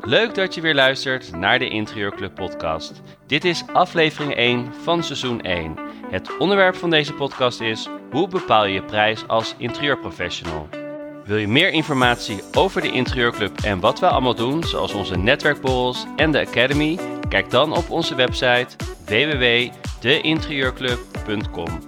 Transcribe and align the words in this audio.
Leuk 0.00 0.34
dat 0.34 0.54
je 0.54 0.60
weer 0.60 0.74
luistert 0.74 1.36
naar 1.36 1.58
de 1.58 1.68
Interieurclub 1.68 2.34
podcast. 2.34 3.02
Dit 3.26 3.44
is 3.44 3.64
aflevering 3.72 4.34
1 4.34 4.74
van 4.74 5.02
seizoen 5.02 5.40
1. 5.40 5.74
Het 6.10 6.36
onderwerp 6.36 6.74
van 6.74 6.90
deze 6.90 7.14
podcast 7.14 7.60
is: 7.60 7.88
hoe 8.10 8.28
bepaal 8.28 8.66
je 8.66 8.72
je 8.72 8.82
prijs 8.82 9.26
als 9.26 9.54
interieurprofessional? 9.58 10.68
Wil 11.24 11.36
je 11.36 11.48
meer 11.48 11.70
informatie 11.70 12.42
over 12.52 12.80
de 12.80 12.90
Interieurclub 12.90 13.60
en 13.60 13.80
wat 13.80 14.00
we 14.00 14.08
allemaal 14.08 14.34
doen, 14.34 14.62
zoals 14.62 14.92
onze 14.92 15.16
netwerkborrels 15.16 16.06
en 16.16 16.32
de 16.32 16.46
Academy? 16.46 16.98
Kijk 17.28 17.50
dan 17.50 17.76
op 17.76 17.90
onze 17.90 18.14
website 18.14 18.76
www.deinterieurclub.com. 19.04 21.87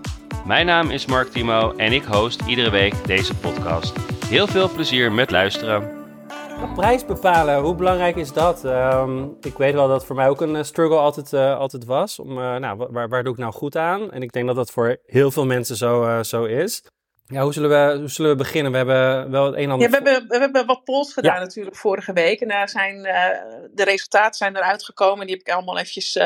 Mijn 0.50 0.66
naam 0.66 0.90
is 0.90 1.06
Mark 1.06 1.28
Timo 1.28 1.76
en 1.76 1.92
ik 1.92 2.04
host 2.04 2.40
iedere 2.46 2.70
week 2.70 3.06
deze 3.06 3.34
podcast. 3.34 3.96
Heel 4.26 4.46
veel 4.46 4.70
plezier 4.70 5.12
met 5.12 5.30
luisteren. 5.30 5.90
Prijs 6.74 7.06
bepalen, 7.06 7.60
hoe 7.60 7.74
belangrijk 7.74 8.16
is 8.16 8.32
dat? 8.32 8.64
Ehm, 8.64 9.24
ik 9.40 9.56
weet 9.56 9.74
wel 9.74 9.88
dat 9.88 10.06
voor 10.06 10.16
mij 10.16 10.28
ook 10.28 10.40
een 10.40 10.56
eh, 10.56 10.62
struggle 10.62 10.96
altijd, 10.96 11.32
uh, 11.32 11.58
altijd 11.58 11.84
was. 11.84 12.18
Om, 12.18 12.38
uh, 12.38 12.56
nou, 12.56 12.86
waar, 12.90 13.08
waar 13.08 13.24
doe 13.24 13.32
ik 13.32 13.38
nou 13.38 13.52
goed 13.52 13.76
aan? 13.76 14.12
En 14.12 14.22
ik 14.22 14.32
denk 14.32 14.46
dat 14.46 14.56
dat 14.56 14.70
voor 14.70 14.96
heel 15.06 15.30
veel 15.30 15.46
mensen 15.46 15.76
zo, 15.76 16.22
zo 16.22 16.44
is. 16.44 16.82
Ja, 17.26 17.42
hoe 17.42 17.52
zullen, 17.52 17.70
we, 17.70 17.98
hoe 17.98 18.08
zullen 18.10 18.30
we 18.30 18.36
beginnen? 18.36 18.70
We 18.70 18.76
hebben 18.76 19.30
wel 19.30 19.44
het 19.44 19.54
een 19.54 19.62
en 19.62 19.70
ander... 19.70 19.90
Ja, 19.90 20.02
we 20.02 20.10
hebben, 20.10 20.28
we 20.28 20.38
hebben 20.38 20.66
wat 20.66 20.84
polls 20.84 21.12
gedaan 21.12 21.34
ja. 21.34 21.40
natuurlijk 21.40 21.76
vorige 21.76 22.12
week. 22.12 22.40
En 22.40 22.48
daar 22.48 22.68
zijn, 22.68 23.02
de 23.72 23.84
resultaten 23.84 24.34
zijn 24.34 24.56
eruit 24.56 24.84
gekomen. 24.84 25.26
Die 25.26 25.36
heb 25.36 25.46
ik 25.46 25.54
allemaal 25.54 25.78
eventjes, 25.78 26.18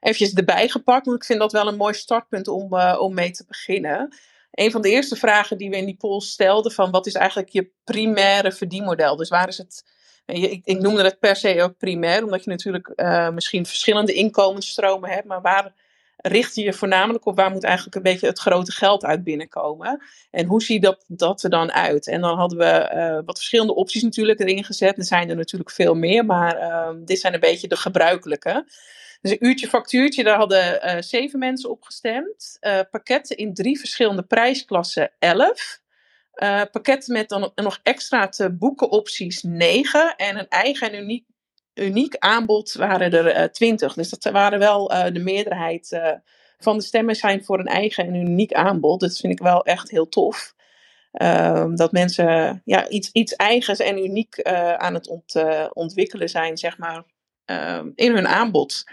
eventjes 0.00 0.32
erbij 0.32 0.68
gepakt. 0.68 1.06
Want 1.06 1.18
ik 1.18 1.24
vind 1.24 1.38
dat 1.38 1.52
wel 1.52 1.68
een 1.68 1.76
mooi 1.76 1.94
startpunt 1.94 2.48
om, 2.48 2.74
om 2.80 3.14
mee 3.14 3.30
te 3.30 3.44
beginnen 3.48 4.08
een 4.50 4.70
van 4.70 4.82
de 4.82 4.90
eerste 4.90 5.16
vragen 5.16 5.58
die 5.58 5.70
we 5.70 5.76
in 5.76 5.84
die 5.84 5.96
poll 5.96 6.20
stelden: 6.20 6.72
van 6.72 6.90
wat 6.90 7.06
is 7.06 7.14
eigenlijk 7.14 7.48
je 7.48 7.70
primaire 7.84 8.52
verdienmodel? 8.52 9.16
Dus 9.16 9.28
waar 9.28 9.48
is 9.48 9.58
het. 9.58 9.84
Ik, 10.26 10.60
ik 10.64 10.80
noemde 10.80 11.02
het 11.02 11.18
per 11.18 11.36
se 11.36 11.62
ook 11.62 11.76
primair, 11.76 12.24
omdat 12.24 12.44
je 12.44 12.50
natuurlijk 12.50 12.92
uh, 12.96 13.30
misschien 13.30 13.66
verschillende 13.66 14.12
inkomensstromen 14.12 15.10
hebt, 15.10 15.26
maar 15.26 15.40
waar 15.40 15.72
richt 16.16 16.54
je 16.54 16.62
je 16.62 16.72
voornamelijk 16.72 17.26
op? 17.26 17.36
Waar 17.36 17.50
moet 17.50 17.64
eigenlijk 17.64 17.96
een 17.96 18.02
beetje 18.02 18.26
het 18.26 18.38
grote 18.38 18.72
geld 18.72 19.04
uit 19.04 19.24
binnenkomen? 19.24 20.02
En 20.30 20.46
hoe 20.46 20.62
ziet 20.62 20.82
dat, 20.82 21.04
dat 21.08 21.42
er 21.42 21.50
dan 21.50 21.72
uit? 21.72 22.06
En 22.06 22.20
dan 22.20 22.38
hadden 22.38 22.58
we 22.58 23.22
wat 23.24 23.36
verschillende 23.36 23.74
opties 23.74 24.02
natuurlijk 24.02 24.40
erin 24.40 24.64
gezet. 24.64 24.98
Er 24.98 25.04
zijn 25.04 25.30
er 25.30 25.36
natuurlijk 25.36 25.70
veel 25.70 25.94
meer, 25.94 26.24
maar 26.24 26.60
uh, 26.60 26.88
dit 27.04 27.20
zijn 27.20 27.34
een 27.34 27.40
beetje 27.40 27.68
de 27.68 27.76
gebruikelijke. 27.76 28.64
Dus 29.20 29.30
een 29.30 29.46
uurtje 29.46 29.68
factuurtje, 29.68 30.24
daar 30.24 30.36
hadden 30.36 30.80
uh, 30.84 30.96
zeven 31.00 31.38
mensen 31.38 31.70
op 31.70 31.82
gestemd. 31.82 32.56
Uh, 32.60 32.80
pakketten 32.90 33.36
in 33.36 33.54
drie 33.54 33.78
verschillende 33.78 34.22
prijsklassen, 34.22 35.10
elf. 35.18 35.80
Uh, 36.42 36.62
pakketten 36.70 37.12
met 37.12 37.28
dan 37.28 37.52
nog 37.54 37.80
extra 37.82 38.28
te 38.28 38.52
boeken 38.52 38.90
opties, 38.90 39.42
negen. 39.42 40.16
En 40.16 40.38
een 40.38 40.48
eigen 40.48 40.92
en 40.92 41.02
uniek, 41.02 41.26
uniek 41.74 42.16
aanbod 42.16 42.72
waren 42.72 43.12
er 43.12 43.52
twintig. 43.52 43.94
dus 43.94 44.08
dat 44.08 44.32
waren 44.32 44.58
wel 44.58 44.88
de 44.88 45.20
meerderheid 45.20 46.00
van 46.58 46.76
de 46.76 46.84
stemmen 46.84 47.14
zijn 47.14 47.44
voor 47.44 47.58
een 47.58 47.66
eigen 47.66 48.06
en 48.06 48.14
uniek 48.14 48.52
aanbod. 48.52 49.00
Dat 49.00 49.18
vind 49.18 49.32
ik 49.32 49.38
wel 49.38 49.64
echt 49.64 49.90
heel 49.90 50.08
tof. 50.08 50.54
Dat 51.74 51.92
mensen 51.92 52.62
ja, 52.64 52.88
iets, 52.88 53.10
iets 53.12 53.34
eigens 53.34 53.78
en 53.78 53.98
uniek 53.98 54.42
aan 54.76 54.94
het 54.94 55.08
ont, 55.08 55.34
ontwikkelen 55.72 56.28
zijn, 56.28 56.56
zeg 56.56 56.78
maar, 56.78 57.04
in 57.94 58.14
hun 58.14 58.28
aanbod. 58.28 58.84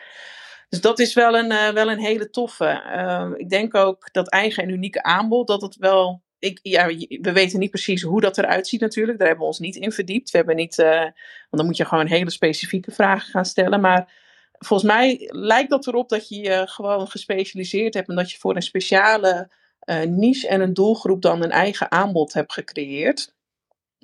Dus 0.69 0.81
dat 0.81 0.99
is 0.99 1.13
wel 1.13 1.37
een, 1.37 1.51
uh, 1.51 1.69
wel 1.69 1.91
een 1.91 1.99
hele 1.99 2.29
toffe. 2.29 2.65
Ehm, 2.65 3.33
ik 3.33 3.49
denk 3.49 3.75
ook 3.75 4.11
dat 4.11 4.29
eigen 4.29 4.63
en 4.63 4.69
unieke 4.69 5.03
aanbod, 5.03 5.47
dat 5.47 5.61
het 5.61 5.75
wel. 5.75 6.21
Ik, 6.39 6.59
ja, 6.61 6.85
we 7.21 7.31
weten 7.31 7.59
niet 7.59 7.69
precies 7.69 8.01
hoe 8.01 8.21
dat 8.21 8.37
eruit 8.37 8.67
ziet 8.67 8.81
natuurlijk. 8.81 9.17
Daar 9.17 9.27
hebben 9.27 9.45
we 9.45 9.51
ons 9.51 9.61
niet 9.61 9.75
in 9.75 9.91
verdiept. 9.91 10.31
We 10.31 10.37
hebben 10.37 10.55
niet, 10.55 10.77
uh, 10.77 11.01
want 11.01 11.13
dan 11.49 11.65
moet 11.65 11.77
je 11.77 11.85
gewoon 11.85 12.07
hele 12.07 12.31
specifieke 12.31 12.91
vragen 12.91 13.31
gaan 13.31 13.45
stellen. 13.45 13.81
Maar 13.81 14.13
volgens 14.51 14.91
mij 14.91 15.29
lijkt 15.31 15.69
dat 15.69 15.87
erop 15.87 16.09
dat 16.09 16.29
je 16.29 16.37
je 16.37 16.67
gewoon 16.67 17.07
gespecialiseerd 17.07 17.93
hebt 17.93 18.09
en 18.09 18.15
dat 18.15 18.31
je 18.31 18.37
voor 18.37 18.55
een 18.55 18.61
speciale 18.61 19.51
uh, 19.89 20.01
niche 20.01 20.47
en 20.47 20.61
een 20.61 20.73
doelgroep 20.73 21.21
dan 21.21 21.43
een 21.43 21.51
eigen 21.51 21.91
aanbod 21.91 22.33
hebt 22.33 22.53
gecreëerd. 22.53 23.33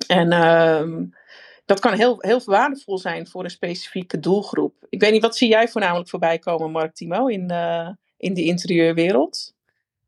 En 0.06 0.32
uh, 0.32 1.08
dat 1.64 1.80
kan 1.80 1.92
heel, 1.92 2.16
heel 2.18 2.40
waardevol 2.44 2.98
zijn 2.98 3.26
voor 3.26 3.44
een 3.44 3.50
specifieke 3.50 4.20
doelgroep. 4.20 4.74
Ik 4.88 5.00
weet 5.00 5.12
niet, 5.12 5.22
wat 5.22 5.36
zie 5.36 5.48
jij 5.48 5.68
voornamelijk 5.68 6.08
voorbij 6.08 6.38
komen, 6.38 6.70
Mark 6.70 6.94
Timo, 6.94 7.26
in, 7.26 7.52
uh, 7.52 7.88
in 8.16 8.34
de 8.34 8.44
interieurwereld? 8.44 9.54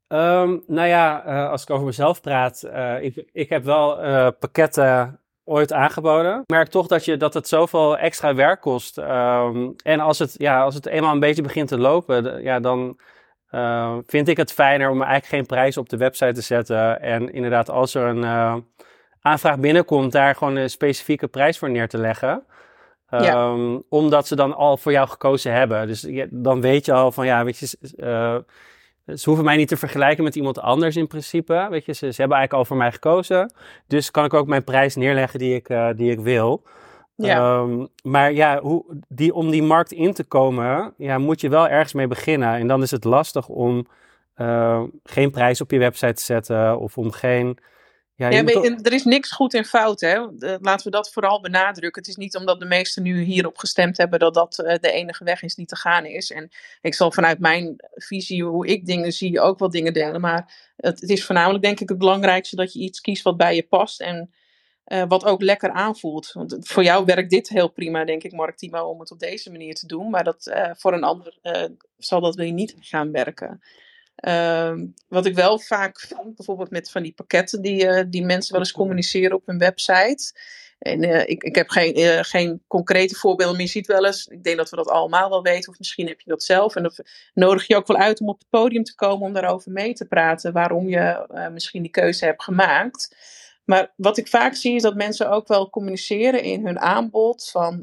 Um, 0.09 0.62
nou 0.67 0.89
ja, 0.89 1.27
uh, 1.27 1.50
als 1.50 1.62
ik 1.62 1.71
over 1.71 1.87
mezelf 1.87 2.21
praat, 2.21 2.62
uh, 2.67 3.03
ik, 3.03 3.28
ik 3.33 3.49
heb 3.49 3.65
wel 3.65 3.97
pakketten 4.33 5.21
ooit 5.44 5.72
aangeboden. 5.72 6.41
Ik 6.41 6.50
merk 6.50 6.69
toch 6.69 6.87
dat, 6.87 7.05
je, 7.05 7.17
dat 7.17 7.34
het 7.34 7.49
zoveel 7.49 7.99
extra 7.99 8.34
werk 8.34 8.61
kost. 8.61 8.99
Um, 8.99 9.75
en 9.84 10.00
als 10.00 10.19
het, 10.19 10.34
ja, 10.38 10.62
als 10.62 10.75
het 10.75 10.87
eenmaal 10.87 11.12
een 11.12 11.21
beetje 11.21 11.43
begint 11.43 11.69
te 11.69 11.78
lopen, 11.78 12.43
ja, 12.43 12.61
dan 12.61 12.99
vind 14.06 14.28
ik 14.28 14.37
het 14.37 14.53
fijner 14.53 14.91
om 14.91 15.03
eigenlijk 15.03 15.33
geen 15.33 15.47
prijs 15.47 15.77
op 15.77 15.88
de 15.88 15.97
website 15.97 16.33
te 16.33 16.41
zetten. 16.41 17.00
En 17.00 17.33
inderdaad, 17.33 17.71
als 17.71 17.94
er 17.94 18.06
een 18.06 18.65
aanvraag 19.26 19.59
binnenkomt, 19.59 20.12
daar 20.12 20.34
gewoon 20.34 20.56
een 20.56 20.70
specifieke 20.70 21.26
prijs 21.26 21.59
voor 21.59 21.70
neer 21.70 21.88
te 21.88 21.98
leggen. 21.98 22.42
Ja. 23.09 23.50
Um, 23.50 23.82
omdat 23.88 24.26
ze 24.26 24.37
dan 24.37 24.54
al 24.54 24.76
voor 24.76 24.92
jou 24.92 25.09
gekozen 25.09 25.53
hebben. 25.53 25.87
Dus 25.87 26.00
je, 26.00 26.28
dan 26.31 26.60
weet 26.60 26.84
je 26.84 26.92
al 26.92 27.12
van 27.12 27.26
ja, 27.26 27.44
weet 27.44 27.59
je, 27.59 27.76
uh, 27.97 28.37
ze 29.16 29.25
hoeven 29.25 29.44
mij 29.44 29.56
niet 29.56 29.69
te 29.69 29.76
vergelijken 29.76 30.25
met 30.25 30.37
iemand 30.37 30.60
anders 30.60 30.97
in 30.97 31.06
principe. 31.06 31.66
Weet 31.70 31.84
je, 31.84 31.92
ze, 31.92 32.12
ze, 32.12 32.20
hebben 32.20 32.37
eigenlijk 32.37 32.53
al 32.53 32.64
voor 32.64 32.76
mij 32.76 32.92
gekozen. 32.92 33.53
Dus 33.87 34.10
kan 34.10 34.25
ik 34.25 34.34
ook 34.34 34.47
mijn 34.47 34.64
prijs 34.64 34.94
neerleggen 34.94 35.38
die 35.38 35.54
ik, 35.54 35.69
uh, 35.69 35.88
die 35.97 36.10
ik 36.10 36.20
wil. 36.20 36.62
Ja. 37.16 37.58
Um, 37.58 37.88
maar 38.03 38.32
ja, 38.32 38.60
hoe, 38.60 38.84
die, 39.08 39.34
om 39.34 39.50
die 39.50 39.62
markt 39.62 39.93
in 39.93 40.12
te 40.12 40.25
komen, 40.25 40.94
ja, 40.97 41.19
moet 41.19 41.41
je 41.41 41.48
wel 41.48 41.69
ergens 41.69 41.93
mee 41.93 42.06
beginnen. 42.06 42.54
En 42.54 42.66
dan 42.66 42.82
is 42.82 42.91
het 42.91 43.04
lastig 43.04 43.48
om 43.48 43.87
uh, 44.37 44.82
geen 45.04 45.31
prijs 45.31 45.60
op 45.60 45.70
je 45.70 45.78
website 45.78 46.12
te 46.12 46.22
zetten 46.22 46.78
of 46.78 46.98
om 46.98 47.10
geen 47.10 47.58
ja, 48.16 48.31
ja 48.31 48.44
er 48.82 48.93
is 48.93 49.04
niks 49.04 49.31
goed 49.31 49.54
en 49.54 49.65
fout. 49.65 50.00
Hè? 50.00 50.19
Laten 50.60 50.84
we 50.84 50.91
dat 50.91 51.12
vooral 51.12 51.41
benadrukken. 51.41 52.03
Het 52.03 52.10
is 52.10 52.16
niet 52.16 52.37
omdat 52.37 52.60
de 52.60 52.66
meesten 52.66 53.03
nu 53.03 53.22
hierop 53.22 53.59
gestemd 53.59 53.97
hebben 53.97 54.19
dat 54.19 54.34
dat 54.34 54.59
eh, 54.59 54.78
de 54.78 54.91
enige 54.91 55.25
weg 55.25 55.43
is 55.43 55.54
die 55.54 55.66
te 55.66 55.77
gaan 55.77 56.04
is. 56.04 56.31
En 56.31 56.50
ik 56.81 56.94
zal 56.94 57.12
vanuit 57.12 57.38
mijn 57.38 57.76
visie, 57.94 58.44
hoe 58.44 58.66
ik 58.66 58.87
dingen 58.87 59.12
zie, 59.12 59.41
ook 59.41 59.59
wel 59.59 59.71
dingen 59.71 59.93
delen. 59.93 60.21
Maar 60.21 60.72
het, 60.76 61.00
het 61.00 61.10
is 61.10 61.25
voornamelijk 61.25 61.65
denk 61.65 61.81
ik 61.81 61.88
het 61.88 61.99
belangrijkste 61.99 62.56
dat 62.56 62.72
je 62.72 62.81
iets 62.81 63.00
kiest 63.00 63.22
wat 63.22 63.37
bij 63.37 63.55
je 63.55 63.66
past. 63.66 64.00
En 64.00 64.31
uh, 64.87 65.05
wat 65.09 65.25
ook 65.25 65.43
lekker 65.43 65.71
aanvoelt. 65.71 66.32
Want 66.32 66.56
voor 66.60 66.82
jou 66.82 67.05
werkt 67.05 67.31
dit 67.31 67.49
heel 67.49 67.69
prima, 67.69 68.05
denk 68.05 68.22
ik, 68.22 68.32
Mark 68.32 68.56
Timo, 68.56 68.88
om 68.88 69.00
het 69.00 69.10
op 69.10 69.19
deze 69.19 69.50
manier 69.50 69.75
te 69.75 69.87
doen. 69.87 70.10
Maar 70.10 70.25
dat, 70.25 70.47
uh, 70.47 70.71
voor 70.72 70.93
een 70.93 71.05
ander 71.05 71.38
zal 71.99 72.21
dat 72.21 72.34
weer 72.34 72.53
niet 72.53 72.76
gaan 72.81 73.12
werken. 73.12 73.60
Uh, 74.25 74.75
wat 75.09 75.27
ik 75.27 75.34
wel 75.34 75.59
vaak 75.59 76.00
vind, 76.00 76.37
bijvoorbeeld 76.37 76.71
met 76.71 76.91
van 76.91 77.03
die 77.03 77.12
pakketten 77.12 77.62
die, 77.62 77.84
uh, 77.84 78.03
die 78.09 78.25
mensen 78.25 78.53
wel 78.53 78.60
eens 78.60 78.72
communiceren 78.72 79.37
op 79.37 79.47
hun 79.47 79.59
website. 79.59 80.34
En 80.78 81.03
uh, 81.03 81.21
ik, 81.21 81.43
ik 81.43 81.54
heb 81.54 81.69
geen, 81.69 81.99
uh, 81.99 82.19
geen 82.22 82.62
concrete 82.66 83.15
voorbeelden, 83.15 83.55
maar 83.55 83.65
je 83.65 83.71
ziet 83.71 83.87
wel 83.87 84.06
eens, 84.06 84.26
ik 84.26 84.44
denk 84.44 84.56
dat 84.56 84.71
we 84.71 84.76
dat 84.76 84.88
allemaal 84.88 85.28
wel 85.28 85.43
weten, 85.43 85.72
of 85.72 85.78
misschien 85.78 86.06
heb 86.06 86.21
je 86.21 86.31
dat 86.31 86.43
zelf. 86.43 86.76
En 86.76 86.82
dan 86.82 86.93
nodig 87.34 87.66
je 87.66 87.76
ook 87.76 87.87
wel 87.87 87.97
uit 87.97 88.21
om 88.21 88.28
op 88.28 88.38
het 88.38 88.49
podium 88.50 88.84
te 88.84 88.94
komen 88.94 89.26
om 89.26 89.32
daarover 89.32 89.72
mee 89.72 89.93
te 89.93 90.05
praten, 90.05 90.53
waarom 90.53 90.88
je 90.88 91.26
misschien 91.53 91.82
die 91.82 91.91
keuze 91.91 92.25
hebt 92.25 92.43
gemaakt. 92.43 93.16
Maar 93.65 93.93
wat 93.97 94.16
ik 94.16 94.28
vaak 94.28 94.55
zie 94.55 94.75
is 94.75 94.82
dat 94.82 94.94
mensen 94.94 95.31
ook 95.31 95.49
wel 95.49 95.71
communiceren 95.71 96.43
in 96.43 96.66
hun 96.66 96.78
aanbod. 96.78 97.50
Van 97.50 97.82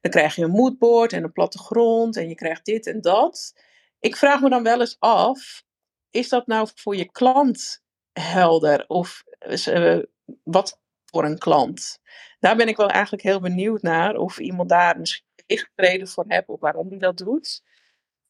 dan 0.00 0.10
krijg 0.10 0.34
je 0.34 0.42
een 0.42 0.50
moodboard 0.50 1.12
en 1.12 1.24
een 1.24 1.32
plattegrond 1.32 2.16
en 2.16 2.28
je 2.28 2.34
krijgt 2.34 2.64
dit 2.64 2.86
en 2.86 3.00
dat 3.00 3.54
ik 4.00 4.16
vraag 4.16 4.40
me 4.40 4.48
dan 4.48 4.62
wel 4.62 4.80
eens 4.80 4.96
af, 4.98 5.62
is 6.10 6.28
dat 6.28 6.46
nou 6.46 6.68
voor 6.74 6.96
je 6.96 7.10
klant 7.10 7.82
helder? 8.12 8.84
Of 8.86 9.22
uh, 9.68 9.98
wat 10.42 10.80
voor 11.04 11.24
een 11.24 11.38
klant? 11.38 12.00
Daar 12.38 12.56
ben 12.56 12.68
ik 12.68 12.76
wel 12.76 12.88
eigenlijk 12.88 13.22
heel 13.22 13.40
benieuwd 13.40 13.82
naar. 13.82 14.16
Of 14.16 14.38
iemand 14.38 14.68
daar 14.68 14.98
misschien 14.98 15.26
echt 15.46 15.70
reden 15.74 16.08
voor 16.08 16.24
heeft 16.28 16.48
of 16.48 16.60
waarom 16.60 16.88
die 16.88 16.98
dat 16.98 17.16
doet. 17.16 17.62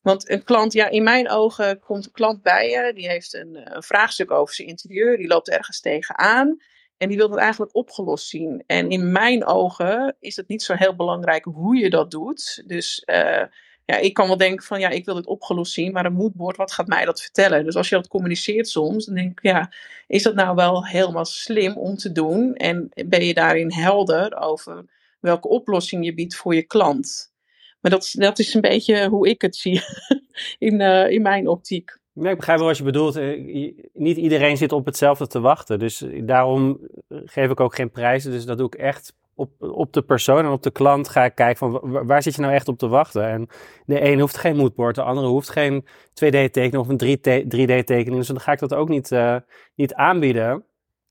Want 0.00 0.31
een 0.31 0.44
klant, 0.44 0.73
ja, 0.73 0.88
in 0.88 1.03
mijn 1.03 1.29
ogen 1.29 1.81
komt 1.81 2.05
een 2.06 2.12
klant 2.12 2.43
bij 2.43 2.70
je, 2.70 2.93
die 2.94 3.09
heeft 3.09 3.35
een, 3.35 3.56
eh, 3.56 3.75
een 3.75 3.82
vraagstuk 3.82 4.31
over 4.31 4.55
zijn 4.55 4.69
interieur, 4.69 5.17
die 5.17 5.26
loopt 5.26 5.49
ergens 5.49 5.81
tegenaan. 5.81 6.56
En 6.97 7.09
die 7.09 7.17
wil 7.17 7.29
dat 7.29 7.38
eigenlijk 7.38 7.75
opgelost 7.75 8.29
zien. 8.29 8.65
En 8.67 8.91
in 8.91 9.12
mijn 9.12 9.44
ogen 9.44 10.17
is 10.20 10.37
het 10.37 10.49
niet 10.49 10.62
zo 10.62 10.75
heel 10.75 10.97
belangrijk 10.97 11.44
hoe 11.44 11.76
je 11.76 11.91
dat 11.91 12.11
doet. 12.11 12.62
Dus 12.67 13.03
ja, 13.90 13.96
ik 13.96 14.14
kan 14.14 14.26
wel 14.26 14.37
denken 14.37 14.67
van 14.67 14.81
ja, 14.81 14.88
ik 14.88 15.05
wil 15.05 15.14
dit 15.14 15.26
opgelost 15.26 15.73
zien, 15.73 15.93
maar 15.93 16.05
een 16.05 16.12
moodboard, 16.12 16.56
wat 16.56 16.73
gaat 16.73 16.87
mij 16.87 17.05
dat 17.05 17.23
vertellen? 17.23 17.64
Dus 17.64 17.76
als 17.76 17.88
je 17.88 17.94
dat 17.94 18.08
communiceert 18.08 18.69
soms, 18.69 19.06
dan 19.06 19.14
denk 19.14 19.31
ik 19.31 19.43
ja, 19.43 19.73
is 20.06 20.23
dat 20.23 20.35
nou 20.35 20.55
wel 20.55 20.87
helemaal 20.87 21.25
slim 21.25 21.76
om 21.76 21.96
te 21.96 22.12
doen? 22.12 22.55
En 22.55 22.88
ben 23.06 23.25
je 23.25 23.35
daarin 23.35 23.73
helder 23.73 24.37
over 24.37 24.85
welke 25.20 25.49
oplossing 25.49 26.05
je 26.05 26.14
biedt 26.14 26.37
voor 26.37 26.55
je 26.55 26.62
klant? 26.62 27.32
Maar 27.81 27.90
dat, 27.90 28.14
dat 28.19 28.38
is 28.38 28.55
een 28.55 28.61
beetje 28.61 29.08
hoe 29.08 29.29
ik 29.29 29.43
het 29.43 29.56
zie 29.56 29.81
in, 30.69 30.81
uh, 30.81 31.11
in 31.11 31.23
mijn 31.23 31.49
optiek. 31.49 31.99
Ja, 32.12 32.31
ik 32.31 32.37
begrijp 32.37 32.58
wel 32.58 32.69
wat 32.69 32.76
je 32.76 32.82
bedoelt. 32.82 33.14
Niet 33.93 34.17
iedereen 34.17 34.56
zit 34.56 34.73
op 34.73 34.87
hetzelfde 34.87 35.26
te 35.26 35.41
wachten. 35.41 35.79
Dus 35.79 36.05
daarom 36.20 36.79
geef 37.08 37.50
ik 37.50 37.61
ook 37.61 37.75
geen 37.75 37.91
prijzen. 37.91 38.31
Dus 38.31 38.44
dat 38.44 38.58
doe 38.58 38.67
ik 38.67 38.75
echt 38.75 39.14
op, 39.38 39.50
op 39.58 39.93
de 39.93 40.02
persoon 40.02 40.44
en 40.44 40.50
op 40.50 40.62
de 40.62 40.70
klant 40.70 41.08
ga 41.08 41.25
ik 41.25 41.35
kijken 41.35 41.56
van 41.56 41.81
waar 42.06 42.23
zit 42.23 42.35
je 42.35 42.40
nou 42.40 42.55
echt 42.55 42.69
op 42.69 42.79
te 42.79 42.88
wachten. 42.88 43.29
En 43.29 43.49
de 43.87 44.05
een 44.05 44.20
hoeft 44.20 44.37
geen 44.37 44.56
moodboard, 44.56 44.94
de 44.94 45.02
andere 45.02 45.26
hoeft 45.26 45.50
geen 45.50 45.85
2D-tekening 46.25 46.76
of 46.76 46.88
een 46.88 47.00
3D-tekening. 47.56 48.17
Dus 48.17 48.26
dan 48.26 48.40
ga 48.40 48.52
ik 48.52 48.58
dat 48.58 48.75
ook 48.75 48.88
niet, 48.88 49.11
uh, 49.11 49.37
niet 49.75 49.94
aanbieden. 49.94 50.64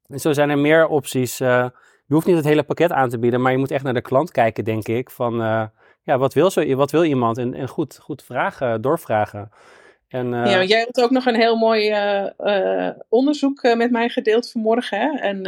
En 0.08 0.20
zo 0.20 0.34
zijn 0.34 0.50
er 0.50 0.58
meer 0.58 0.88
opties. 0.88 1.40
Uh, 1.40 1.66
je 2.06 2.14
hoeft 2.14 2.26
niet 2.26 2.36
het 2.36 2.46
hele 2.46 2.64
pakket 2.64 2.92
aan 2.92 3.10
te 3.10 3.20
bieden, 3.20 3.42
maar 3.42 3.52
je 3.52 3.58
moet 3.58 3.72
echt 3.72 3.84
naar 3.84 3.94
de 3.94 4.02
klant 4.02 4.32
kijken, 4.32 4.64
denk 4.64 4.88
ik. 4.88 5.10
Van 5.10 5.42
uh, 5.42 5.66
ja, 6.04 6.18
wat 6.18 6.34
wil, 6.34 6.50
zo, 6.50 6.76
wat 6.76 6.92
wil 6.92 7.04
iemand? 7.04 7.38
En, 7.38 7.54
en 7.54 7.68
goed, 7.68 8.00
goed 8.02 8.24
vragen, 8.24 8.82
doorvragen. 8.82 9.52
En, 10.08 10.30
ja, 10.30 10.64
jij 10.64 10.80
hebt 10.80 11.02
ook 11.02 11.12
nog 11.12 11.26
een 11.26 11.36
heel 11.36 11.56
mooi 11.56 11.96
onderzoek 13.10 13.62
met 13.76 13.92
mij 13.92 14.10
gedeeld 14.10 14.52
vanmorgen. 14.52 15.00
Hè? 15.00 15.20
En 15.20 15.44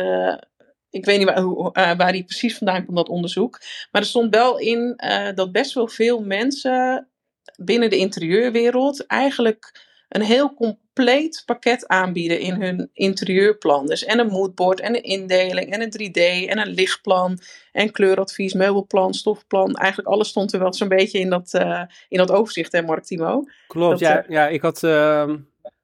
ik 0.89 1.05
weet 1.05 1.17
niet 1.17 1.27
waar, 1.27 1.39
hoe, 1.39 1.69
uh, 1.73 1.95
waar 1.95 2.11
die 2.11 2.23
precies 2.23 2.57
vandaan 2.57 2.85
komt, 2.85 2.97
dat 2.97 3.09
onderzoek. 3.09 3.59
Maar 3.91 4.01
er 4.01 4.07
stond 4.07 4.35
wel 4.35 4.57
in 4.57 5.01
uh, 5.05 5.27
dat 5.35 5.51
best 5.51 5.73
wel 5.73 5.87
veel 5.87 6.21
mensen 6.21 7.09
binnen 7.57 7.89
de 7.89 7.97
interieurwereld 7.97 9.05
eigenlijk 9.05 9.87
een 10.09 10.21
heel 10.21 10.53
compleet 10.53 11.43
pakket 11.45 11.87
aanbieden 11.87 12.39
in 12.39 12.61
hun 12.61 12.89
interieurplan. 12.93 13.85
Dus 13.85 14.05
en 14.05 14.19
een 14.19 14.27
moodboard, 14.27 14.79
en 14.79 14.95
een 14.95 15.03
indeling, 15.03 15.71
en 15.71 15.81
een 15.81 16.09
3D, 16.09 16.49
en 16.49 16.59
een 16.59 16.73
lichtplan, 16.73 17.39
en 17.71 17.91
kleuradvies, 17.91 18.53
meubelplan, 18.53 19.13
stofplan. 19.13 19.75
Eigenlijk 19.75 20.09
alles 20.09 20.29
stond 20.29 20.53
er 20.53 20.59
wel 20.59 20.73
zo'n 20.73 20.87
beetje 20.87 21.19
in 21.19 21.29
dat, 21.29 21.53
uh, 21.53 21.81
in 22.07 22.17
dat 22.17 22.31
overzicht, 22.31 22.71
hè 22.71 22.81
Mark 22.81 23.03
Timo? 23.03 23.43
Klopt, 23.67 23.99
ja, 23.99 24.25
ja. 24.27 24.47
Ik 24.47 24.61
had 24.61 24.83
ehm, 24.83 25.37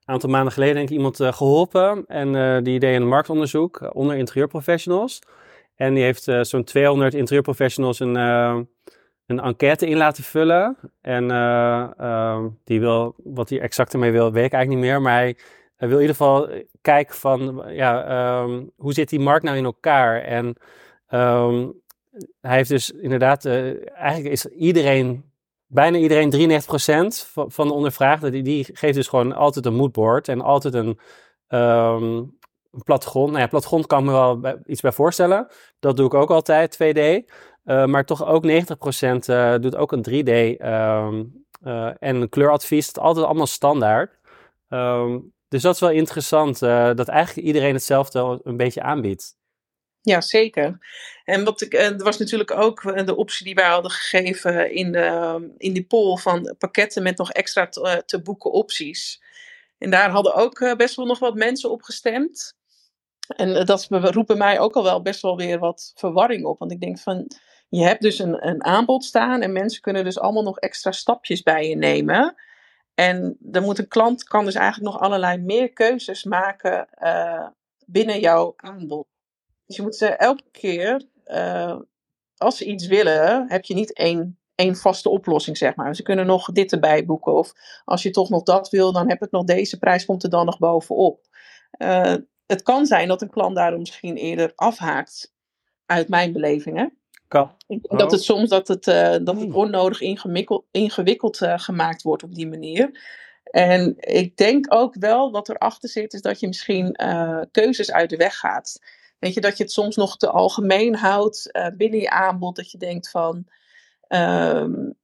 aantal 0.05 0.29
maanden 0.29 0.53
geleden 0.53 0.75
denk 0.75 0.89
ik 0.89 0.95
iemand 0.95 1.19
uh, 1.19 1.33
geholpen. 1.33 2.03
En 2.07 2.33
uh, 2.33 2.57
die 2.61 2.79
deed 2.79 2.95
een 2.95 3.07
marktonderzoek 3.07 3.79
uh, 3.81 3.89
onder 3.93 4.15
interieurprofessionals. 4.15 5.21
En 5.75 5.93
die 5.93 6.03
heeft 6.03 6.31
zo'n 6.41 6.63
200 6.63 7.13
interieurprofessionals 7.13 7.99
een, 7.99 8.15
een 9.25 9.39
enquête 9.39 9.87
in 9.87 9.97
laten 9.97 10.23
vullen. 10.23 10.77
En 11.01 11.31
ehm, 11.31 12.47
die 12.63 12.79
wil, 12.79 13.15
wat 13.23 13.49
hij 13.49 13.59
exact 13.59 13.93
ermee 13.93 14.11
wil, 14.11 14.31
weet 14.31 14.45
ik 14.45 14.53
eigenlijk 14.53 14.83
niet 14.83 14.91
meer. 14.91 15.01
Maar 15.01 15.13
hij, 15.13 15.37
wil 15.77 15.89
in 15.89 16.01
ieder 16.01 16.15
geval 16.15 16.49
kijken 16.81 17.15
van, 17.15 17.63
ja, 17.67 18.41
um, 18.43 18.71
hoe 18.75 18.93
zit 18.93 19.09
die 19.09 19.19
markt 19.19 19.43
nou 19.43 19.57
in 19.57 19.65
elkaar? 19.65 20.21
En 20.21 20.45
um, 21.09 21.81
hij 22.41 22.55
heeft 22.55 22.69
dus 22.69 22.91
inderdaad, 22.91 23.45
eigenlijk 23.45 24.31
is 24.31 24.45
iedereen 24.45 25.23
bijna 25.67 25.97
iedereen, 25.97 26.61
93% 26.61 26.65
van, 27.47 27.67
de 27.67 27.73
ondervraagden, 27.73 28.43
die, 28.43 28.69
geeft 28.73 28.95
dus 28.95 29.07
gewoon 29.07 29.33
altijd 29.33 29.65
een 29.65 29.75
moodboard 29.75 30.27
en 30.27 30.41
altijd 30.41 30.73
een, 30.73 30.99
um, 31.47 32.37
een 32.71 32.83
plattegrond. 32.83 33.29
Nou 33.29 33.41
ja, 33.41 33.47
plattegrond 33.47 33.87
kan 33.87 33.99
ik 33.99 34.05
me 34.05 34.11
wel 34.11 34.59
iets 34.65 34.81
bij 34.81 34.91
voorstellen. 34.91 35.47
Dat 35.79 35.97
doe 35.97 36.05
ik 36.05 36.13
ook 36.13 36.31
altijd, 36.31 36.77
2D. 36.83 36.97
Uh, 36.97 37.23
eh, 37.63 37.85
maar 37.85 38.05
toch 38.05 38.25
ook 38.25 38.45
90% 38.45 38.47
uh, 38.49 39.53
eh, 39.53 39.61
doet 39.61 39.75
ook 39.75 39.91
een 39.91 40.05
3D 40.09 40.29
um, 40.29 40.55
ehm, 40.57 41.23
eh, 41.61 41.91
en 41.99 42.15
een 42.15 42.29
kleuradvies. 42.29 42.87
Het 42.87 42.99
altijd 42.99 43.25
allemaal 43.25 43.47
standaard. 43.47 44.19
Um, 44.69 45.33
dus 45.47 45.61
dat 45.61 45.73
is 45.73 45.79
wel 45.79 45.89
interessant, 45.89 46.59
dat 46.59 47.07
eigenlijk 47.07 47.47
iedereen 47.47 47.73
hetzelfde 47.73 48.39
een 48.43 48.57
beetje 48.57 48.81
aanbiedt. 48.81 49.37
Ja, 50.05 50.21
zeker. 50.21 50.77
En 51.23 51.43
wat 51.43 51.61
ik, 51.61 51.73
er 51.73 52.03
was 52.03 52.17
natuurlijk 52.17 52.51
ook 52.51 52.83
eh, 52.83 53.05
de 53.05 53.15
optie 53.15 53.45
die 53.45 53.55
wij 53.55 53.65
hadden 53.67 53.91
gegeven 53.91 54.71
in 54.71 54.91
de, 54.91 55.53
in 55.57 55.73
die 55.73 55.85
poll 55.85 56.17
van 56.17 56.55
pakketten 56.57 57.03
met 57.03 57.17
nog 57.17 57.31
extra 57.31 57.67
te, 57.67 58.03
eh, 58.07 58.21
boeken 58.21 58.51
opties. 58.51 59.23
En 59.77 59.89
daar 59.89 60.09
hadden 60.09 60.35
ook 60.35 60.59
eh, 60.59 60.75
best 60.75 60.95
wel 60.95 61.05
nog 61.05 61.19
wat 61.19 61.35
mensen 61.35 61.71
op 61.71 61.81
gestemd. 61.81 62.55
En 63.27 63.65
dat 63.65 63.87
roepen 63.89 64.37
mij 64.37 64.59
ook 64.59 64.75
al 64.75 64.83
wel 64.83 65.01
best 65.01 65.21
wel 65.21 65.37
weer 65.37 65.59
wat 65.59 65.91
verwarring 65.95 66.45
op. 66.45 66.59
Want 66.59 66.71
ik 66.71 66.81
denk 66.81 66.99
van, 66.99 67.31
je 67.69 67.83
hebt 67.83 68.01
dus 68.01 68.19
een, 68.19 68.47
een 68.47 68.63
aanbod 68.63 69.03
staan 69.03 69.41
en 69.41 69.51
mensen 69.51 69.81
kunnen 69.81 70.03
dus 70.03 70.19
allemaal 70.19 70.43
nog 70.43 70.59
extra 70.59 70.91
stapjes 70.91 71.43
bij 71.43 71.69
je 71.69 71.75
nemen. 71.75 72.35
En 72.93 73.37
dan 73.39 73.63
moet 73.63 73.79
een 73.79 73.87
klant 73.87 74.23
kan 74.23 74.45
dus 74.45 74.55
eigenlijk 74.55 74.91
nog 74.93 75.01
allerlei 75.01 75.37
meer 75.37 75.73
keuzes 75.73 76.23
maken 76.23 76.89
binnen 77.85 78.19
jouw 78.19 78.53
aanbod. 78.55 79.14
Dus 79.65 79.75
je 79.75 79.81
moet 79.81 79.95
ze 79.95 80.07
elke 80.07 80.43
keer, 80.51 81.01
uh, 81.27 81.79
als 82.37 82.57
ze 82.57 82.65
iets 82.65 82.87
willen, 82.87 83.45
heb 83.47 83.65
je 83.65 83.73
niet 83.73 83.93
één, 83.93 84.39
één 84.55 84.75
vaste 84.75 85.09
oplossing, 85.09 85.57
zeg 85.57 85.75
maar. 85.75 85.95
Ze 85.95 86.03
kunnen 86.03 86.25
nog 86.25 86.51
dit 86.51 86.71
erbij 86.71 87.05
boeken. 87.05 87.33
Of 87.33 87.53
als 87.85 88.03
je 88.03 88.09
toch 88.09 88.29
nog 88.29 88.43
dat 88.43 88.69
wil, 88.69 88.91
dan 88.91 89.09
heb 89.09 89.23
ik 89.23 89.31
nog 89.31 89.43
deze 89.43 89.77
prijs, 89.77 90.05
komt 90.05 90.23
er 90.23 90.29
dan 90.29 90.45
nog 90.45 90.57
bovenop. 90.57 91.27
Uh, 91.77 92.15
het 92.45 92.63
kan 92.63 92.85
zijn 92.85 93.07
dat 93.07 93.21
een 93.21 93.29
klant 93.29 93.55
daarom 93.55 93.79
misschien 93.79 94.15
eerder 94.15 94.51
afhaakt, 94.55 95.33
uit 95.85 96.07
mijn 96.07 96.33
beleving. 96.33 96.77
Hè? 96.77 96.85
Kan. 97.27 97.51
Dat 97.81 98.11
het 98.11 98.23
soms 98.23 98.49
dat 98.49 98.67
het, 98.67 98.87
uh, 98.87 99.11
dat 99.11 99.27
het 99.27 99.43
hmm. 99.43 99.55
onnodig 99.55 100.01
ingewikkeld, 100.01 100.65
ingewikkeld 100.71 101.37
gemaakt 101.37 102.01
wordt 102.01 102.23
op 102.23 102.35
die 102.35 102.47
manier. 102.47 103.13
En 103.43 103.95
ik 103.97 104.37
denk 104.37 104.73
ook 104.73 104.95
wel 104.99 105.31
wat 105.31 105.49
erachter 105.49 105.89
zit, 105.89 106.13
is 106.13 106.21
dat 106.21 106.39
je 106.39 106.47
misschien 106.47 106.97
keuzes 107.51 107.91
uit 107.91 108.09
de 108.09 108.17
weg 108.17 108.35
gaat. 108.35 108.79
Weet 109.25 109.33
je, 109.33 109.41
dat 109.41 109.57
je 109.57 109.63
het 109.63 109.71
soms 109.71 109.95
nog 109.95 110.17
te 110.17 110.29
algemeen 110.29 110.95
houdt 110.95 111.49
uh, 111.51 111.67
binnen 111.77 111.99
je 111.99 112.09
aanbod. 112.09 112.55
Dat 112.55 112.71
je 112.71 112.77
denkt 112.77 113.09
van, 113.09 113.47
um, 114.07 114.95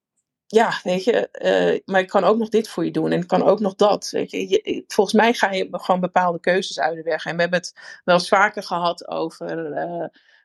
ja, 0.48 0.80
weet 0.84 1.04
je, 1.04 1.30
uh, 1.42 1.94
maar 1.94 2.02
ik 2.02 2.08
kan 2.08 2.24
ook 2.24 2.38
nog 2.38 2.50
dit 2.50 2.68
voor 2.68 2.86
je 2.86 2.92
doen 2.92 3.12
en 3.12 3.22
ik 3.22 3.28
kan 3.28 3.44
ook 3.44 3.60
nog 3.60 3.76
dat. 3.76 4.10
Weet 4.10 4.32
je. 4.32 4.50
je. 4.50 4.84
volgens 4.88 5.16
mij 5.16 5.34
ga 5.34 5.52
je 5.52 5.68
gewoon 5.72 6.00
bepaalde 6.00 6.40
keuzes 6.40 6.80
uit 6.80 6.96
de 6.96 7.04
weg. 7.04 7.26
En 7.26 7.36
we 7.36 7.42
hebben 7.42 7.60
het 7.60 8.02
wel 8.04 8.16
eens 8.16 8.28
vaker 8.28 8.64
gehad 8.64 9.08
over 9.08 9.74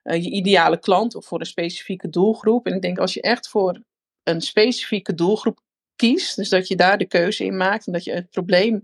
je 0.02 0.31
ideale 0.31 0.78
klant 0.78 1.14
of 1.14 1.26
voor 1.26 1.40
een 1.40 1.46
specifieke 1.46 2.08
doelgroep. 2.08 2.67
En 2.67 2.75
ik 2.75 2.82
denk 2.82 2.99
als 2.99 3.14
je 3.14 3.20
echt 3.20 3.49
voor 3.49 3.82
een 4.23 4.40
specifieke 4.40 5.14
doelgroep 5.14 5.61
kiest, 5.96 6.37
dus 6.37 6.49
dat 6.49 6.69
je 6.69 6.76
daar 6.76 6.99
de 6.99 7.06
keuze 7.06 7.44
in 7.44 7.56
maakt 7.56 7.87
en 7.87 7.93
dat 7.93 8.05
je 8.05 8.12
het 8.12 8.31
probleem 8.31 8.82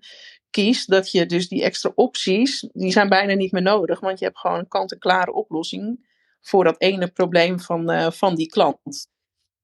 kiest, 0.53 0.91
dat 0.91 1.11
je 1.11 1.27
dus 1.27 1.49
die 1.49 1.63
extra 1.63 1.93
opties, 1.95 2.69
die 2.73 2.93
zijn 2.93 3.09
bijna 3.09 3.35
niet 3.35 3.53
meer 3.53 3.63
nodig, 3.63 4.01
want 4.01 4.19
je 4.19 4.25
hebt 4.25 4.39
gewoon 4.39 4.59
een 4.59 4.69
kant-en-klare 4.69 5.33
oplossing 5.33 6.11
voor 6.41 6.65
dat 6.65 6.81
ene 6.81 7.09
probleem 7.09 7.61
van, 7.61 7.91
uh, 7.91 8.11
van 8.11 8.35
die 8.35 8.49
klant. 8.49 9.11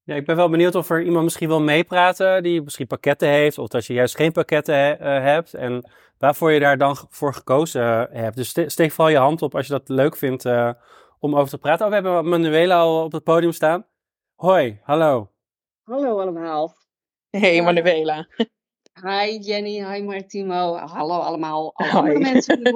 Ja, 0.03 0.15
ik 0.15 0.27
ben 0.27 0.37
wel 0.37 0.49
benieuwd 0.49 0.75
of 0.75 0.91
er 0.91 1.03
iemand 1.03 1.25
misschien 1.25 1.49
wil 1.49 1.61
meepraten 1.61 2.43
die 2.43 2.63
misschien 2.63 2.87
pakketten 2.87 3.29
heeft, 3.29 3.59
of 3.59 3.69
dat 3.69 3.87
je 3.87 3.93
juist 3.93 4.17
geen 4.17 4.33
pakketten 4.33 4.75
uh, 4.75 4.99
hebt 5.01 5.55
en 5.55 5.91
waarvoor 6.19 6.53
je 6.53 6.61
daar 6.61 6.79
dan 6.79 6.97
voor 7.11 7.35
gekozen 7.35 7.83
uh, 7.83 8.21
hebt. 8.21 8.37
Dus 8.37 8.49
steek 8.49 8.91
vooral 8.91 9.13
je 9.13 9.19
hand 9.19 9.43
op 9.43 9.55
als 9.55 9.67
je 9.67 9.73
dat 9.73 9.89
leuk 9.89 10.17
vindt 10.17 10.45
om 11.19 11.37
over 11.37 11.49
te 11.49 11.59
praten. 11.59 11.85
Oh, 11.85 11.89
we 11.89 11.95
hebben 11.95 12.29
Manuela 12.29 12.79
al 12.79 13.05
op 13.05 13.13
het 13.13 13.25
podium 13.25 13.53
staan. 13.53 13.87
Hoi, 14.35 14.81
hallo. 14.83 15.31
Hallo 15.83 16.21
allemaal. 16.21 16.77
Hey 17.31 17.63
Manuela. 17.63 18.27
Hi 19.03 19.39
Jenny, 19.39 19.85
hi 19.85 20.03
Martimo. 20.03 20.77
Hallo 20.77 21.19
allemaal, 21.19 21.73
alle 21.75 21.91
andere 21.91 22.19
mensen 22.19 22.67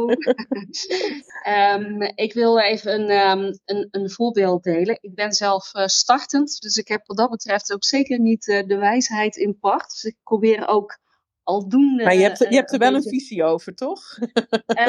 um, 1.48 2.02
ik 2.26 2.32
wil 2.32 2.58
even 2.58 3.00
een, 3.00 3.38
um, 3.38 3.58
een, 3.64 3.88
een, 3.90 4.10
voorbeeld 4.10 4.62
delen. 4.62 4.98
Ik 5.00 5.14
ben 5.14 5.32
zelf 5.32 5.74
uh, 5.74 5.86
startend, 5.86 6.60
dus 6.60 6.76
ik 6.76 6.88
heb 6.88 7.06
wat 7.06 7.16
dat 7.16 7.30
betreft 7.30 7.72
ook 7.72 7.84
zeker 7.84 8.20
niet 8.20 8.46
uh, 8.46 8.66
de 8.66 8.76
wijsheid 8.76 9.36
in 9.36 9.58
pacht. 9.58 9.90
Dus 9.90 10.04
ik 10.04 10.16
probeer 10.22 10.68
ook 10.68 10.98
aldoende... 11.42 12.04
Maar 12.04 12.14
je 12.14 12.22
hebt, 12.22 12.38
je 12.38 12.54
hebt 12.54 12.72
er 12.72 12.78
wel 12.78 12.94
een 12.94 13.02
visie 13.02 13.44
over, 13.44 13.74
toch? 13.74 14.18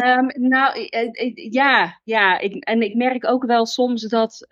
um, 0.08 0.50
nou, 0.50 0.88
ja, 1.52 2.00
ja 2.04 2.40
ik, 2.40 2.64
en 2.64 2.82
ik 2.82 2.96
merk 2.96 3.28
ook 3.28 3.46
wel 3.46 3.66
soms 3.66 4.02
dat 4.02 4.46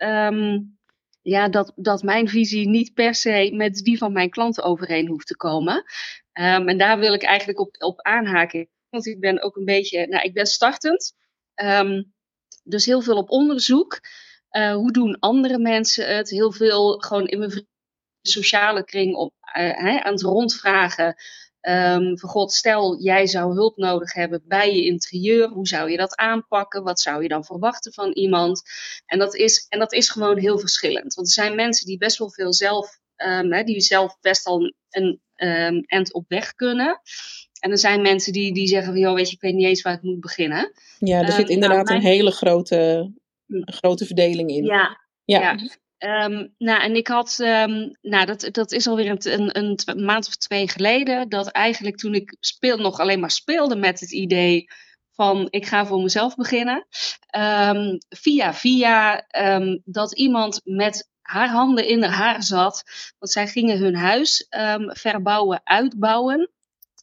ja, 1.22 1.48
dat, 1.48 1.72
dat 1.76 2.02
mijn 2.02 2.28
visie 2.28 2.68
niet 2.68 2.94
per 2.94 3.14
se 3.14 3.50
met 3.54 3.74
die 3.74 3.98
van 3.98 4.12
mijn 4.12 4.30
klanten 4.30 4.64
overeen 4.64 5.08
hoeft 5.08 5.26
te 5.26 5.36
komen. 5.36 5.84
Um, 6.32 6.68
en 6.68 6.78
daar 6.78 6.98
wil 6.98 7.12
ik 7.12 7.22
eigenlijk 7.22 7.60
op, 7.60 7.74
op 7.78 8.00
aanhaken. 8.00 8.68
Want 8.88 9.06
ik 9.06 9.20
ben 9.20 9.42
ook 9.42 9.56
een 9.56 9.64
beetje, 9.64 10.06
nou, 10.06 10.24
ik 10.24 10.34
ben 10.34 10.46
startend. 10.46 11.14
Um, 11.62 12.14
dus 12.64 12.86
heel 12.86 13.00
veel 13.00 13.16
op 13.16 13.30
onderzoek. 13.30 14.00
Uh, 14.50 14.74
hoe 14.74 14.92
doen 14.92 15.18
andere 15.18 15.58
mensen 15.58 16.16
het? 16.16 16.30
Heel 16.30 16.52
veel 16.52 16.98
gewoon 16.98 17.26
in 17.26 17.38
mijn 17.38 17.66
sociale 18.22 18.84
kring 18.84 19.14
op, 19.14 19.34
uh, 19.58 20.02
aan 20.04 20.12
het 20.12 20.22
rondvragen. 20.22 21.16
Um, 21.68 22.18
van 22.18 22.28
god, 22.28 22.52
stel 22.52 23.00
jij 23.00 23.26
zou 23.26 23.54
hulp 23.54 23.76
nodig 23.76 24.12
hebben 24.12 24.42
bij 24.44 24.74
je 24.74 24.84
interieur. 24.84 25.48
Hoe 25.48 25.66
zou 25.66 25.90
je 25.90 25.96
dat 25.96 26.16
aanpakken? 26.16 26.82
Wat 26.82 27.00
zou 27.00 27.22
je 27.22 27.28
dan 27.28 27.44
verwachten 27.44 27.92
van 27.92 28.12
iemand? 28.12 28.62
En 29.06 29.18
dat 29.18 29.34
is, 29.34 29.66
en 29.68 29.78
dat 29.78 29.92
is 29.92 30.10
gewoon 30.10 30.38
heel 30.38 30.58
verschillend. 30.58 31.14
Want 31.14 31.26
er 31.26 31.32
zijn 31.32 31.54
mensen 31.54 31.86
die 31.86 31.98
best 31.98 32.18
wel 32.18 32.30
veel 32.30 32.52
zelf, 32.52 32.98
um, 33.26 33.64
die 33.64 33.80
zelf 33.80 34.18
best 34.20 34.46
al 34.46 34.74
een 34.90 35.20
um, 35.36 35.82
end 35.86 36.12
op 36.12 36.24
weg 36.28 36.54
kunnen. 36.54 37.00
En 37.60 37.70
er 37.70 37.78
zijn 37.78 38.02
mensen 38.02 38.32
die, 38.32 38.54
die 38.54 38.66
zeggen 38.66 38.92
van, 38.92 39.00
joh, 39.00 39.14
weet 39.14 39.28
je, 39.28 39.34
ik 39.34 39.40
weet 39.40 39.54
niet 39.54 39.66
eens 39.66 39.82
waar 39.82 39.94
ik 39.94 40.02
moet 40.02 40.20
beginnen. 40.20 40.72
Ja, 40.98 41.18
er 41.18 41.26
zit 41.26 41.36
nou, 41.36 41.50
inderdaad 41.50 41.90
een 41.90 42.00
hele 42.00 42.30
grote, 42.30 43.10
hm. 43.46 43.62
grote 43.64 44.06
verdeling 44.06 44.50
in. 44.50 44.64
Ja, 44.64 45.00
ja. 45.24 45.40
ja. 45.40 45.58
ehm, 45.98 46.46
nou, 46.58 46.82
en 46.82 46.96
ik 46.96 47.08
had, 47.08 47.38
ehm, 47.40 47.90
nou, 48.00 48.26
dat, 48.26 48.48
dat 48.52 48.72
is 48.72 48.86
alweer 48.86 49.10
een, 49.10 49.58
een, 49.58 49.78
een 49.84 50.04
maand 50.04 50.26
of 50.26 50.36
twee 50.36 50.68
geleden, 50.68 51.28
dat 51.28 51.48
eigenlijk 51.48 51.96
toen 51.96 52.14
ik 52.14 52.36
speel, 52.40 52.76
nog 52.76 53.00
alleen 53.00 53.20
maar 53.20 53.30
speelde 53.30 53.76
met 53.76 54.00
het 54.00 54.12
idee 54.12 54.66
van 55.14 55.46
ik 55.50 55.66
ga 55.66 55.86
voor 55.86 56.02
mezelf 56.02 56.34
beginnen, 56.34 56.86
um, 57.36 57.98
via 58.08 58.54
via 58.54 59.26
dat 59.84 60.14
iemand 60.14 60.60
met 60.64 61.10
haar 61.22 61.48
handen 61.48 61.86
in 61.86 62.02
haar 62.02 62.12
haar 62.12 62.42
zat, 62.42 62.84
want 63.18 63.32
zij 63.32 63.46
gingen 63.46 63.78
hun 63.78 63.96
huis 63.96 64.46
verbouwen, 64.86 65.60
uitbouwen. 65.64 66.50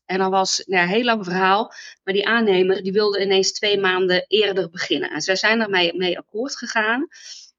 En 0.05 0.17
dan 0.17 0.31
was 0.31 0.63
nou, 0.65 0.83
een 0.83 0.89
heel 0.89 1.03
lang 1.03 1.25
verhaal. 1.25 1.73
Maar 2.03 2.13
die 2.13 2.27
aannemer 2.27 2.83
die 2.83 2.91
wilde 2.91 3.21
ineens 3.21 3.51
twee 3.51 3.79
maanden 3.79 4.25
eerder 4.27 4.69
beginnen. 4.69 5.09
En 5.09 5.21
zij 5.21 5.35
zijn 5.35 5.61
ermee 5.61 5.97
mee 5.97 6.17
akkoord 6.17 6.57
gegaan. 6.57 7.07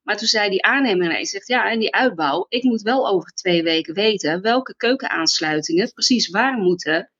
Maar 0.01 0.17
toen 0.17 0.27
zei 0.27 0.49
die 0.49 0.63
aannemer 0.63 1.05
ineens, 1.05 1.29
zegt, 1.29 1.47
ja, 1.47 1.71
en 1.71 1.79
die 1.79 1.93
uitbouw, 1.93 2.45
ik 2.49 2.63
moet 2.63 2.81
wel 2.81 3.07
over 3.07 3.31
twee 3.33 3.63
weken 3.63 3.93
weten 3.93 4.41
welke 4.41 4.75
keukenaansluitingen 4.75 5.93
precies 5.93 6.29
waar 6.29 6.57
moeten 6.57 7.11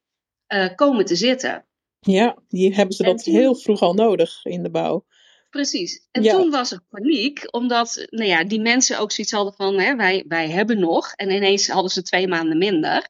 uh, 0.47 0.75
komen 0.75 1.05
te 1.05 1.15
zitten. 1.15 1.65
Ja, 1.99 2.37
die 2.47 2.75
hebben 2.75 2.95
ze 2.95 3.03
dat 3.03 3.23
heel 3.23 3.55
vroeg 3.55 3.81
al 3.81 3.93
nodig 3.93 4.45
in 4.45 4.63
de 4.63 4.69
bouw. 4.69 5.05
Precies. 5.51 6.07
En 6.11 6.23
toen 6.23 6.49
was 6.49 6.71
er 6.71 6.81
paniek, 6.89 7.53
omdat 7.53 8.05
nou 8.09 8.29
ja, 8.29 8.43
die 8.43 8.61
mensen 8.61 8.99
ook 8.99 9.11
zoiets 9.11 9.33
hadden 9.33 9.53
van, 9.53 9.79
hè, 9.79 9.95
wij, 9.95 10.25
wij 10.27 10.49
hebben 10.49 10.79
nog. 10.79 11.13
En 11.15 11.29
ineens 11.29 11.67
hadden 11.67 11.91
ze 11.91 12.01
twee 12.01 12.27
maanden 12.27 12.57
minder. 12.57 13.07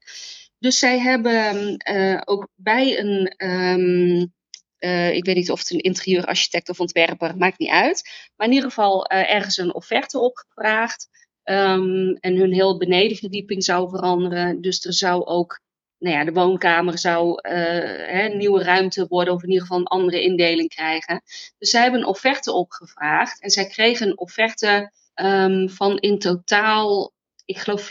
Dus 0.59 0.79
zij 0.79 0.99
hebben 0.99 1.75
uh, 1.91 2.21
ook 2.25 2.47
bij 2.55 2.99
een, 2.99 3.33
um, 3.47 4.33
uh, 4.79 5.13
ik 5.15 5.25
weet 5.25 5.35
niet 5.35 5.51
of 5.51 5.59
het 5.59 5.71
een 5.71 5.79
interieurarchitect 5.79 6.69
of 6.69 6.79
ontwerper, 6.79 7.37
maakt 7.37 7.59
niet 7.59 7.69
uit. 7.69 8.09
Maar 8.35 8.47
in 8.47 8.53
ieder 8.53 8.69
geval 8.69 9.11
uh, 9.11 9.33
ergens 9.33 9.57
een 9.57 9.73
offerte 9.73 10.19
opgevraagd. 10.19 11.07
Um, 11.43 12.13
en 12.13 12.35
hun 12.35 12.53
heel 12.53 12.77
benedenverdieping 12.77 13.63
zou 13.63 13.89
veranderen. 13.89 14.61
Dus 14.61 14.85
er 14.85 14.93
zou 14.93 15.25
ook, 15.25 15.59
nou 16.01 16.15
ja, 16.15 16.23
de 16.23 16.31
woonkamer 16.31 16.99
zou 16.99 17.39
een 17.41 18.37
nieuwe 18.37 18.63
ruimte 18.63 19.05
worden. 19.07 19.33
Of 19.33 19.43
in 19.43 19.49
ieder 19.49 19.61
geval 19.61 19.79
een 19.79 19.87
andere 19.87 20.23
indeling 20.23 20.69
krijgen. 20.69 21.21
Dus 21.57 21.69
zij 21.69 21.81
hebben 21.81 21.99
een 21.99 22.05
offerte 22.05 22.51
opgevraagd. 22.51 23.41
En 23.41 23.49
zij 23.49 23.67
kregen 23.67 24.07
een 24.07 24.17
offerte 24.17 24.91
um, 25.15 25.69
van 25.69 25.97
in 25.97 26.19
totaal, 26.19 27.13
ik 27.45 27.57
geloof 27.57 27.89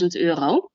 4.500 0.00 0.06
euro. 0.08 0.70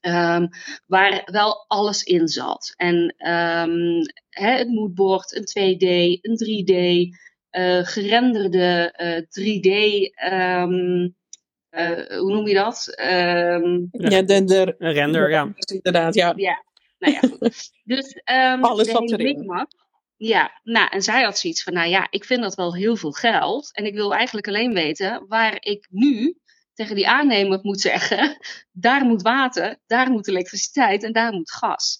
Um, 0.00 0.48
waar 0.86 1.22
wel 1.24 1.64
alles 1.68 2.02
in 2.02 2.28
zat. 2.28 2.74
En 2.76 3.14
um, 3.30 4.00
het 4.28 4.68
moodboard, 4.68 5.34
een 5.34 5.76
2D, 5.76 5.86
een 6.20 6.38
3D, 6.44 6.72
uh, 6.72 7.78
eh, 7.78 7.86
gerenderde 7.86 8.94
uh, 8.96 9.20
3D. 9.20 9.70
Um, 10.32 10.72
uh, 10.92 11.08
hoe 12.18 12.32
noem 12.32 12.46
je 12.46 12.54
dat? 12.54 12.92
ja, 13.90 14.22
de, 14.22 14.44
de, 14.44 14.74
render, 14.78 15.30
ja. 15.30 15.52
Inderdaad, 15.66 16.14
ja. 16.14 16.32
Ja, 16.36 16.64
nou 16.98 17.12
ja. 17.12 17.48
dus 17.94 18.20
alles 18.60 18.88
zat 18.88 19.10
erin. 19.10 19.66
Ja, 20.16 20.60
nou, 20.62 20.88
en 20.90 21.02
zij 21.02 21.22
had 21.22 21.38
zoiets 21.38 21.62
van, 21.62 21.72
nou 21.72 21.88
ja, 21.88 22.06
ik 22.10 22.24
vind 22.24 22.42
dat 22.42 22.54
wel 22.54 22.74
heel 22.74 22.96
veel 22.96 23.12
geld. 23.12 23.72
En 23.72 23.84
ik 23.84 23.94
wil 23.94 24.14
eigenlijk 24.14 24.48
alleen 24.48 24.74
weten 24.74 25.24
waar 25.28 25.56
ik 25.60 25.86
nu 25.90 26.38
tegen 26.74 26.94
die 26.94 27.08
aannemer 27.08 27.58
moet 27.62 27.80
zeggen: 27.80 28.38
daar 28.86 29.04
moet 29.04 29.22
water, 29.22 29.76
daar 29.86 30.10
moet 30.10 30.28
elektriciteit 30.28 31.02
en 31.02 31.12
daar 31.12 31.32
moet 31.32 31.52
gas. 31.52 31.98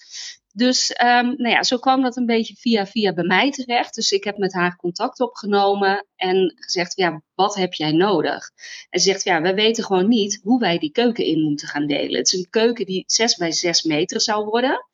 Dus 0.56 0.90
um, 0.90 1.34
nou 1.36 1.48
ja, 1.48 1.62
zo 1.62 1.78
kwam 1.78 2.02
dat 2.02 2.16
een 2.16 2.26
beetje 2.26 2.54
via 2.54 2.86
via 2.86 3.12
bij 3.12 3.24
mij 3.24 3.50
terecht. 3.50 3.94
Dus 3.94 4.10
ik 4.10 4.24
heb 4.24 4.36
met 4.36 4.52
haar 4.52 4.76
contact 4.76 5.20
opgenomen 5.20 6.06
en 6.16 6.54
gezegd: 6.56 6.96
ja, 6.96 7.22
wat 7.34 7.54
heb 7.54 7.72
jij 7.72 7.92
nodig? 7.92 8.50
En 8.90 9.00
ze 9.00 9.10
zegt: 9.10 9.24
ja, 9.24 9.40
we 9.42 9.54
weten 9.54 9.84
gewoon 9.84 10.08
niet 10.08 10.40
hoe 10.42 10.58
wij 10.60 10.78
die 10.78 10.90
keuken 10.90 11.24
in 11.24 11.42
moeten 11.42 11.68
gaan 11.68 11.86
delen. 11.86 12.18
Het 12.18 12.32
is 12.32 12.38
een 12.38 12.50
keuken 12.50 12.86
die 12.86 13.04
6 13.06 13.36
bij 13.36 13.52
6 13.52 13.82
meter 13.82 14.20
zou 14.20 14.44
worden. 14.44 14.86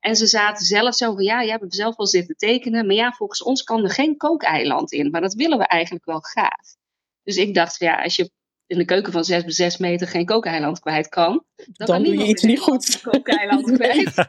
En 0.00 0.16
ze 0.16 0.26
zaten 0.26 0.66
zelf 0.66 0.94
zo 0.94 1.14
van: 1.14 1.24
ja, 1.24 1.42
jij 1.42 1.56
hebt 1.60 1.74
zelf 1.74 1.96
wel 1.96 2.06
zitten 2.06 2.36
tekenen, 2.36 2.86
maar 2.86 2.96
ja, 2.96 3.12
volgens 3.12 3.42
ons 3.42 3.62
kan 3.62 3.82
er 3.84 3.90
geen 3.90 4.16
kookeiland 4.16 4.92
in. 4.92 5.10
Maar 5.10 5.20
dat 5.20 5.34
willen 5.34 5.58
we 5.58 5.66
eigenlijk 5.66 6.04
wel 6.04 6.20
graag. 6.20 6.76
Dus 7.22 7.36
ik 7.36 7.54
dacht: 7.54 7.78
ja, 7.78 8.02
als 8.02 8.16
je 8.16 8.30
in 8.66 8.78
de 8.78 8.84
keuken 8.84 9.12
van 9.12 9.24
6 9.24 9.42
bij 9.42 9.52
6 9.52 9.76
meter 9.76 10.08
geen 10.08 10.24
kookeiland 10.24 10.80
kwijt 10.80 11.08
kan, 11.08 11.44
dan, 11.56 11.86
dan 11.86 12.02
doe 12.02 12.16
je 12.16 12.26
iets 12.26 12.42
niet 12.42 12.60
goed. 12.60 13.00
Kookeiland 13.00 13.72
kwijt. 13.76 14.26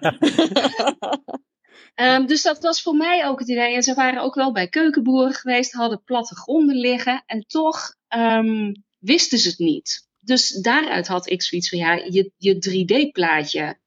um, 1.96 2.26
dus 2.26 2.42
dat 2.42 2.62
was 2.62 2.82
voor 2.82 2.96
mij 2.96 3.28
ook 3.28 3.40
het 3.40 3.50
idee. 3.50 3.76
En 3.76 3.84
ze 3.84 3.94
waren 3.94 4.22
ook 4.22 4.36
wel 4.36 4.52
bij 4.52 4.68
keukenboeren 4.68 5.34
geweest, 5.34 5.72
hadden 5.72 6.04
platte 6.04 6.36
gronden 6.36 6.76
liggen 6.76 7.24
en 7.26 7.46
toch 7.48 7.96
um, 8.16 8.84
wisten 9.00 9.38
ze 9.38 9.50
het 9.50 9.60
niet. 9.60 10.08
Dus 10.20 10.50
daaruit 10.50 11.08
had 11.08 11.30
ik 11.30 11.42
zoiets 11.42 11.70
van 11.70 11.80
ja, 11.80 11.94
je, 11.94 12.32
je 12.38 12.56
3D-plaatje 12.56 13.80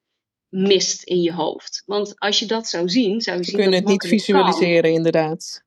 mist 0.49 1.03
in 1.03 1.21
je 1.21 1.33
hoofd. 1.33 1.83
Want 1.87 2.19
als 2.19 2.39
je 2.39 2.47
dat 2.47 2.69
zou 2.69 2.89
zien, 2.89 3.21
zou 3.21 3.39
je 3.39 3.45
zien. 3.45 3.57
We 3.57 3.63
kunnen 3.63 3.81
het 3.81 3.89
niet 3.89 4.07
visualiseren, 4.07 4.83
kan. 4.83 4.91
inderdaad. 4.91 5.67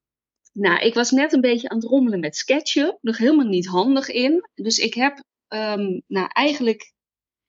Nou, 0.52 0.80
ik 0.80 0.94
was 0.94 1.12
net 1.12 1.34
een 1.34 1.42
beetje 1.42 1.70
aan 1.70 1.78
het 1.78 1.86
rommelen 1.86 2.20
met 2.20 2.36
SketchUp. 2.36 2.98
Nog 3.02 3.18
helemaal 3.18 3.46
niet 3.46 3.68
handig 3.68 4.10
in. 4.10 4.50
Dus 4.54 4.78
ik 4.78 4.94
heb, 4.94 5.24
um, 5.48 6.04
nou 6.08 6.28
eigenlijk 6.28 6.94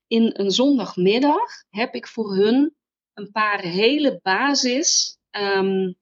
in 0.06 0.30
een 0.32 0.50
zondagmiddag, 0.50 1.50
heb 1.68 1.94
ik 1.94 2.06
voor 2.06 2.34
hun 2.34 2.74
een 3.14 3.30
paar 3.30 3.60
hele 3.60 4.18
basis 4.22 5.18
um, 5.30 5.94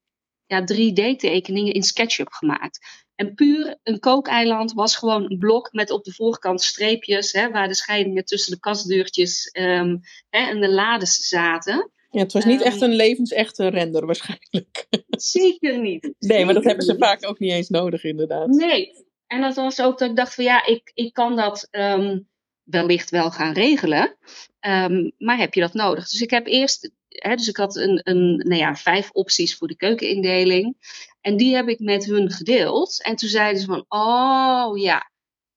ja, 0.47 0.63
3D-tekeningen 0.63 1.73
in 1.73 1.83
SketchUp 1.83 2.33
gemaakt. 2.33 2.79
En 3.15 3.35
puur 3.35 3.79
een 3.83 3.99
kookeiland 3.99 4.73
was 4.73 4.97
gewoon 4.97 5.31
een 5.31 5.39
blok 5.39 5.73
met 5.73 5.91
op 5.91 6.05
de 6.05 6.13
voorkant 6.13 6.63
streepjes, 6.63 7.33
hè, 7.33 7.51
waar 7.51 7.69
de 7.69 7.75
scheidingen 7.75 8.25
tussen 8.25 8.53
de 8.53 8.61
kastdeurtjes 8.61 9.51
um, 9.53 10.01
hè, 10.29 10.49
en 10.49 10.61
de 10.61 10.71
lades 10.71 11.17
zaten. 11.17 11.91
Ja, 12.11 12.21
het 12.21 12.33
was 12.33 12.45
niet 12.45 12.63
echt 12.63 12.81
ehm, 12.81 12.91
een 12.91 12.97
levensechte 12.97 13.69
render 13.69 14.07
waarschijnlijk. 14.07 14.87
Zeker 15.09 15.81
niet. 15.81 16.15
Nee, 16.19 16.45
maar 16.45 16.55
dat 16.55 16.65
hebben 16.65 16.85
ze 16.85 16.97
vaak 16.99 17.27
ook 17.27 17.39
niet 17.39 17.53
eens 17.53 17.69
nodig 17.69 18.05
inderdaad. 18.05 18.49
Nee, 18.49 18.93
en 19.27 19.41
dat 19.41 19.55
was 19.55 19.81
ook 19.81 19.99
dat 19.99 20.11
ik 20.11 20.17
dacht 20.17 20.35
van 20.35 20.45
ja, 20.45 20.67
ik, 20.67 20.91
ik 20.95 21.13
kan 21.13 21.37
dat 21.37 21.69
um, 21.71 22.29
wellicht 22.63 23.11
wel 23.11 23.31
gaan 23.31 23.53
regelen. 23.53 24.17
Um, 24.61 25.13
maar 25.19 25.39
heb 25.39 25.55
je 25.55 25.61
dat 25.61 25.75
nodig? 25.75 26.09
Dus 26.09 26.21
ik 26.21 26.31
heb 26.31 26.47
eerst, 26.47 26.91
hè, 27.09 27.35
dus 27.35 27.49
ik 27.49 27.57
had 27.57 27.77
een, 27.77 28.01
een, 28.03 28.37
nou 28.37 28.61
ja, 28.61 28.77
vijf 28.77 29.11
opties 29.11 29.57
voor 29.57 29.69
de 29.69 29.77
keukenindeling. 29.77 30.77
En 31.21 31.37
die 31.37 31.55
heb 31.55 31.69
ik 31.69 31.79
met 31.79 32.05
hun 32.05 32.31
gedeeld. 32.31 33.03
En 33.03 33.17
toen 33.17 33.29
zeiden 33.29 33.61
ze 33.61 33.67
van, 33.67 33.85
oh 33.89 34.79
ja, 34.79 35.11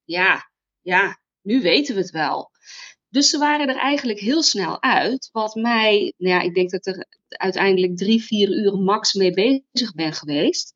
ja, 0.03 0.51
ja, 0.81 1.19
nu 1.41 1.61
weten 1.61 1.95
we 1.95 2.01
het 2.01 2.11
wel. 2.11 2.51
Dus 3.13 3.29
ze 3.29 3.37
waren 3.37 3.67
er 3.69 3.75
eigenlijk 3.75 4.19
heel 4.19 4.43
snel 4.43 4.81
uit. 4.81 5.29
Wat 5.31 5.55
mij, 5.55 6.13
nou 6.17 6.35
ja, 6.35 6.41
ik 6.41 6.55
denk 6.55 6.69
dat 6.69 6.85
er 6.85 7.05
uiteindelijk 7.27 7.97
drie, 7.97 8.23
vier 8.23 8.49
uur 8.49 8.77
max 8.77 9.13
mee 9.13 9.33
bezig 9.33 9.93
ben 9.95 10.13
geweest. 10.13 10.73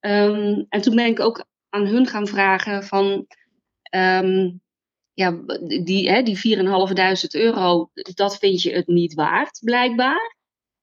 Um, 0.00 0.66
en 0.68 0.80
toen 0.80 0.94
ben 0.94 1.06
ik 1.06 1.20
ook 1.20 1.46
aan 1.68 1.86
hun 1.86 2.06
gaan 2.06 2.26
vragen 2.26 2.84
van, 2.84 3.26
um, 3.94 4.60
ja, 5.12 5.30
die, 5.84 6.10
hè, 6.10 6.22
die 6.22 6.36
4.500 6.36 7.26
euro, 7.30 7.90
dat 8.14 8.38
vind 8.38 8.62
je 8.62 8.72
het 8.72 8.86
niet 8.86 9.14
waard, 9.14 9.60
blijkbaar. 9.64 10.36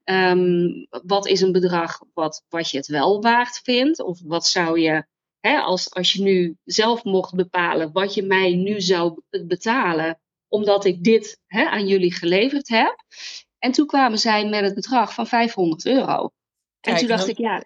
Um, 0.03 0.87
wat 0.89 1.27
is 1.27 1.41
een 1.41 1.51
bedrag 1.51 1.99
wat, 2.13 2.45
wat 2.49 2.69
je 2.69 2.77
het 2.77 2.87
wel 2.87 3.21
waard 3.21 3.59
vindt? 3.63 4.01
Of 4.01 4.21
wat 4.23 4.47
zou 4.47 4.79
je, 4.79 5.05
hè, 5.39 5.59
als, 5.59 5.93
als 5.93 6.13
je 6.13 6.21
nu 6.21 6.57
zelf 6.63 7.03
mocht 7.03 7.35
bepalen 7.35 7.91
wat 7.91 8.13
je 8.13 8.23
mij 8.23 8.55
nu 8.55 8.81
zou 8.81 9.21
betalen, 9.29 10.21
omdat 10.53 10.85
ik 10.85 11.03
dit 11.03 11.39
hè, 11.47 11.65
aan 11.65 11.87
jullie 11.87 12.13
geleverd 12.13 12.67
heb. 12.67 12.95
En 13.59 13.71
toen 13.71 13.85
kwamen 13.85 14.17
zij 14.17 14.49
met 14.49 14.63
het 14.63 14.73
bedrag 14.73 15.13
van 15.13 15.27
500 15.27 15.85
euro. 15.85 16.29
en 16.81 16.95
toen 16.95 17.07
dacht 17.07 17.27
ik, 17.27 17.37
ja. 17.37 17.63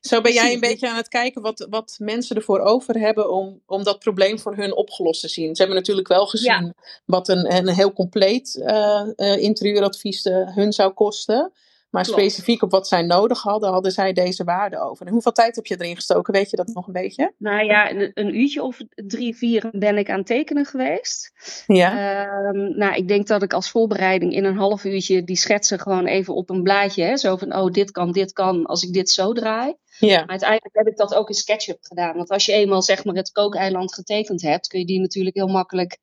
Zo 0.00 0.20
ben 0.20 0.32
jij 0.32 0.52
een 0.52 0.60
beetje 0.60 0.88
aan 0.88 0.96
het 0.96 1.08
kijken 1.08 1.42
wat, 1.42 1.66
wat 1.70 1.96
mensen 1.98 2.36
ervoor 2.36 2.60
over 2.60 2.98
hebben 2.98 3.30
om, 3.30 3.62
om 3.66 3.84
dat 3.84 3.98
probleem 3.98 4.38
voor 4.38 4.56
hun 4.56 4.76
opgelost 4.76 5.20
te 5.20 5.28
zien. 5.28 5.54
Ze 5.54 5.62
hebben 5.62 5.78
natuurlijk 5.78 6.08
wel 6.08 6.26
gezien 6.26 6.74
wat 7.04 7.28
een, 7.28 7.54
een 7.54 7.68
heel 7.68 7.92
compleet 7.92 8.54
uh, 8.54 9.06
uh, 9.16 9.42
interieuradvies 9.42 10.26
uh, 10.26 10.54
hun 10.54 10.72
zou 10.72 10.92
kosten. 10.92 11.52
Maar 11.90 12.04
specifiek 12.04 12.62
op 12.62 12.70
wat 12.70 12.88
zij 12.88 13.02
nodig 13.02 13.42
hadden, 13.42 13.70
hadden 13.70 13.92
zij 13.92 14.12
deze 14.12 14.44
waarde 14.44 14.80
over. 14.80 15.06
En 15.06 15.12
hoeveel 15.12 15.32
tijd 15.32 15.56
heb 15.56 15.66
je 15.66 15.76
erin 15.78 15.94
gestoken? 15.94 16.32
Weet 16.32 16.50
je 16.50 16.56
dat 16.56 16.66
nog 16.66 16.86
een 16.86 16.92
beetje? 16.92 17.32
Nou 17.38 17.64
ja, 17.64 17.90
een, 17.90 18.10
een 18.14 18.40
uurtje 18.40 18.62
of 18.62 18.80
drie, 18.94 19.36
vier 19.36 19.68
ben 19.72 19.98
ik 19.98 20.10
aan 20.10 20.18
het 20.18 20.26
tekenen 20.26 20.64
geweest. 20.64 21.32
Ja. 21.66 22.26
Um, 22.48 22.76
nou, 22.76 22.94
ik 22.94 23.08
denk 23.08 23.26
dat 23.26 23.42
ik 23.42 23.52
als 23.52 23.70
voorbereiding 23.70 24.32
in 24.32 24.44
een 24.44 24.56
half 24.56 24.84
uurtje 24.84 25.24
die 25.24 25.36
schetsen 25.36 25.80
gewoon 25.80 26.06
even 26.06 26.34
op 26.34 26.50
een 26.50 26.62
blaadje. 26.62 27.02
Hè, 27.02 27.16
zo 27.16 27.36
van, 27.36 27.56
oh, 27.56 27.70
dit 27.70 27.90
kan, 27.90 28.12
dit 28.12 28.32
kan, 28.32 28.66
als 28.66 28.82
ik 28.82 28.92
dit 28.92 29.10
zo 29.10 29.32
draai. 29.32 29.74
Ja. 29.98 30.18
Maar 30.18 30.28
uiteindelijk 30.28 30.76
heb 30.76 30.86
ik 30.86 30.96
dat 30.96 31.14
ook 31.14 31.28
in 31.28 31.34
SketchUp 31.34 31.78
gedaan. 31.80 32.16
Want 32.16 32.30
als 32.30 32.46
je 32.46 32.52
eenmaal 32.52 32.82
zeg 32.82 33.04
maar 33.04 33.14
het 33.14 33.32
kookeiland 33.32 33.94
getekend 33.94 34.42
hebt, 34.42 34.66
kun 34.66 34.78
je 34.78 34.86
die 34.86 35.00
natuurlijk 35.00 35.36
heel 35.36 35.46
makkelijk 35.46 35.98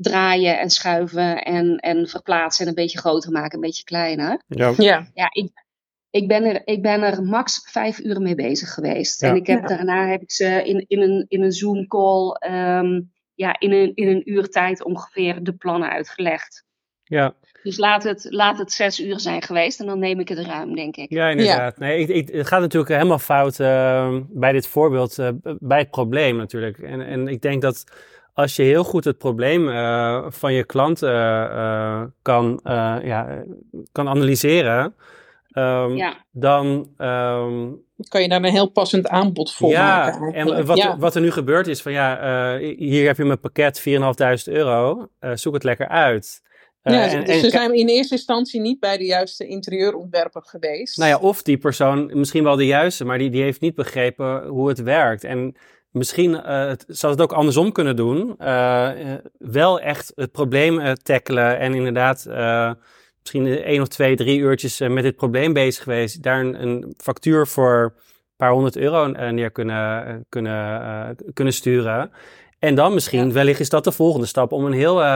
draaien 0.00 0.58
en 0.58 0.70
schuiven 0.70 1.42
en, 1.42 1.76
en 1.76 2.08
verplaatsen 2.08 2.64
en 2.64 2.68
een 2.68 2.82
beetje 2.82 2.98
groter 2.98 3.30
maken, 3.30 3.54
een 3.54 3.60
beetje 3.60 3.84
kleiner. 3.84 4.42
Ja, 4.46 4.72
ja. 4.76 5.06
ja 5.14 5.28
ik, 5.32 5.50
ik, 6.10 6.28
ben 6.28 6.44
er, 6.44 6.62
ik 6.64 6.82
ben 6.82 7.02
er 7.02 7.22
max 7.22 7.68
vijf 7.70 7.98
uur 7.98 8.20
mee 8.20 8.34
bezig 8.34 8.74
geweest. 8.74 9.22
En 9.22 9.36
ik 9.36 9.46
heb, 9.46 9.66
daarna 9.66 10.08
heb 10.08 10.22
ik 10.22 10.30
ze 10.30 10.64
in, 10.64 10.84
in 10.88 11.00
een, 11.00 11.24
in 11.28 11.42
een 11.42 11.52
Zoom-call 11.52 12.36
um, 12.52 13.12
ja, 13.34 13.58
in, 13.58 13.72
een, 13.72 13.92
in 13.94 14.08
een 14.08 14.30
uur 14.30 14.48
tijd 14.48 14.84
ongeveer 14.84 15.42
de 15.42 15.52
plannen 15.52 15.90
uitgelegd. 15.90 16.64
Ja. 17.04 17.34
Dus 17.62 17.78
laat 17.78 18.02
het, 18.02 18.26
laat 18.28 18.58
het 18.58 18.72
zes 18.72 19.00
uur 19.00 19.20
zijn 19.20 19.42
geweest 19.42 19.80
en 19.80 19.86
dan 19.86 19.98
neem 19.98 20.20
ik 20.20 20.28
het 20.28 20.38
ruim, 20.38 20.74
denk 20.74 20.96
ik. 20.96 21.10
Ja, 21.10 21.28
inderdaad. 21.28 21.78
Nee, 21.78 21.98
ik, 21.98 22.08
ik, 22.08 22.34
het 22.34 22.46
gaat 22.46 22.60
natuurlijk 22.60 22.92
helemaal 22.92 23.18
fout 23.18 23.58
uh, 23.58 24.16
bij 24.28 24.52
dit 24.52 24.66
voorbeeld, 24.66 25.18
uh, 25.18 25.28
bij 25.42 25.78
het 25.78 25.90
probleem 25.90 26.36
natuurlijk. 26.36 26.78
En, 26.78 27.00
en 27.00 27.28
ik 27.28 27.40
denk 27.40 27.62
dat 27.62 27.84
als 28.34 28.56
je 28.56 28.62
heel 28.62 28.84
goed 28.84 29.04
het 29.04 29.18
probleem 29.18 29.68
uh, 29.68 30.24
van 30.28 30.52
je 30.52 30.64
klant 30.64 30.98
kan, 32.22 32.60
ja, 33.02 33.44
kan 33.92 34.08
analyseren, 34.08 34.94
um, 35.52 35.96
ja. 35.96 36.24
dan 36.30 36.66
um, 36.98 37.82
kan 38.08 38.22
je 38.22 38.28
daar 38.28 38.42
een 38.42 38.50
heel 38.50 38.70
passend 38.70 39.08
aanbod 39.08 39.52
voor 39.52 39.70
ja, 39.70 39.96
maken. 39.96 40.34
En 40.34 40.66
wat, 40.66 40.76
ja. 40.76 40.98
wat 40.98 41.14
er 41.14 41.20
nu 41.20 41.30
gebeurt 41.30 41.66
is 41.66 41.82
van 41.82 41.92
ja, 41.92 42.58
hier 42.58 43.06
heb 43.06 43.16
je 43.16 43.24
mijn 43.24 43.40
pakket 43.40 43.80
4.500 43.80 43.94
euro, 44.44 45.08
zoek 45.34 45.54
het 45.54 45.64
lekker 45.64 45.88
uit. 45.88 46.42
Uh, 46.82 46.94
ja, 46.94 47.08
en, 47.08 47.24
dus 47.24 47.40
ze 47.40 47.50
zijn 47.50 47.74
in 47.74 47.88
eerste 47.88 48.14
instantie 48.14 48.60
niet 48.60 48.80
bij 48.80 48.96
de 48.96 49.04
juiste 49.04 49.46
interieurontwerper 49.46 50.42
geweest. 50.42 50.96
Nou 50.96 51.10
ja, 51.10 51.18
of 51.18 51.42
die 51.42 51.58
persoon, 51.58 52.10
misschien 52.18 52.44
wel 52.44 52.56
de 52.56 52.66
juiste, 52.66 53.04
maar 53.04 53.18
die, 53.18 53.30
die 53.30 53.42
heeft 53.42 53.60
niet 53.60 53.74
begrepen 53.74 54.46
hoe 54.46 54.68
het 54.68 54.82
werkt. 54.82 55.24
En 55.24 55.56
misschien 55.90 56.30
uh, 56.30 56.66
het, 56.66 56.84
zou 56.88 57.12
het 57.12 57.22
ook 57.22 57.32
andersom 57.32 57.72
kunnen 57.72 57.96
doen. 57.96 58.34
Uh, 58.38 58.90
wel 59.38 59.80
echt 59.80 60.12
het 60.14 60.32
probleem 60.32 60.94
tackelen 61.02 61.58
en 61.58 61.74
inderdaad 61.74 62.26
misschien 63.20 63.46
één 63.46 63.80
of 63.80 63.88
twee, 63.88 64.16
drie 64.16 64.38
uurtjes 64.38 64.78
met 64.78 65.02
dit 65.02 65.16
probleem 65.16 65.52
bezig 65.52 65.82
geweest. 65.82 66.22
Daar 66.22 66.40
een, 66.40 66.62
een 66.62 66.94
factuur 66.96 67.46
voor 67.46 67.82
een 67.82 68.36
paar 68.36 68.50
honderd 68.50 68.76
euro 68.76 69.06
neer 69.06 69.50
kunnen, 69.50 70.26
kunnen, 70.28 71.16
kunnen 71.32 71.54
sturen. 71.54 72.10
En 72.58 72.74
dan 72.74 72.94
misschien, 72.94 73.26
ja. 73.26 73.32
wellicht 73.32 73.60
is 73.60 73.68
dat 73.68 73.84
de 73.84 73.92
volgende 73.92 74.26
stap 74.26 74.52
om 74.52 74.64
een 74.64 74.72
heel 74.72 75.00
uh, 75.00 75.06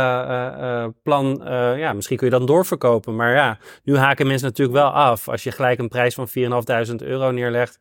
uh, 0.58 0.86
plan, 1.02 1.40
ja, 1.76 1.92
misschien 1.92 2.16
kun 2.16 2.26
je 2.26 2.32
dan 2.32 2.46
doorverkopen. 2.46 3.16
Maar 3.16 3.34
ja, 3.34 3.58
nu 3.82 3.96
haken 3.96 4.26
mensen 4.26 4.48
natuurlijk 4.48 4.78
wel 4.78 4.90
af. 4.90 5.28
Als 5.28 5.42
je 5.42 5.50
gelijk 5.50 5.78
een 5.78 5.88
prijs 5.88 6.14
van 6.14 6.28
4.500 6.28 6.94
euro 6.96 7.30
neerlegt 7.30 7.78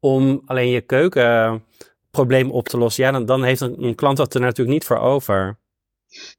om 0.00 0.42
alleen 0.46 0.68
je 0.68 0.80
keukenprobleem 2.12 2.50
op 2.50 2.68
te 2.68 2.78
lossen. 2.78 3.04
Ja, 3.04 3.10
dan, 3.10 3.24
dan 3.24 3.42
heeft 3.42 3.60
een, 3.60 3.82
een, 3.84 3.94
klant 3.94 4.16
dat 4.16 4.34
er 4.34 4.40
natuurlijk 4.40 4.70
niet 4.70 4.84
voor 4.84 4.98
over. 4.98 5.58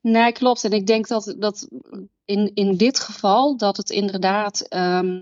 Nee, 0.01 0.31
klopt. 0.31 0.63
En 0.63 0.71
ik 0.71 0.87
denk 0.87 1.07
dat, 1.07 1.35
dat 1.39 1.67
in, 2.25 2.51
in 2.53 2.77
dit 2.77 2.99
geval 2.99 3.57
dat 3.57 3.77
het 3.77 3.89
inderdaad 3.89 4.67
um, 4.75 5.21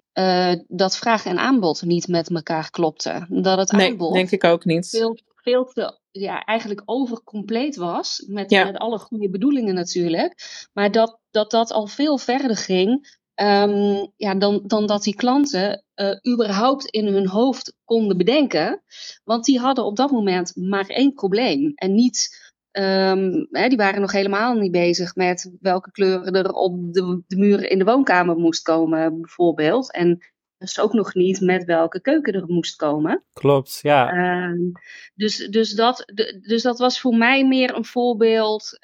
dat 0.67 0.97
vraag 0.97 1.25
en 1.25 1.37
aanbod 1.37 1.81
niet 1.81 2.07
met 2.07 2.29
elkaar 2.29 2.69
klopte. 2.69 3.25
Dat 3.29 3.57
het 3.57 3.71
nee, 3.71 3.91
aanbod 3.91 4.13
denk 4.13 4.31
ik 4.31 4.43
ook 4.43 4.65
niet. 4.65 4.89
Veel, 4.89 5.17
veel 5.35 5.65
te 5.65 5.99
ja, 6.11 6.43
eigenlijk 6.43 6.81
overcompleet 6.85 7.75
was. 7.75 8.25
Met, 8.27 8.49
ja. 8.49 8.63
met 8.63 8.77
alle 8.77 8.97
goede 8.97 9.29
bedoelingen 9.29 9.73
natuurlijk. 9.73 10.67
Maar 10.73 10.91
dat 10.91 11.19
dat, 11.31 11.51
dat 11.51 11.71
al 11.71 11.87
veel 11.87 12.17
verder 12.17 12.57
ging. 12.57 13.19
Um, 13.41 14.11
ja, 14.15 14.35
dan, 14.35 14.61
dan 14.65 14.87
dat 14.87 15.03
die 15.03 15.15
klanten 15.15 15.83
uh, 15.95 16.33
überhaupt 16.33 16.85
in 16.85 17.07
hun 17.07 17.27
hoofd 17.27 17.75
konden 17.85 18.17
bedenken. 18.17 18.83
Want 19.23 19.45
die 19.45 19.59
hadden 19.59 19.85
op 19.85 19.95
dat 19.95 20.11
moment 20.11 20.55
maar 20.55 20.85
één 20.85 21.13
probleem. 21.13 21.71
En 21.75 21.93
niet. 21.93 22.49
Um, 22.71 23.47
hè, 23.51 23.67
die 23.67 23.77
waren 23.77 24.01
nog 24.01 24.11
helemaal 24.11 24.53
niet 24.53 24.71
bezig 24.71 25.15
met 25.15 25.51
welke 25.59 25.91
kleuren 25.91 26.33
er 26.33 26.51
op 26.51 26.93
de, 26.93 27.23
de 27.27 27.37
muren 27.37 27.69
in 27.69 27.77
de 27.77 27.85
woonkamer 27.85 28.35
moest 28.35 28.61
komen, 28.61 29.21
bijvoorbeeld. 29.21 29.91
En 29.91 30.19
dus 30.57 30.79
ook 30.79 30.93
nog 30.93 31.13
niet 31.13 31.41
met 31.41 31.65
welke 31.65 32.01
keuken 32.01 32.33
er 32.33 32.47
moest 32.47 32.75
komen. 32.75 33.23
Klopt, 33.33 33.79
ja. 33.81 34.13
Uh, 34.13 34.73
dus, 35.15 35.37
dus, 35.37 35.73
dat, 35.73 36.11
dus 36.41 36.61
dat 36.61 36.79
was 36.79 37.01
voor 37.01 37.15
mij 37.15 37.47
meer 37.47 37.75
een 37.75 37.85
voorbeeld. 37.85 38.77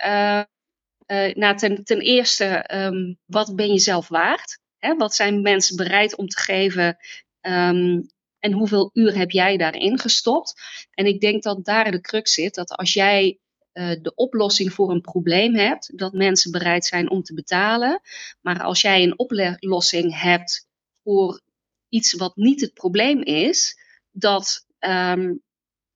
Uh, 1.08 1.56
ten, 1.56 1.84
ten 1.84 2.00
eerste, 2.00 2.70
um, 2.74 3.20
wat 3.26 3.56
ben 3.56 3.72
je 3.72 3.80
zelf 3.80 4.08
waard? 4.08 4.60
Hè? 4.78 4.96
Wat 4.96 5.16
zijn 5.16 5.42
mensen 5.42 5.76
bereid 5.76 6.16
om 6.16 6.28
te 6.28 6.40
geven? 6.40 6.98
Um, 7.42 8.10
en 8.40 8.52
hoeveel 8.52 8.90
uur 8.94 9.18
heb 9.18 9.32
jij 9.32 9.58
daarin 9.58 10.00
gestopt? 10.00 10.54
En 10.92 11.06
ik 11.06 11.20
denk 11.20 11.44
dat 11.44 11.66
daar 11.66 11.92
de 11.92 12.02
crux 12.02 12.34
zit. 12.34 12.56
Dat 12.56 12.72
als 12.72 12.94
jij 12.94 13.40
de 13.78 14.12
oplossing 14.16 14.74
voor 14.74 14.92
een 14.92 15.02
probleem 15.02 15.56
hebt, 15.56 15.98
dat 15.98 16.13
mensen 16.13 16.52
bereid 16.52 16.86
zijn 16.86 17.10
om 17.10 17.24
te 17.24 17.34
betalen. 17.34 18.02
Maar 18.41 18.63
als 18.63 18.82
jij 18.82 19.04
een 19.04 19.20
oplossing 19.20 20.22
hebt 20.22 20.67
voor 21.04 21.41
iets 21.89 22.13
wat 22.13 22.36
niet 22.36 22.62
het 22.62 22.74
probleem 22.74 23.22
is, 23.22 23.80
dat, 24.12 24.65
um, 24.80 25.43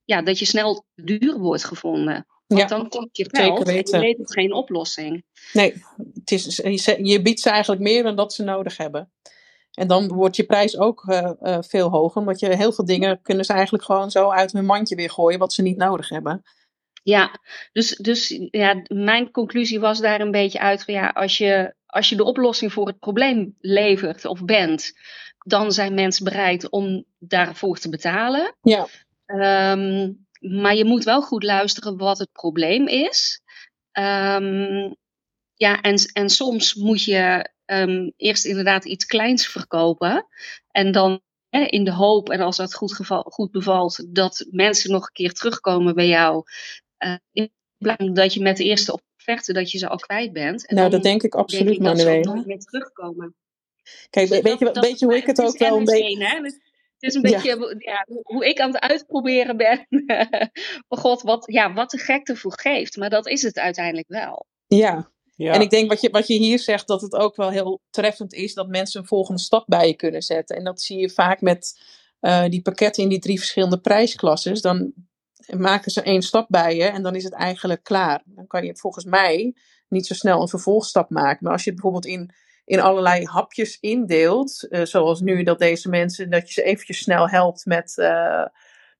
ja, 0.03 0.21
dat 0.21 0.39
je 0.39 0.45
snel 0.45 0.85
duur 0.95 1.37
wordt 1.37 1.65
gevonden. 1.65 2.25
Want 2.57 2.69
Ja, 2.69 2.77
dan 2.77 2.89
komt 2.89 3.17
je 3.17 3.27
geld 3.31 3.67
en 3.67 3.75
je 3.75 3.99
levert 3.99 4.33
geen 4.33 4.53
oplossing. 4.53 5.23
Nee, 5.53 5.83
het 6.13 6.31
is, 6.31 6.55
je, 7.01 7.21
biedt 7.21 7.39
ze 7.39 7.49
eigenlijk 7.49 7.81
meer 7.81 8.03
dan 8.03 8.15
dat 8.15 8.33
ze 8.33 8.43
nodig 8.43 8.77
hebben. 8.77 9.11
En 9.71 9.87
dan 9.87 10.07
wordt 10.07 10.35
je 10.35 10.43
prijs 10.43 10.77
ook 10.77 11.03
eh, 11.07 11.31
eh, 11.39 11.57
veel 11.61 11.89
hoger, 11.89 12.21
omdat 12.21 12.39
je 12.39 12.55
heel 12.55 12.71
veel 12.71 12.85
dingen 12.85 13.21
kunnen 13.21 13.45
ze 13.45 13.53
eigenlijk 13.53 13.83
gewoon 13.83 14.11
zo 14.11 14.29
uit 14.29 14.51
hun 14.51 14.65
mandje 14.65 14.95
weer 14.95 15.09
gooien, 15.09 15.39
wat 15.39 15.53
ze 15.53 15.61
niet 15.61 15.77
nodig 15.77 16.09
hebben. 16.09 16.43
Ja, 17.03 17.39
dus, 17.71 17.95
dus 17.95 18.39
ja, 18.51 18.81
mijn 18.87 19.31
conclusie 19.31 19.79
was 19.79 19.99
daar 19.99 20.21
een 20.21 20.31
beetje 20.31 20.59
uit 20.59 20.83
van 20.83 20.93
ja, 20.93 21.07
als 21.07 21.37
je, 21.37 21.73
als 21.85 22.09
je 22.09 22.15
de 22.15 22.23
oplossing 22.23 22.73
voor 22.73 22.87
het 22.87 22.99
probleem 22.99 23.55
levert 23.59 24.25
of 24.25 24.45
bent, 24.45 24.93
dan 25.37 25.71
zijn 25.71 25.93
mensen 25.93 26.23
bereid 26.23 26.69
om 26.69 27.05
daarvoor 27.19 27.77
te 27.77 27.89
betalen. 27.89 28.55
Ja, 28.61 28.87
Ehm, 29.39 30.11
maar 30.41 30.75
je 30.75 30.85
moet 30.85 31.03
wel 31.03 31.21
goed 31.21 31.43
luisteren 31.43 31.97
wat 31.97 32.17
het 32.19 32.31
probleem 32.31 32.87
is. 32.87 33.41
Ehm, 33.91 34.93
ja, 35.53 35.81
en, 35.81 35.95
en 36.13 36.29
soms 36.29 36.73
moet 36.75 37.03
je 37.03 37.49
ehm, 37.65 38.09
eerst 38.17 38.45
inderdaad 38.45 38.85
iets 38.85 39.05
kleins 39.05 39.47
verkopen. 39.47 40.27
En 40.71 40.91
dan 40.91 41.21
hè, 41.49 41.59
in 41.61 41.83
de 41.83 41.91
hoop, 41.93 42.29
en 42.29 42.39
als 42.39 42.57
dat 42.57 42.73
goed, 42.73 42.93
geval, 42.93 43.21
goed 43.21 43.51
bevalt, 43.51 44.15
dat 44.15 44.45
mensen 44.49 44.91
nog 44.91 45.03
een 45.03 45.13
keer 45.13 45.33
terugkomen 45.33 45.95
bij 45.95 46.07
jou. 46.07 46.43
Uh, 47.05 47.15
in 47.31 47.51
plaats 47.77 48.09
dat 48.13 48.33
je 48.33 48.41
met 48.41 48.57
de 48.57 48.63
eerste 48.63 48.99
offerte 49.15 49.53
dat 49.53 49.71
je 49.71 49.77
ze 49.77 49.87
al 49.89 49.97
kwijt 49.97 50.33
bent. 50.33 50.67
En 50.67 50.75
nou 50.75 50.89
dat 50.89 51.03
denk 51.03 51.23
ik 51.23 51.35
absoluut, 51.35 51.73
ik 51.75 51.83
dat 51.83 51.99
ze 51.99 52.03
ook 52.03 52.09
Manuela. 52.09 52.33
nooit 52.33 52.45
meer 52.45 52.59
terugkomen. 52.59 53.35
Kijk, 54.09 54.29
Dus 54.29 54.41
weet 54.41 54.59
je, 54.59 54.65
dat- 54.65 54.73
dat 54.75 54.83
weet 54.85 54.99
je 54.99 55.05
hoe 55.05 55.15
ik 55.15 55.25
het 55.25 55.41
ook 55.41 55.57
wel 55.57 55.75
een 55.75 55.81
NS1, 55.81 55.85
beetje... 55.85 56.25
hè? 56.25 56.39
Het 57.01 57.09
is 57.09 57.15
een 57.15 57.21
beetje 57.21 57.75
ja, 57.77 58.05
hoe 58.23 58.45
ik 58.45 58.59
aan 58.59 58.73
het 58.73 58.81
uitproberen 58.81 59.57
ben. 59.57 59.87
oh 60.87 60.99
god, 60.99 61.21
wat, 61.21 61.43
ja, 61.45 61.73
wat 61.73 61.89
de 61.89 61.97
gek 61.97 62.27
ervoor 62.27 62.59
geeft. 62.59 62.97
Maar 62.97 63.09
dat 63.09 63.27
is 63.27 63.41
het 63.41 63.59
uiteindelijk 63.59 64.07
wel. 64.07 64.45
Ja, 64.67 65.11
Ja. 65.35 65.53
En 65.53 65.61
ik 65.61 65.69
denk 65.69 65.89
wat 65.89 66.01
je, 66.01 66.09
wat 66.09 66.27
je 66.27 66.33
hier 66.33 66.59
zegt, 66.59 66.87
dat 66.87 67.01
het 67.01 67.15
ook 67.15 67.35
wel 67.35 67.49
heel 67.49 67.81
treffend 67.89 68.33
is 68.33 68.53
dat 68.53 68.67
mensen 68.67 69.01
een 69.01 69.07
volgende 69.07 69.41
stap 69.41 69.63
bij 69.67 69.87
je 69.87 69.95
kunnen 69.95 70.21
zetten. 70.21 70.55
En 70.57 70.63
dat 70.63 70.81
zie 70.81 70.97
je 70.97 71.09
vaak 71.09 71.41
met 71.41 71.81
eh, 72.19 72.45
die 72.45 72.61
pakketten 72.61 73.03
in 73.03 73.09
die 73.09 73.19
drie 73.19 73.37
verschillende 73.37 73.79
prijsklasses. 73.79 74.61
Dan 74.61 74.93
maken 75.57 75.91
ze 75.91 76.01
één 76.01 76.21
stap 76.21 76.45
bij 76.49 76.75
je 76.75 76.83
en 76.83 77.03
dan 77.03 77.15
is 77.15 77.23
het 77.23 77.33
eigenlijk 77.33 77.83
klaar. 77.83 78.21
Dan 78.25 78.47
kan 78.47 78.65
je 78.65 78.75
volgens 78.75 79.05
mij 79.05 79.55
niet 79.87 80.07
zo 80.07 80.13
snel 80.13 80.41
een 80.41 80.47
vervolgstap 80.47 81.09
maken. 81.09 81.39
Maar 81.41 81.53
als 81.53 81.63
je 81.63 81.71
het 81.71 81.81
bijvoorbeeld 81.81 82.13
in, 82.13 82.33
in 82.65 82.79
allerlei 82.79 83.25
hapjes 83.25 83.77
indeelt, 83.79 84.67
eh, 84.69 84.85
zoals 84.85 85.21
nu 85.21 85.43
dat 85.43 85.59
deze 85.59 85.89
mensen, 85.89 86.29
dat 86.29 86.47
je 86.47 86.53
ze 86.53 86.63
eventjes 86.63 86.97
snel 86.97 87.29
helpt 87.29 87.65
met, 87.65 87.97
eh, 87.97 88.45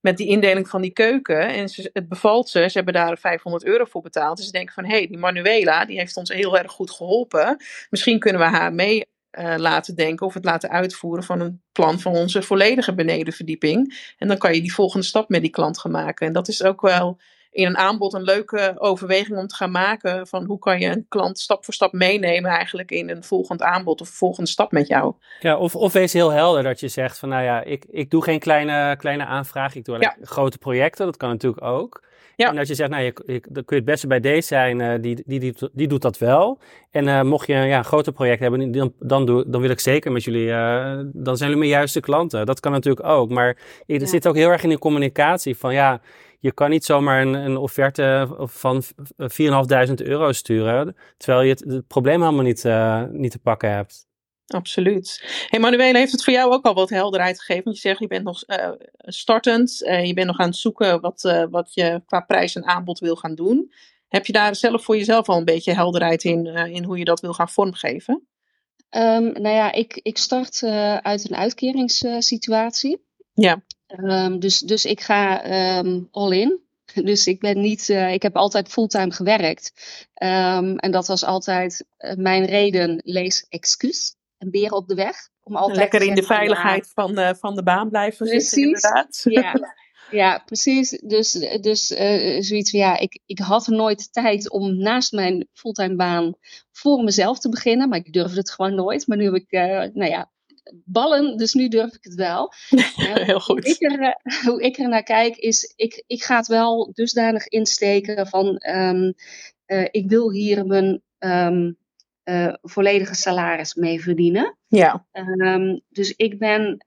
met 0.00 0.16
die 0.16 0.26
indeling 0.26 0.68
van 0.68 0.82
die 0.82 0.90
keuken. 0.90 1.48
En 1.48 1.68
ze, 1.68 1.90
het 1.92 2.08
bevalt 2.08 2.48
ze, 2.48 2.68
ze 2.68 2.76
hebben 2.76 2.94
daar 2.94 3.18
500 3.18 3.64
euro 3.64 3.84
voor 3.84 4.02
betaald. 4.02 4.36
Dus 4.36 4.46
ze 4.46 4.52
denken 4.52 4.74
van, 4.74 4.84
hé, 4.84 4.96
hey, 4.96 5.06
die 5.06 5.18
Manuela, 5.18 5.84
die 5.84 5.98
heeft 5.98 6.16
ons 6.16 6.28
heel 6.28 6.58
erg 6.58 6.72
goed 6.72 6.90
geholpen. 6.90 7.56
Misschien 7.90 8.18
kunnen 8.18 8.40
we 8.40 8.46
haar 8.46 8.72
mee 8.72 9.10
eh, 9.30 9.54
laten 9.56 9.94
denken 9.94 10.26
of 10.26 10.34
het 10.34 10.44
laten 10.44 10.70
uitvoeren 10.70 11.24
van 11.24 11.40
een 11.40 11.62
plan 11.72 12.00
van 12.00 12.12
onze 12.12 12.42
volledige 12.42 12.94
benedenverdieping. 12.94 14.12
En 14.18 14.28
dan 14.28 14.38
kan 14.38 14.54
je 14.54 14.60
die 14.60 14.74
volgende 14.74 15.06
stap 15.06 15.28
met 15.28 15.40
die 15.40 15.50
klant 15.50 15.78
gaan 15.78 15.90
maken. 15.90 16.26
En 16.26 16.32
dat 16.32 16.48
is 16.48 16.62
ook 16.62 16.80
wel 16.80 17.20
in 17.52 17.66
een 17.66 17.76
aanbod 17.76 18.14
een 18.14 18.22
leuke 18.22 18.74
overweging 18.78 19.38
om 19.38 19.46
te 19.46 19.54
gaan 19.54 19.70
maken 19.70 20.26
van 20.26 20.44
hoe 20.44 20.58
kan 20.58 20.80
je 20.80 20.86
een 20.86 21.06
klant 21.08 21.38
stap 21.38 21.64
voor 21.64 21.74
stap 21.74 21.92
meenemen 21.92 22.50
eigenlijk 22.50 22.90
in 22.90 23.10
een 23.10 23.24
volgend 23.24 23.62
aanbod 23.62 24.00
of 24.00 24.08
volgende 24.08 24.50
stap 24.50 24.72
met 24.72 24.86
jou. 24.86 25.14
Ja, 25.40 25.56
of, 25.56 25.76
of 25.76 25.92
wees 25.92 26.12
heel 26.12 26.30
helder 26.30 26.62
dat 26.62 26.80
je 26.80 26.88
zegt 26.88 27.18
van 27.18 27.28
nou 27.28 27.42
ja, 27.42 27.62
ik, 27.62 27.84
ik 27.90 28.10
doe 28.10 28.22
geen 28.22 28.38
kleine, 28.38 28.96
kleine 28.96 29.24
aanvraag, 29.24 29.74
ik 29.74 29.84
doe 29.84 29.94
alleen 29.94 30.12
grote 30.22 30.58
projecten, 30.58 31.06
dat 31.06 31.16
kan 31.16 31.28
natuurlijk 31.28 31.64
ook. 31.64 32.02
Ja. 32.36 32.48
En 32.48 32.56
dat 32.56 32.68
je 32.68 32.74
zegt, 32.74 32.90
nou, 32.90 33.02
je, 33.02 33.14
je, 33.26 33.42
dan 33.48 33.64
kun 33.64 33.76
je 33.76 33.82
het 33.82 33.84
beste 33.84 34.06
bij 34.06 34.20
deze 34.20 34.46
zijn, 34.46 34.80
eh, 34.80 34.92
die, 35.00 35.22
die, 35.26 35.40
die, 35.40 35.54
die 35.72 35.88
doet 35.88 36.02
dat 36.02 36.18
wel. 36.18 36.58
En 36.90 37.08
eh, 37.08 37.22
mocht 37.22 37.46
je 37.46 37.52
ja, 37.54 37.78
een 37.78 37.84
groter 37.84 38.12
project 38.12 38.40
hebben, 38.40 38.72
dan, 38.72 38.92
dan, 38.98 39.26
doe, 39.26 39.44
dan 39.50 39.60
wil 39.60 39.70
ik 39.70 39.80
zeker 39.80 40.12
met 40.12 40.24
jullie, 40.24 40.52
eh, 40.52 40.98
dan 41.12 41.36
zijn 41.36 41.50
jullie 41.50 41.56
mijn 41.56 41.78
juiste 41.78 42.00
klanten. 42.00 42.46
Dat 42.46 42.60
kan 42.60 42.72
natuurlijk 42.72 43.06
ook. 43.06 43.30
Maar 43.30 43.46
er 43.86 44.00
Ja. 44.00 44.06
zit 44.06 44.26
ook 44.26 44.34
heel 44.36 44.50
erg 44.50 44.62
in 44.62 44.68
de 44.68 44.78
communicatie 44.78 45.56
van 45.56 45.74
ja, 45.74 46.00
je 46.42 46.52
kan 46.52 46.70
niet 46.70 46.84
zomaar 46.84 47.20
een, 47.20 47.34
een 47.34 47.56
offerte 47.56 48.36
van 48.38 48.82
4.500 48.82 49.94
euro 49.94 50.32
sturen, 50.32 50.96
terwijl 51.16 51.42
je 51.42 51.50
het, 51.50 51.64
het 51.66 51.86
probleem 51.86 52.20
helemaal 52.20 52.44
niet, 52.44 52.64
eh, 52.64 53.02
niet 53.10 53.30
te 53.30 53.38
pakken 53.38 53.70
hebt. 53.70 54.06
Absoluut. 54.46 55.22
Hey 55.48 55.60
Manuela, 55.60 55.98
heeft 55.98 56.12
het 56.12 56.24
voor 56.24 56.32
jou 56.32 56.52
ook 56.52 56.64
al 56.64 56.74
wat 56.74 56.90
helderheid 56.90 57.38
gegeven? 57.38 57.64
Want 57.64 57.76
je 57.76 57.82
zegt, 57.82 57.98
je 57.98 58.06
bent 58.06 58.24
nog 58.24 58.42
eh, 58.42 58.70
startend, 58.98 59.84
eh, 59.84 60.04
je 60.04 60.14
bent 60.14 60.26
nog 60.26 60.38
aan 60.38 60.46
het 60.46 60.56
zoeken 60.56 61.00
wat, 61.00 61.24
eh, 61.24 61.44
wat 61.50 61.74
je 61.74 62.02
qua 62.06 62.20
prijs 62.20 62.54
en 62.54 62.64
aanbod 62.64 62.98
wil 62.98 63.16
gaan 63.16 63.34
doen. 63.34 63.72
Heb 64.08 64.26
je 64.26 64.32
daar 64.32 64.56
zelf 64.56 64.84
voor 64.84 64.96
jezelf 64.96 65.28
al 65.28 65.38
een 65.38 65.44
beetje 65.44 65.74
helderheid 65.74 66.24
in, 66.24 66.46
in 66.46 66.84
hoe 66.84 66.98
je 66.98 67.04
dat 67.04 67.20
wil 67.20 67.32
gaan 67.32 67.48
vormgeven? 67.48 68.26
Um, 68.90 69.32
nou 69.32 69.54
ja, 69.54 69.72
ik, 69.72 70.00
ik 70.02 70.18
start 70.18 70.62
uit 71.02 71.30
een 71.30 71.36
uitkeringssituatie. 71.36 73.04
ja. 73.34 73.62
Um, 73.96 74.38
dus, 74.38 74.58
dus 74.58 74.84
ik 74.84 75.00
ga 75.00 75.44
um, 75.78 76.08
all 76.10 76.32
in. 76.32 76.60
Dus 77.04 77.26
ik 77.26 77.40
ben 77.40 77.60
niet, 77.60 77.88
uh, 77.88 78.12
ik 78.12 78.22
heb 78.22 78.36
altijd 78.36 78.68
fulltime 78.68 79.12
gewerkt. 79.12 79.72
Um, 80.22 80.76
en 80.76 80.90
dat 80.90 81.06
was 81.06 81.24
altijd 81.24 81.84
uh, 81.98 82.14
mijn 82.14 82.44
reden, 82.44 83.00
lees 83.04 83.46
excuus. 83.48 84.14
Een 84.38 84.50
beer 84.50 84.72
op 84.72 84.88
de 84.88 84.94
weg. 84.94 85.28
Om 85.42 85.56
altijd 85.56 85.78
Lekker 85.78 86.02
in 86.02 86.14
de 86.14 86.22
veiligheid 86.22 86.92
ja. 86.94 87.02
van, 87.02 87.36
van 87.36 87.54
de 87.54 87.62
baan 87.62 87.88
blijven 87.88 88.26
precies, 88.26 88.48
zitten, 88.48 88.62
inderdaad. 88.62 89.20
Ja, 89.24 89.74
ja 90.20 90.42
precies. 90.46 90.90
Dus, 90.90 91.32
dus 91.60 91.86
zoiets 92.38 92.70
van, 92.70 92.80
ja, 92.80 92.98
ik, 92.98 93.20
ik 93.26 93.38
had 93.38 93.66
nooit 93.66 94.12
tijd 94.12 94.50
om 94.50 94.76
naast 94.76 95.12
mijn 95.12 95.48
fulltime 95.52 95.96
baan 95.96 96.34
voor 96.72 97.04
mezelf 97.04 97.38
te 97.38 97.48
beginnen. 97.48 97.88
Maar 97.88 97.98
ik 97.98 98.12
durfde 98.12 98.38
het 98.38 98.50
gewoon 98.50 98.74
nooit. 98.74 99.06
Maar 99.06 99.16
nu 99.16 99.24
heb 99.24 99.34
ik, 99.34 99.50
nou 99.94 100.10
ja, 100.10 100.30
ballen, 100.84 101.36
dus 101.36 101.52
nu 101.52 101.68
durf 101.68 101.94
ik 101.94 102.04
het 102.04 102.14
wel. 102.14 102.52
Heel 103.24 103.40
goed. 103.40 103.64
Hoe 103.64 103.74
ik, 103.74 103.92
er, 103.92 104.00
eh, 104.00 104.44
hoe 104.44 104.62
ik 104.62 104.78
er 104.78 104.88
naar 104.88 105.02
kijk 105.02 105.36
is, 105.36 105.72
ik, 105.76 106.04
ik 106.06 106.22
ga 106.22 106.36
het 106.36 106.46
wel 106.46 106.90
dusdanig 106.92 107.46
insteken 107.48 108.26
van, 108.26 108.62
um, 108.68 109.14
uh, 109.66 109.88
ik 109.90 110.08
wil 110.08 110.30
hier 110.30 110.66
mijn 110.66 111.02
um, 111.18 111.76
uh, 112.24 112.54
volledige 112.62 113.14
salaris 113.14 113.74
mee 113.74 114.02
verdienen. 114.02 114.56
Ja. 114.66 115.06
Um, 115.12 115.80
dus 115.88 116.12
ik 116.16 116.38
ben 116.38 116.86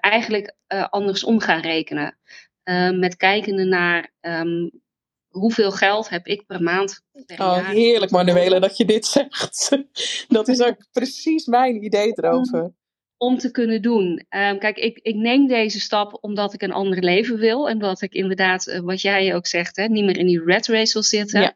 eigenlijk 0.00 0.54
andersom 0.90 1.40
gaan 1.40 1.60
rekenen. 1.60 2.18
met 2.98 3.16
kijkende 3.16 3.64
naar 3.64 4.12
hoeveel 5.32 5.70
geld 5.70 6.08
heb 6.08 6.26
ik 6.26 6.46
per 6.46 6.62
maand. 6.62 7.02
Per 7.26 7.40
oh, 7.40 7.56
jaar. 7.56 7.70
heerlijk 7.70 8.10
Manuela 8.10 8.58
dat 8.58 8.76
je 8.76 8.84
dit 8.84 9.06
zegt. 9.06 9.78
dat 10.28 10.48
is 10.48 10.60
ook 10.62 10.76
precies 10.92 11.46
mijn 11.46 11.84
idee 11.84 12.12
erover. 12.14 12.62
Om, 12.62 12.76
om 13.16 13.38
te 13.38 13.50
kunnen 13.50 13.82
doen. 13.82 14.26
Um, 14.30 14.58
kijk, 14.58 14.76
ik, 14.76 14.98
ik 15.02 15.14
neem 15.14 15.46
deze 15.46 15.80
stap 15.80 16.18
omdat 16.20 16.54
ik 16.54 16.62
een 16.62 16.72
ander 16.72 17.02
leven 17.02 17.38
wil. 17.38 17.68
En 17.68 17.78
dat 17.78 18.02
ik 18.02 18.12
inderdaad, 18.12 18.66
uh, 18.66 18.78
wat 18.78 19.00
jij 19.00 19.34
ook 19.34 19.46
zegt, 19.46 19.76
hè, 19.76 19.86
niet 19.86 20.04
meer 20.04 20.18
in 20.18 20.26
die 20.26 20.44
red 20.44 20.66
race 20.66 20.92
wil 20.92 21.02
zitten. 21.02 21.40
Ja. 21.40 21.54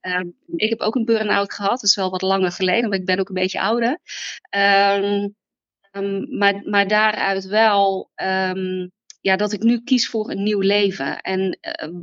Um, 0.00 0.36
ik 0.56 0.70
heb 0.70 0.80
ook 0.80 0.94
een 0.94 1.04
burn-out 1.04 1.52
gehad. 1.52 1.70
Dat 1.70 1.82
is 1.82 1.96
wel 1.96 2.10
wat 2.10 2.22
langer 2.22 2.52
geleden, 2.52 2.88
maar 2.88 2.98
ik 2.98 3.04
ben 3.04 3.18
ook 3.18 3.28
een 3.28 3.34
beetje 3.34 3.60
ouder. 3.60 3.98
Um, 4.56 5.34
maar, 6.28 6.62
maar 6.64 6.88
daaruit 6.88 7.44
wel 7.44 8.10
ja, 9.20 9.36
dat 9.36 9.52
ik 9.52 9.62
nu 9.62 9.82
kies 9.84 10.08
voor 10.08 10.30
een 10.30 10.42
nieuw 10.42 10.60
leven. 10.60 11.20
En 11.20 11.58
uh, 11.82 12.00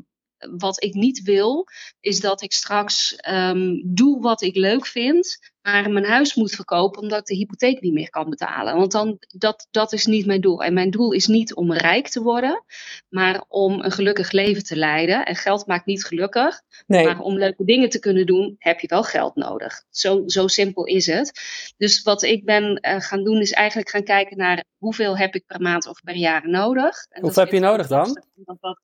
wat 0.57 0.83
ik 0.83 0.93
niet 0.93 1.21
wil, 1.21 1.67
is 1.99 2.19
dat 2.19 2.41
ik 2.41 2.53
straks 2.53 3.19
um, 3.29 3.81
doe 3.85 4.21
wat 4.21 4.41
ik 4.41 4.55
leuk 4.55 4.85
vind, 4.85 5.37
maar 5.67 5.91
mijn 5.91 6.05
huis 6.05 6.35
moet 6.35 6.51
verkopen 6.51 7.01
omdat 7.01 7.19
ik 7.19 7.25
de 7.25 7.35
hypotheek 7.35 7.81
niet 7.81 7.93
meer 7.93 8.09
kan 8.09 8.29
betalen. 8.29 8.75
Want 8.75 8.91
dan, 8.91 9.17
dat, 9.27 9.67
dat 9.71 9.93
is 9.93 10.05
niet 10.05 10.25
mijn 10.25 10.41
doel. 10.41 10.63
En 10.63 10.73
mijn 10.73 10.89
doel 10.89 11.11
is 11.11 11.27
niet 11.27 11.55
om 11.55 11.73
rijk 11.73 12.07
te 12.07 12.21
worden, 12.21 12.63
maar 13.09 13.45
om 13.47 13.81
een 13.81 13.91
gelukkig 13.91 14.31
leven 14.31 14.63
te 14.63 14.75
leiden. 14.75 15.25
En 15.25 15.35
geld 15.35 15.67
maakt 15.67 15.85
niet 15.85 16.05
gelukkig, 16.05 16.61
nee. 16.85 17.05
maar 17.05 17.19
om 17.19 17.37
leuke 17.37 17.65
dingen 17.65 17.89
te 17.89 17.99
kunnen 17.99 18.25
doen, 18.25 18.55
heb 18.59 18.79
je 18.79 18.87
wel 18.87 19.03
geld 19.03 19.35
nodig. 19.35 19.83
Zo, 19.89 20.23
zo 20.25 20.47
simpel 20.47 20.85
is 20.85 21.05
het. 21.05 21.39
Dus 21.77 22.01
wat 22.01 22.23
ik 22.23 22.45
ben 22.45 22.79
uh, 22.81 22.99
gaan 22.99 23.23
doen, 23.23 23.41
is 23.41 23.51
eigenlijk 23.51 23.89
gaan 23.89 24.03
kijken 24.03 24.37
naar 24.37 24.63
hoeveel 24.77 25.17
heb 25.17 25.35
ik 25.35 25.45
per 25.45 25.61
maand 25.61 25.87
of 25.87 26.01
per 26.03 26.15
jaar 26.15 26.49
nodig. 26.49 27.05
En 27.09 27.21
Hoeveel 27.21 27.43
heb 27.43 27.51
je 27.51 27.59
nodig 27.59 27.87
dan? 27.87 28.23
Dat, 28.35 28.79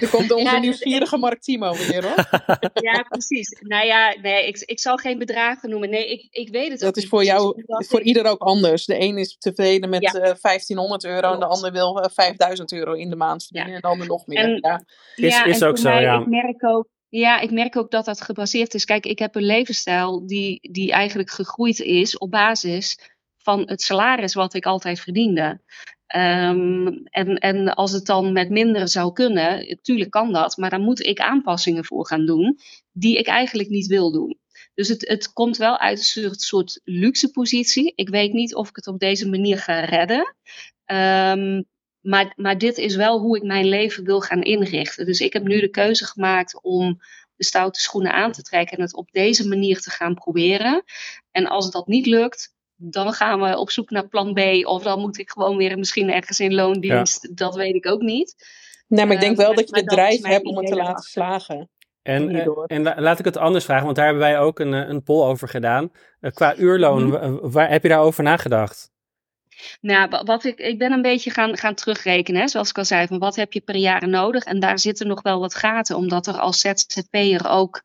er 0.00 0.08
komt 0.10 0.32
onze 0.38 0.44
ja, 0.44 0.58
nieuwsgierige 0.58 1.16
Mark 1.16 1.40
Timo 1.40 1.72
weer 1.72 2.02
hoor. 2.02 2.28
ja, 2.92 3.02
precies. 3.08 3.56
Nou 3.60 3.86
ja, 3.86 4.16
nee, 4.22 4.46
ik, 4.46 4.58
ik 4.58 4.80
zal 4.80 4.96
geen 4.96 5.18
bedragen 5.18 5.70
noemen. 5.70 5.90
Nee, 5.90 6.10
ik, 6.10 6.26
ik 6.30 6.48
weet 6.48 6.70
het 6.70 6.80
Dat 6.80 6.96
is 6.96 7.08
voor 7.08 7.24
jou, 7.24 7.64
voor 7.66 8.00
ieder 8.00 8.26
ook 8.26 8.40
anders. 8.40 8.84
De 8.84 9.00
een 9.00 9.18
is 9.18 9.36
tevreden 9.38 9.90
met 9.90 10.02
ja. 10.02 10.14
uh, 10.14 10.34
1500 10.40 11.04
euro 11.04 11.20
Klopt. 11.20 11.34
en 11.34 11.40
de 11.40 11.46
ander 11.46 11.72
wil 11.72 11.98
uh, 11.98 12.04
5000 12.12 12.72
euro 12.72 12.92
in 12.92 13.10
de 13.10 13.16
maand 13.16 13.42
verdienen 13.42 13.70
ja. 13.70 13.76
en 13.76 13.82
de 13.82 13.88
ander 13.88 14.06
nog 14.06 14.26
meer. 14.26 14.38
En, 14.38 14.58
ja, 14.60 14.82
is, 15.14 15.44
is 15.44 15.62
ook 15.62 15.78
zo, 15.78 15.88
mij, 15.88 16.02
ja. 16.02 16.20
Ik 16.20 16.26
merk 16.26 16.64
ook, 16.64 16.88
ja, 17.08 17.40
ik 17.40 17.50
merk 17.50 17.76
ook 17.76 17.90
dat 17.90 18.04
dat 18.04 18.20
gebaseerd 18.20 18.74
is. 18.74 18.84
Kijk, 18.84 19.06
ik 19.06 19.18
heb 19.18 19.34
een 19.34 19.46
levensstijl 19.46 20.26
die, 20.26 20.58
die 20.72 20.92
eigenlijk 20.92 21.30
gegroeid 21.30 21.80
is 21.80 22.18
op 22.18 22.30
basis 22.30 22.98
van 23.42 23.62
het 23.66 23.82
salaris 23.82 24.34
wat 24.34 24.54
ik 24.54 24.66
altijd 24.66 25.00
verdiende. 25.00 25.60
Um, 26.16 27.04
en, 27.04 27.38
en 27.38 27.74
als 27.74 27.92
het 27.92 28.06
dan 28.06 28.32
met 28.32 28.50
minder 28.50 28.88
zou 28.88 29.12
kunnen, 29.12 29.68
natuurlijk 29.68 30.10
kan 30.10 30.32
dat, 30.32 30.56
maar 30.56 30.70
dan 30.70 30.80
moet 30.80 31.06
ik 31.06 31.20
aanpassingen 31.20 31.84
voor 31.84 32.06
gaan 32.06 32.26
doen 32.26 32.58
die 32.92 33.18
ik 33.18 33.26
eigenlijk 33.26 33.68
niet 33.68 33.86
wil 33.86 34.12
doen. 34.12 34.38
Dus 34.74 34.88
het, 34.88 35.08
het 35.08 35.32
komt 35.32 35.56
wel 35.56 35.78
uit 35.78 35.98
een 35.98 36.34
soort, 36.34 36.80
luxe 36.84 37.30
positie. 37.30 37.92
Ik 37.94 38.08
weet 38.08 38.32
niet 38.32 38.54
of 38.54 38.68
ik 38.68 38.76
het 38.76 38.86
op 38.86 38.98
deze 38.98 39.28
manier 39.28 39.58
ga 39.58 39.84
redden. 39.84 40.34
Um, 40.86 41.64
maar, 42.00 42.32
maar 42.36 42.58
dit 42.58 42.78
is 42.78 42.96
wel 42.96 43.18
hoe 43.18 43.36
ik 43.36 43.42
mijn 43.42 43.68
leven 43.68 44.04
wil 44.04 44.20
gaan 44.20 44.42
inrichten. 44.42 45.06
Dus 45.06 45.20
ik 45.20 45.32
heb 45.32 45.42
nu 45.42 45.60
de 45.60 45.70
keuze 45.70 46.04
gemaakt 46.04 46.62
om 46.62 47.00
de 47.36 47.44
stoute 47.44 47.80
schoenen 47.80 48.12
aan 48.12 48.32
te 48.32 48.42
trekken 48.42 48.76
en 48.76 48.82
het 48.82 48.94
op 48.94 49.10
deze 49.10 49.48
manier 49.48 49.80
te 49.80 49.90
gaan 49.90 50.14
proberen. 50.14 50.82
En 51.30 51.46
als 51.46 51.70
dat 51.70 51.86
niet 51.86 52.06
lukt, 52.06 52.54
dan 52.82 53.12
gaan 53.12 53.40
we 53.40 53.58
op 53.58 53.70
zoek 53.70 53.90
naar 53.90 54.08
plan 54.08 54.34
B. 54.34 54.66
Of 54.66 54.82
dan 54.82 55.00
moet 55.00 55.18
ik 55.18 55.30
gewoon 55.30 55.56
weer 55.56 55.78
misschien 55.78 56.10
ergens 56.10 56.40
in 56.40 56.54
loondienst. 56.54 57.22
Ja. 57.22 57.34
Dat 57.34 57.54
weet 57.54 57.74
ik 57.74 57.86
ook 57.86 58.00
niet. 58.00 58.34
Nee, 58.88 59.06
maar 59.06 59.14
ik 59.14 59.20
denk 59.20 59.36
wel 59.36 59.50
uh, 59.50 59.56
dat 59.56 59.68
je 59.68 59.74
de 59.74 59.84
drijf 59.84 60.22
hebt 60.22 60.46
om 60.46 60.56
het 60.56 60.66
te 60.66 60.74
laten 60.74 61.04
slagen. 61.04 61.70
En, 62.02 62.34
uh, 62.34 62.46
en 62.66 62.82
la, 62.82 63.00
laat 63.00 63.18
ik 63.18 63.24
het 63.24 63.36
anders 63.36 63.64
vragen, 63.64 63.84
want 63.84 63.96
daar 63.96 64.04
hebben 64.04 64.22
wij 64.22 64.38
ook 64.38 64.58
een, 64.58 64.72
een 64.72 65.02
poll 65.02 65.26
over 65.26 65.48
gedaan. 65.48 65.90
Uh, 66.20 66.30
qua 66.30 66.56
uurloon, 66.56 67.04
mm-hmm. 67.04 67.50
waar 67.50 67.70
heb 67.70 67.82
je 67.82 67.88
daarover 67.88 68.22
nagedacht? 68.22 68.90
Nou, 69.80 70.22
wat 70.24 70.44
ik, 70.44 70.58
ik 70.58 70.78
ben 70.78 70.92
een 70.92 71.02
beetje 71.02 71.30
gaan, 71.30 71.56
gaan 71.56 71.74
terugrekenen, 71.74 72.40
hè, 72.40 72.48
zoals 72.48 72.68
ik 72.68 72.78
al 72.78 72.84
zei, 72.84 73.06
van 73.06 73.18
wat 73.18 73.36
heb 73.36 73.52
je 73.52 73.60
per 73.60 73.76
jaar 73.76 74.08
nodig? 74.08 74.44
En 74.44 74.60
daar 74.60 74.78
zitten 74.78 75.06
nog 75.06 75.22
wel 75.22 75.40
wat 75.40 75.54
gaten, 75.54 75.96
omdat 75.96 76.26
er 76.26 76.38
als 76.38 76.60
ZZP'er 76.60 77.48
ook 77.48 77.82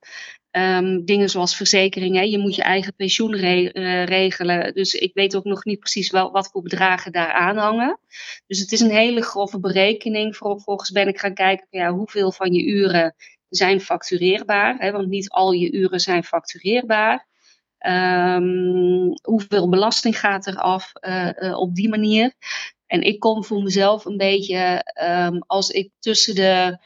Um, 0.57 1.05
dingen 1.05 1.29
zoals 1.29 1.55
verzekeringen. 1.55 2.29
Je 2.29 2.37
moet 2.37 2.55
je 2.55 2.61
eigen 2.61 2.95
pensioen 2.95 3.35
re 3.35 3.73
uh, 3.73 4.05
regelen. 4.05 4.73
Dus 4.73 4.93
ik 4.93 5.13
weet 5.13 5.35
ook 5.35 5.43
nog 5.43 5.65
niet 5.65 5.79
precies 5.79 6.11
wel 6.11 6.31
wat 6.31 6.49
voor 6.51 6.61
bedragen 6.61 7.11
daar 7.11 7.31
aan 7.31 7.57
hangen. 7.57 7.99
Dus 8.47 8.59
het 8.59 8.71
is 8.71 8.79
een 8.79 8.91
hele 8.91 9.21
grove 9.21 9.59
berekening. 9.59 10.35
Vervolgens 10.35 10.91
ben 10.91 11.07
ik 11.07 11.19
gaan 11.19 11.33
kijken 11.33 11.67
ja, 11.69 11.91
hoeveel 11.91 12.31
van 12.31 12.53
je 12.53 12.65
uren 12.65 13.15
zijn 13.49 13.81
factureerbaar. 13.81 14.75
Hè, 14.77 14.91
want 14.91 15.07
niet 15.07 15.29
al 15.29 15.51
je 15.51 15.71
uren 15.71 15.99
zijn 15.99 16.23
factureerbaar. 16.23 17.27
Um, 17.79 19.13
hoeveel 19.21 19.69
belasting 19.69 20.19
gaat 20.19 20.45
er 20.45 20.57
af 20.57 20.91
uh, 21.01 21.29
uh, 21.39 21.57
op 21.57 21.75
die 21.75 21.89
manier? 21.89 22.33
En 22.87 23.01
ik 23.01 23.19
kom 23.19 23.43
voor 23.43 23.63
mezelf 23.63 24.05
een 24.05 24.17
beetje 24.17 24.85
um, 25.03 25.43
als 25.47 25.69
ik 25.69 25.89
tussen 25.99 26.35
de 26.35 26.77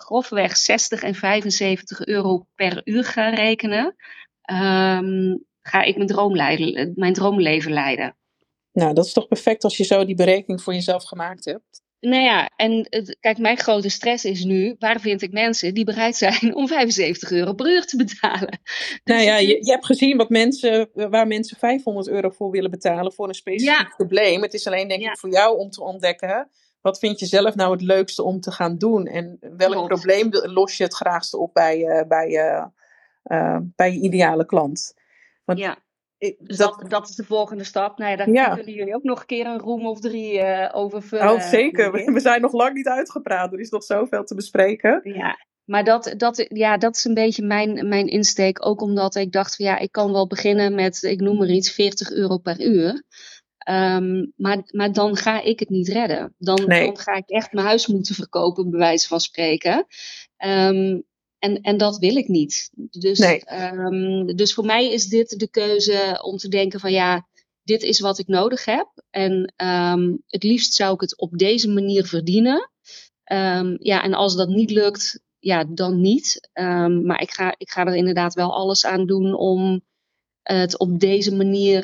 grofweg 0.00 0.56
60 0.56 1.02
en 1.02 1.14
75 1.14 2.06
euro 2.06 2.46
per 2.54 2.80
uur 2.84 3.04
ga 3.04 3.28
rekenen, 3.28 3.84
um, 4.52 5.44
ga 5.62 5.82
ik 5.82 5.96
mijn, 5.96 6.08
droom 6.08 6.36
leiden, 6.36 6.92
mijn 6.96 7.12
droomleven 7.12 7.72
leiden. 7.72 8.16
Nou, 8.72 8.94
dat 8.94 9.04
is 9.04 9.12
toch 9.12 9.28
perfect 9.28 9.64
als 9.64 9.76
je 9.76 9.84
zo 9.84 10.04
die 10.04 10.14
berekening 10.14 10.62
voor 10.62 10.74
jezelf 10.74 11.04
gemaakt 11.04 11.44
hebt. 11.44 11.82
Nou 12.00 12.22
ja, 12.22 12.50
en 12.56 12.88
kijk, 13.20 13.38
mijn 13.38 13.58
grote 13.58 13.88
stress 13.88 14.24
is 14.24 14.44
nu, 14.44 14.76
waar 14.78 15.00
vind 15.00 15.22
ik 15.22 15.32
mensen 15.32 15.74
die 15.74 15.84
bereid 15.84 16.16
zijn 16.16 16.54
om 16.54 16.68
75 16.68 17.30
euro 17.30 17.52
per 17.52 17.66
uur 17.66 17.86
te 17.86 17.96
betalen? 17.96 18.60
Nou 19.04 19.22
ja, 19.22 19.36
je, 19.36 19.64
je 19.64 19.70
hebt 19.70 19.86
gezien 19.86 20.16
wat 20.16 20.28
mensen, 20.28 20.90
waar 20.92 21.26
mensen 21.26 21.56
500 21.56 22.08
euro 22.08 22.30
voor 22.30 22.50
willen 22.50 22.70
betalen 22.70 23.12
voor 23.12 23.28
een 23.28 23.34
specifiek 23.34 23.78
ja. 23.78 23.92
probleem. 23.96 24.42
Het 24.42 24.54
is 24.54 24.66
alleen 24.66 24.88
denk 24.88 25.02
ja. 25.02 25.10
ik 25.10 25.18
voor 25.18 25.30
jou 25.30 25.58
om 25.58 25.70
te 25.70 25.82
ontdekken, 25.82 26.50
wat 26.88 26.98
vind 26.98 27.18
je 27.18 27.26
zelf 27.26 27.54
nou 27.54 27.72
het 27.72 27.82
leukste 27.82 28.22
om 28.22 28.40
te 28.40 28.50
gaan 28.50 28.78
doen? 28.78 29.06
En 29.06 29.36
welk 29.40 29.72
Klopt. 29.72 29.88
probleem 29.88 30.28
los 30.30 30.76
je 30.76 30.84
het 30.84 30.94
graagste 30.94 31.38
op 31.38 31.54
bij, 31.54 31.78
uh, 31.78 32.08
bij, 32.08 32.28
uh, 32.28 32.66
uh, 33.24 33.58
bij 33.76 33.92
je 33.92 34.00
ideale 34.00 34.46
klant? 34.46 34.94
Want 35.44 35.58
ja. 35.58 35.78
Dus 36.38 36.56
dat, 36.56 36.84
dat, 36.88 37.08
is 37.08 37.14
de 37.14 37.24
volgende 37.24 37.64
stap. 37.64 37.98
Nou 37.98 38.10
ja, 38.10 38.16
daar 38.16 38.30
ja. 38.30 38.54
kunnen 38.54 38.74
jullie 38.74 38.94
ook 38.94 39.02
nog 39.02 39.20
een 39.20 39.26
keer 39.26 39.46
een 39.46 39.58
room 39.58 39.86
of 39.86 40.00
drie 40.00 40.38
uh, 40.38 40.68
over 40.72 41.02
vullen. 41.02 41.32
Oh, 41.32 41.40
zeker. 41.40 41.92
We 42.12 42.20
zijn 42.20 42.40
nog 42.40 42.52
lang 42.52 42.74
niet 42.74 42.88
uitgepraat. 42.88 43.52
Er 43.52 43.60
is 43.60 43.70
nog 43.70 43.84
zoveel 43.84 44.24
te 44.24 44.34
bespreken. 44.34 45.00
Ja, 45.02 45.36
maar 45.64 45.84
dat, 45.84 46.14
dat, 46.16 46.46
ja, 46.48 46.76
dat 46.76 46.96
is 46.96 47.04
een 47.04 47.14
beetje 47.14 47.42
mijn, 47.42 47.88
mijn 47.88 48.06
insteek. 48.06 48.66
Ook 48.66 48.80
omdat 48.80 49.14
ik 49.14 49.32
dacht, 49.32 49.56
van, 49.56 49.66
ja, 49.66 49.78
ik 49.78 49.92
kan 49.92 50.12
wel 50.12 50.26
beginnen 50.26 50.74
met, 50.74 51.02
ik 51.02 51.20
noem 51.20 51.36
maar 51.36 51.48
iets, 51.48 51.72
40 51.72 52.10
euro 52.10 52.38
per 52.38 52.60
uur. 52.60 53.02
Um, 53.70 54.32
maar, 54.36 54.62
maar 54.70 54.92
dan 54.92 55.16
ga 55.16 55.42
ik 55.42 55.58
het 55.58 55.68
niet 55.68 55.88
redden. 55.88 56.34
Dan, 56.38 56.64
nee. 56.66 56.86
dan 56.86 56.98
ga 56.98 57.14
ik 57.14 57.28
echt 57.28 57.52
mijn 57.52 57.66
huis 57.66 57.86
moeten 57.86 58.14
verkopen, 58.14 58.70
bij 58.70 58.78
wijze 58.78 59.08
van 59.08 59.20
spreken. 59.20 59.86
Um, 60.44 61.06
en, 61.38 61.60
en 61.60 61.76
dat 61.76 61.98
wil 61.98 62.16
ik 62.16 62.28
niet. 62.28 62.70
Dus, 62.90 63.18
nee. 63.18 63.42
um, 63.62 64.36
dus 64.36 64.54
voor 64.54 64.64
mij 64.64 64.92
is 64.92 65.06
dit 65.06 65.38
de 65.38 65.50
keuze 65.50 66.20
om 66.22 66.36
te 66.36 66.48
denken 66.48 66.80
van 66.80 66.92
ja, 66.92 67.26
dit 67.62 67.82
is 67.82 68.00
wat 68.00 68.18
ik 68.18 68.26
nodig 68.26 68.64
heb. 68.64 68.88
En 69.10 69.52
het 70.26 70.42
liefst 70.42 70.74
zou 70.74 70.94
ik 70.94 71.00
het 71.00 71.18
op 71.18 71.38
deze 71.38 71.68
manier 71.68 72.06
verdienen. 72.06 72.70
Ehm, 73.24 73.76
ja, 73.78 74.02
en 74.02 74.14
als 74.14 74.36
dat 74.36 74.48
niet 74.48 74.70
lukt, 74.70 75.20
ja, 75.38 75.64
dan 75.64 76.00
niet. 76.00 76.48
Ehm, 76.52 77.02
maar 77.06 77.22
ik 77.22 77.30
ga, 77.30 77.54
ik 77.58 77.70
ga 77.70 77.86
er 77.86 77.96
inderdaad 77.96 78.34
wel 78.34 78.54
alles 78.54 78.86
aan 78.86 79.06
doen 79.06 79.34
om 79.34 79.82
het 80.54 80.78
op 80.78 81.00
deze 81.00 81.34
manier 81.34 81.82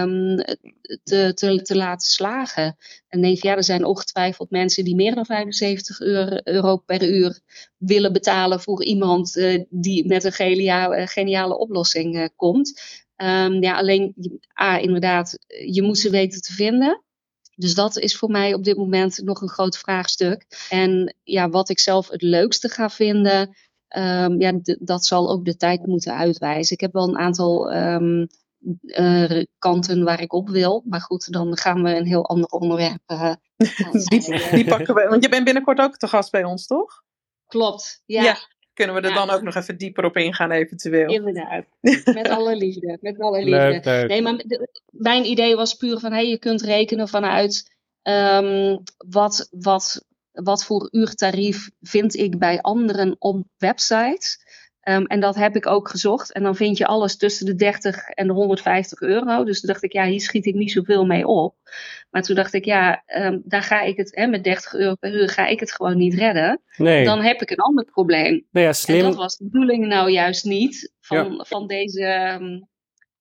um, 0.00 0.36
te, 1.04 1.32
te, 1.34 1.62
te, 1.62 1.76
laten 1.76 2.08
slagen. 2.08 2.76
En 3.08 3.20
denk 3.20 3.42
ja, 3.42 3.56
er 3.56 3.64
zijn 3.64 3.84
ongetwijfeld 3.84 4.50
mensen 4.50 4.84
die 4.84 4.94
meer 4.94 5.14
dan 5.14 5.26
75 5.26 6.00
euro, 6.44 6.76
per 6.76 7.08
uur 7.08 7.40
willen 7.76 8.12
betalen 8.12 8.60
voor 8.60 8.84
iemand 8.84 9.36
uh, 9.36 9.64
die 9.68 10.06
met 10.06 10.24
een 10.24 10.32
geniale, 10.32 11.06
geniale 11.06 11.58
oplossing 11.58 12.16
uh, 12.16 12.26
komt. 12.36 12.80
Um, 13.16 13.62
ja, 13.62 13.76
alleen, 13.76 14.14
A, 14.60 14.78
inderdaad, 14.78 15.38
je 15.66 15.82
moet 15.82 15.98
ze 15.98 16.10
weten 16.10 16.40
te 16.40 16.52
vinden. 16.52 17.02
Dus 17.54 17.74
dat 17.74 17.98
is 17.98 18.16
voor 18.16 18.30
mij 18.30 18.54
op 18.54 18.64
dit 18.64 18.76
moment 18.76 19.20
nog 19.24 19.40
een 19.40 19.48
groot 19.48 19.78
vraagstuk. 19.78 20.46
En 20.68 21.14
ja, 21.22 21.48
wat 21.48 21.68
ik 21.68 21.78
zelf 21.78 22.08
het 22.08 22.22
leukste 22.22 22.68
ga 22.68 22.90
vinden, 22.90 23.56
um, 23.88 24.40
ja, 24.40 24.52
dat 24.80 25.04
zal 25.04 25.30
ook 25.30 25.44
de 25.44 25.56
tijd 25.56 25.86
moeten 25.86 26.16
uitwijzen. 26.16 26.74
Ik 26.74 26.80
heb 26.80 26.92
wel 26.92 27.08
een 27.08 27.18
aantal 27.18 27.74
um, 27.74 28.26
uh, 28.82 29.44
kanten 29.58 30.04
waar 30.04 30.20
ik 30.20 30.32
op 30.32 30.48
wil. 30.48 30.82
Maar 30.86 31.00
goed, 31.00 31.32
dan 31.32 31.56
gaan 31.56 31.82
we 31.82 31.96
een 31.96 32.06
heel 32.06 32.26
ander 32.26 32.48
onderwerp. 32.48 33.02
Uh, 33.56 33.92
die, 33.92 34.50
die, 34.50 34.64
pakken 34.64 34.94
we. 34.94 35.06
Want 35.08 35.22
je 35.22 35.28
bent 35.28 35.44
binnenkort 35.44 35.80
ook 35.80 35.96
te 35.96 36.08
gast 36.08 36.30
bij 36.30 36.44
ons, 36.44 36.66
toch? 36.66 37.02
Klopt, 37.46 38.02
ja. 38.06 38.22
ja 38.22 38.36
kunnen 38.76 38.94
we 38.94 39.00
er 39.00 39.14
ja. 39.14 39.26
dan 39.26 39.36
ook 39.36 39.42
nog 39.42 39.54
even 39.54 39.78
dieper 39.78 40.04
op 40.04 40.16
ingaan, 40.16 40.50
eventueel. 40.50 41.10
Inderdaad. 41.10 41.64
Met 42.04 42.28
alle 42.28 42.56
liefde. 42.56 42.98
Met 43.00 43.18
alle 43.18 43.38
liefde. 43.38 43.50
Leuk, 43.50 43.84
leuk. 43.84 44.08
Nee, 44.08 44.22
maar 44.22 44.36
de, 44.36 44.68
mijn 44.90 45.24
idee 45.24 45.56
was 45.56 45.74
puur 45.74 45.98
van 45.98 46.12
hey, 46.12 46.28
je 46.28 46.38
kunt 46.38 46.62
rekenen 46.62 47.08
vanuit 47.08 47.74
um, 48.02 48.82
wat, 48.96 49.48
wat 49.50 50.04
wat 50.42 50.64
voor 50.64 50.88
uurtarief 50.90 51.70
vind 51.80 52.16
ik 52.16 52.38
bij 52.38 52.60
anderen 52.60 53.16
op 53.18 53.44
websites. 53.56 54.44
Um, 54.88 55.06
en 55.06 55.20
dat 55.20 55.34
heb 55.34 55.56
ik 55.56 55.66
ook 55.66 55.88
gezocht. 55.88 56.32
En 56.32 56.42
dan 56.42 56.56
vind 56.56 56.78
je 56.78 56.86
alles 56.86 57.16
tussen 57.16 57.46
de 57.46 57.54
30 57.54 58.08
en 58.08 58.26
de 58.26 58.32
150 58.32 59.00
euro. 59.00 59.44
Dus 59.44 59.60
toen 59.60 59.70
dacht 59.72 59.82
ik, 59.82 59.92
ja, 59.92 60.04
hier 60.04 60.20
schiet 60.20 60.46
ik 60.46 60.54
niet 60.54 60.70
zoveel 60.70 61.06
mee 61.06 61.26
op. 61.26 61.54
Maar 62.10 62.22
toen 62.22 62.36
dacht 62.36 62.54
ik, 62.54 62.64
ja, 62.64 63.02
um, 63.06 63.42
daar 63.44 63.62
ga 63.62 63.80
ik 63.80 63.96
het, 63.96 64.14
hè, 64.14 64.26
met 64.26 64.44
30 64.44 64.74
euro 64.74 64.94
per 64.94 65.14
uur 65.14 65.28
ga 65.28 65.46
ik 65.46 65.60
het 65.60 65.72
gewoon 65.72 65.96
niet 65.96 66.14
redden. 66.14 66.60
Nee. 66.76 67.04
Dan 67.04 67.22
heb 67.22 67.42
ik 67.42 67.50
een 67.50 67.56
ander 67.56 67.84
probleem. 67.84 68.46
Nee, 68.50 68.64
ja, 68.64 68.72
slim. 68.72 68.98
En 68.98 69.04
dat 69.04 69.16
was 69.16 69.36
de 69.36 69.44
bedoeling 69.44 69.86
nou 69.86 70.10
juist 70.10 70.44
niet 70.44 70.92
van, 71.00 71.34
ja. 71.34 71.44
van 71.44 71.66
deze 71.66 72.36
um, 72.40 72.68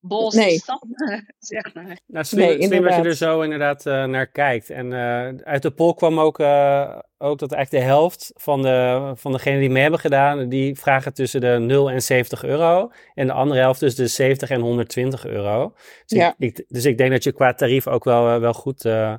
Bolse 0.07 0.37
Nee. 0.39 0.57
stad, 0.57 0.85
zeg 1.39 1.73
maar. 1.73 1.97
Nou, 2.07 2.25
slim, 2.25 2.47
Nee, 2.47 2.63
slim 2.63 2.83
dat 2.83 2.95
je 2.95 3.01
er 3.01 3.15
zo 3.15 3.41
inderdaad 3.41 3.85
eh, 3.85 4.03
naar 4.05 4.27
kijkt. 4.27 4.69
En 4.69 4.93
eh, 4.93 5.43
uit 5.43 5.61
de 5.61 5.71
poll 5.71 5.93
kwam 5.93 6.19
ook, 6.19 6.39
eh, 6.39 6.99
ook 7.17 7.39
dat 7.39 7.51
eigenlijk 7.51 7.83
de 7.85 7.91
helft 7.91 8.31
van, 8.35 8.61
de, 8.61 9.11
van 9.15 9.31
degenen 9.31 9.59
die 9.59 9.69
mee 9.69 9.81
hebben 9.81 9.99
gedaan, 9.99 10.49
die 10.49 10.75
vragen 10.79 11.13
tussen 11.13 11.41
de 11.41 11.57
0 11.59 11.91
en 11.91 12.01
70 12.01 12.43
euro. 12.43 12.91
En 13.13 13.27
de 13.27 13.33
andere 13.33 13.59
helft 13.59 13.79
tussen 13.79 14.03
de 14.03 14.09
70 14.09 14.49
en 14.49 14.61
120 14.61 15.25
euro. 15.25 15.73
Dus, 16.05 16.17
Ja. 16.19 16.35
ik, 16.37 16.57
ik- 16.57 16.65
dus 16.67 16.85
ik 16.85 16.97
denk 16.97 17.11
dat 17.11 17.23
je 17.23 17.31
qua 17.31 17.53
tarief 17.53 17.87
ook 17.87 18.03
wel, 18.03 18.39
wel 18.39 18.53
goed, 18.53 18.85
eh, 18.85 19.13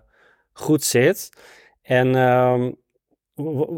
goed 0.52 0.84
zit. 0.84 1.28
En, 1.82 2.14
ehm, 2.16 2.72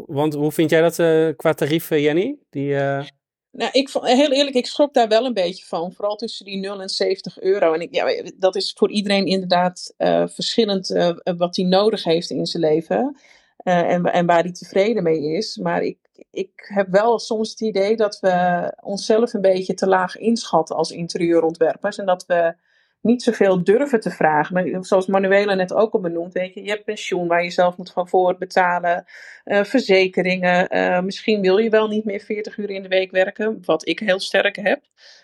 want 0.05 0.33
hoe 0.33 0.51
vind 0.51 0.69
jij 0.69 0.81
dat 0.81 0.99
eh, 0.99 1.27
qua 1.35 1.53
tarief, 1.53 1.89
Jenny? 1.89 2.37
Die, 2.49 2.75
eh, 2.75 3.05
Nou, 3.51 3.69
ik, 3.73 3.89
vond- 3.89 4.05
heel 4.05 4.31
eerlijk, 4.31 4.55
ik 4.55 4.65
schrok 4.65 4.93
daar 4.93 5.07
wel 5.07 5.25
een 5.25 5.33
beetje 5.33 5.65
van. 5.65 5.93
Vooral 5.93 6.15
tussen 6.15 6.45
die 6.45 6.57
0 6.59 6.81
en 6.81 6.89
70 6.89 7.39
euro. 7.39 7.73
En 7.73 7.81
ik, 7.81 7.95
ja, 7.95 8.23
dat 8.37 8.55
is 8.55 8.73
voor 8.77 8.89
iedereen 8.91 9.25
inderdaad 9.25 9.93
eh, 9.97 10.27
verschillend 10.27 10.91
eh, 10.91 11.11
wat 11.37 11.55
hij 11.55 11.65
nodig 11.65 12.03
heeft 12.03 12.29
in 12.29 12.45
zijn 12.45 12.63
leven. 12.63 13.17
eh, 13.57 13.79
en, 13.91 14.03
en 14.05 14.25
waar 14.25 14.41
hij 14.43 14.51
tevreden 14.51 15.03
mee 15.03 15.21
is. 15.33 15.57
Maar 15.57 15.83
ik, 15.83 15.97
ik 16.31 16.51
heb 16.73 16.87
wel 16.91 17.19
soms 17.19 17.49
het 17.49 17.61
idee 17.61 17.95
dat 17.95 18.19
we 18.19 18.73
onszelf 18.83 19.33
een 19.33 19.41
beetje 19.41 19.73
te 19.73 19.87
laag 19.87 20.17
inschatten 20.17 20.75
als 20.75 20.91
interieurontwerpers. 20.91 21.97
En 21.97 22.05
dat 22.05 22.25
we 22.25 22.55
niet 23.01 23.23
zoveel 23.23 23.63
durven 23.63 23.99
te 23.99 24.11
vragen. 24.11 24.53
Maar 24.53 24.85
zoals 24.85 25.07
Manuela 25.07 25.53
net 25.53 25.73
ook 25.73 25.93
al 25.93 25.99
benoemd, 25.99 26.33
weet 26.33 26.53
je, 26.53 26.63
je 26.63 26.69
hebt 26.69 26.83
pensioen 26.83 27.27
waar 27.27 27.43
je 27.43 27.49
zelf 27.49 27.77
moet 27.77 27.91
van 27.91 28.07
voor 28.07 28.37
betalen, 28.37 29.05
eh, 29.43 29.63
verzekeringen. 29.63 30.67
eh, 30.69 31.01
misschien 31.01 31.41
wil 31.41 31.57
je 31.57 31.69
wel 31.69 31.87
niet 31.87 32.05
meer 32.05 32.19
40 32.19 32.57
uur 32.57 32.69
in 32.69 32.81
de 32.81 32.87
week 32.87 33.11
werken, 33.11 33.59
wat 33.65 33.87
ik 33.87 33.99
heel 33.99 34.19
sterk 34.19 34.55
heb. 34.55 34.81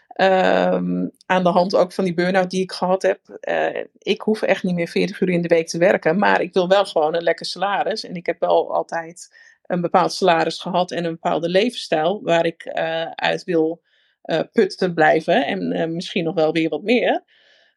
Ehm, 0.07 1.07
aan 1.25 1.43
de 1.43 1.49
hand 1.49 1.75
ook 1.75 1.91
van 1.93 2.03
die 2.03 2.13
burn-out 2.13 2.49
die 2.49 2.61
ik 2.61 2.71
gehad 2.71 3.01
heb. 3.01 3.19
Eh, 3.39 3.83
ik 3.97 4.21
hoef 4.21 4.41
echt 4.41 4.63
niet 4.63 4.75
meer 4.75 4.87
40 4.87 5.19
uur 5.21 5.29
in 5.29 5.41
de 5.41 5.47
week 5.47 5.67
te 5.67 5.77
werken, 5.77 6.17
maar 6.17 6.41
ik 6.41 6.53
wil 6.53 6.67
wel 6.67 6.85
gewoon 6.85 7.15
een 7.15 7.23
lekker 7.23 7.45
salaris. 7.45 8.03
En 8.03 8.15
ik 8.15 8.25
heb 8.25 8.39
wel 8.39 8.73
altijd 8.73 9.29
een 9.65 9.81
bepaald 9.81 10.13
salaris 10.13 10.59
gehad 10.59 10.91
en 10.91 11.05
een 11.05 11.11
bepaalde 11.11 11.49
levensstijl 11.49 12.21
waar 12.23 12.45
ik 12.45 12.63
eh, 12.65 13.11
uit 13.11 13.43
wil 13.43 13.81
eh, 14.21 14.39
putten 14.51 14.93
blijven. 14.93 15.45
En 15.45 15.71
eh, 15.71 15.87
misschien 15.87 16.23
nog 16.23 16.35
wel 16.35 16.51
weer 16.51 16.69
wat 16.69 16.83
meer. 16.83 17.23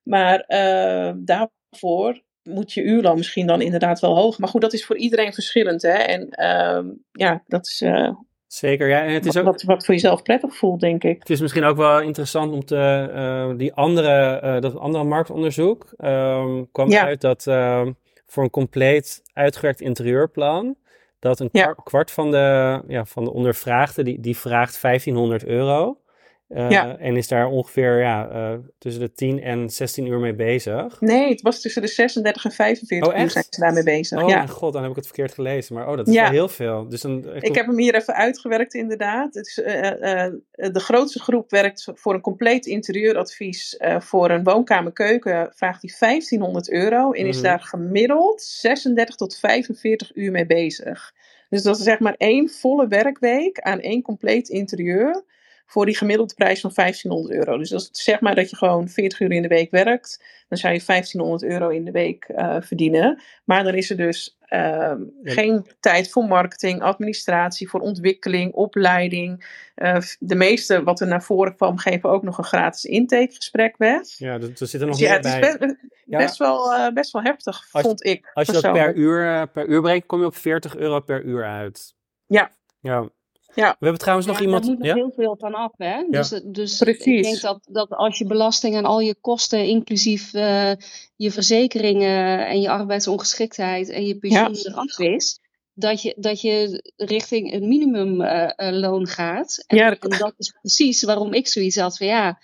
Maar 0.09 0.41
eh, 0.41 1.13
daarvoor 1.17 2.23
moet 2.43 2.73
je 2.73 2.83
uurloon 2.83 3.17
misschien 3.17 3.47
dan 3.47 3.61
inderdaad 3.61 4.01
wel 4.01 4.17
hoog. 4.17 4.39
Maar 4.39 4.49
goed, 4.49 4.61
dat 4.61 4.73
is 4.73 4.87
voor 4.87 4.97
iedereen 4.97 5.33
verschillend. 5.33 5.83
Hè? 5.83 5.89
En 5.93 6.29
ehm, 6.29 6.87
ja, 7.13 7.43
dat 7.47 7.67
is 7.67 7.81
eh, 7.81 8.11
zeker, 8.47 8.89
ja. 8.89 9.03
En 9.03 9.13
het 9.13 9.27
is 9.27 9.37
ook, 9.37 9.45
wat, 9.45 9.63
wat 9.63 9.85
voor 9.85 9.95
jezelf 9.95 10.23
prettig 10.23 10.57
voelt, 10.57 10.81
denk 10.81 11.05
ik. 11.05 11.19
Het 11.19 11.31
is 11.31 11.41
misschien 11.41 11.65
ook 11.65 11.77
wel 11.77 12.01
interessant 12.01 12.53
om 12.53 12.65
te, 12.65 13.09
eh, 13.13 13.57
die 13.57 13.75
andere, 13.75 14.61
dat 14.61 14.77
andere 14.77 15.05
marktonderzoek 15.05 15.93
ehm, 15.97 16.65
kwam 16.73 16.91
Ja. 16.91 17.05
uit 17.05 17.21
dat 17.21 17.47
ehm, 17.47 17.93
voor 18.27 18.43
een 18.43 18.51
compleet 18.51 19.23
uitgewerkt 19.33 19.81
interieurplan, 19.81 20.77
dat 21.19 21.41
een 21.41 21.49
Ja. 21.53 21.73
kwart 21.73 22.11
van, 22.11 22.31
de, 22.31 22.81
ja, 22.89 23.05
van 23.05 23.25
de 23.25 23.33
ondervraagden, 23.33 24.05
die, 24.05 24.21
die 24.21 24.37
vraagt 24.37 24.81
1500 24.83 25.45
euro. 25.45 26.01
Eh, 26.49 26.71
Ja. 26.71 26.99
En 26.99 27.17
is 27.17 27.29
daar 27.29 27.47
ongeveer 27.47 27.99
ja, 28.01 28.29
eh, 28.31 28.59
tussen 28.79 29.03
de 29.03 29.13
10 29.13 29.43
en 29.43 29.71
16 29.71 30.07
uur 30.07 30.19
mee 30.19 30.35
bezig. 30.35 31.01
Nee, 31.01 31.29
het 31.29 31.43
was 31.43 31.61
tussen 31.61 31.83
de 31.83 31.89
36 31.89 32.45
en 32.45 32.51
45 32.53 33.09
Oh, 33.15 33.21
uur 33.21 33.31
zijn 33.31 33.45
ze 33.51 33.61
daarmee 33.61 33.83
bezig. 33.83 34.23
Oh 34.23 34.29
ja. 34.29 34.37
mijn 34.37 34.49
god, 34.49 34.73
dan 34.73 34.83
heb 34.83 34.91
ik 34.91 34.97
het 34.97 35.07
verkeerd 35.07 35.35
gelezen. 35.35 35.75
Maar 35.75 35.89
oh, 35.89 35.97
dat 35.97 36.09
is 36.09 36.15
Ja. 36.15 36.23
wel 36.23 36.31
heel 36.31 36.49
veel. 36.49 36.89
Dus 36.89 37.01
dan, 37.01 37.35
Ik 37.35 37.55
heb 37.55 37.67
hem 37.67 37.79
hier 37.79 37.95
even 37.95 38.15
uitgewerkt, 38.15 38.75
inderdaad. 38.75 39.35
Het 39.35 39.47
is, 39.47 39.61
eh, 39.61 39.89
eh, 40.03 40.25
eh, 40.53 40.73
de 40.73 40.81
grootste 40.81 41.21
groep 41.21 41.51
werkt 41.51 41.89
voor 41.95 42.15
een 42.15 42.21
compleet 42.21 42.67
interieuradvies. 42.67 43.77
eh, 43.77 44.01
voor 44.01 44.31
een 44.31 44.45
woonkamer-keuken 44.45 45.53
vraagt 45.55 45.83
hij 45.83 45.91
1500 45.99 46.71
euro. 46.71 47.13
En 47.13 47.27
is 47.27 47.35
Mhm. 47.37 47.45
daar 47.45 47.61
gemiddeld 47.61 48.43
36 48.43 49.15
tot 49.15 49.39
45 49.39 50.11
uur 50.15 50.31
mee 50.31 50.47
bezig. 50.47 51.13
Dus 51.49 51.63
dat 51.63 51.77
is 51.79 51.83
zeg 51.85 51.99
maar 51.99 52.15
één 52.17 52.49
volle 52.51 52.87
werkweek 52.89 53.61
aan 53.61 53.81
één 53.81 54.03
compleet 54.03 54.49
interieur. 54.49 55.25
Voor 55.71 55.87
die 55.87 55.97
gemiddelde 55.97 56.35
prijs 56.35 56.61
van 56.61 56.71
1500 56.75 57.35
euro. 57.35 57.59
Dus 57.59 57.71
is 57.71 57.89
zeg 57.93 58.21
maar 58.21 58.35
dat 58.35 58.51
je 58.51 58.57
gewoon 58.57 58.89
40 58.89 59.21
uur 59.21 59.33
in 59.33 59.43
de 59.43 59.49
week 59.49 59.71
werkt. 59.71 60.25
Dan 60.49 60.59
zou 60.59 60.75
je 60.75 60.83
1500 60.87 61.43
euro 61.53 61.69
in 61.69 61.85
de 61.85 61.91
week 61.91 62.25
eh, 62.25 62.57
verdienen. 62.61 63.23
Maar 63.45 63.65
dan 63.65 63.75
is 63.75 63.91
er 63.91 63.97
dus 63.97 64.37
ehm, 64.41 65.01
Ja. 65.23 65.33
geen 65.33 65.67
tijd 65.81 66.11
voor 66.11 66.25
marketing, 66.25 66.83
administratie, 66.83 67.69
voor 67.69 67.81
ontwikkeling, 67.81 68.53
opleiding. 68.53 69.47
Eh, 69.75 69.97
de 70.19 70.35
meeste, 70.35 70.83
wat 70.83 71.01
er 71.01 71.07
naar 71.07 71.23
voren 71.23 71.57
kwam, 71.57 71.79
geven 71.79 72.11
ook 72.11 72.23
nog 72.23 72.39
een 72.39 72.45
gratis 72.45 72.85
intakegesprek 72.85 73.77
weg. 73.77 74.03
ja, 74.19 74.33
er, 74.35 74.43
er 74.59 74.67
zit 74.67 74.81
er 74.81 74.87
nog 74.87 74.97
Dus 74.97 75.07
ja, 75.09 75.19
meer 75.21 75.31
het 75.31 75.41
bij. 75.41 75.51
is 75.51 75.57
best, 75.59 75.77
Ja. 76.05 76.19
best, 76.19 76.37
wel, 76.37 76.75
eh, 76.75 76.93
best 76.93 77.13
wel 77.13 77.23
heftig, 77.23 77.69
Als- 77.73 77.83
vond 77.85 78.05
ik. 78.05 78.31
Als 78.35 78.47
je 78.47 78.53
dat 78.53 78.73
per 78.73 78.95
uur, 78.95 79.27
eh, 79.35 79.43
per 79.53 79.67
uur 79.67 79.81
brengt, 79.81 80.07
kom 80.07 80.21
je 80.21 80.27
op 80.27 80.37
40 80.37 80.77
euro 80.77 81.01
per 81.01 81.23
uur 81.23 81.45
uit. 81.45 81.95
Ja. 82.27 82.51
Ja. 82.81 83.09
Ja. 83.55 83.71
We 83.71 83.77
hebben 83.79 83.99
trouwens 83.99 84.27
nog 84.29 84.39
Ja, 84.39 84.45
iemand... 84.45 84.63
Daar 84.65 84.71
moet 84.75 84.79
nog 84.85 84.89
Ja? 84.89 84.95
heel 84.95 85.13
veel 85.17 85.37
van 85.39 85.55
af, 85.55 85.73
hè? 85.77 86.05
Dus, 86.11 86.33
eh, 86.33 86.41
dus 86.45 86.79
Precies. 86.79 87.05
ik 87.17 87.23
denk 87.23 87.41
dat, 87.41 87.61
dat 87.71 87.91
als 87.91 88.19
je 88.19 88.25
belasting 88.27 88.75
en 88.77 88.85
al 88.85 89.01
je 89.01 89.15
kosten, 89.21 89.65
inclusief 89.67 90.35
eh, 90.35 90.73
je 91.17 91.31
verzekeringen 91.31 92.47
en 92.47 92.61
je 92.61 92.69
arbeidsongeschiktheid 92.71 93.89
en 93.89 94.07
je 94.07 94.19
pensioen 94.19 94.55
eraf 94.57 94.99
is, 94.99 95.41
dat 95.75 96.03
je, 96.03 96.15
dat 96.19 96.41
je 96.41 96.83
richting 96.97 97.53
een 97.53 97.69
minimumloon 97.69 99.07
gaat. 99.07 99.65
En, 99.67 99.77
Ja, 99.77 99.89
dat- 99.91 100.13
en 100.13 100.19
dat 100.19 100.35
is 100.37 100.55
precies 100.61 101.03
waarom 101.03 101.33
ik 101.35 101.49
zoiets 101.49 101.77
had 101.77 101.97
van 101.97 102.07
ja, 102.07 102.39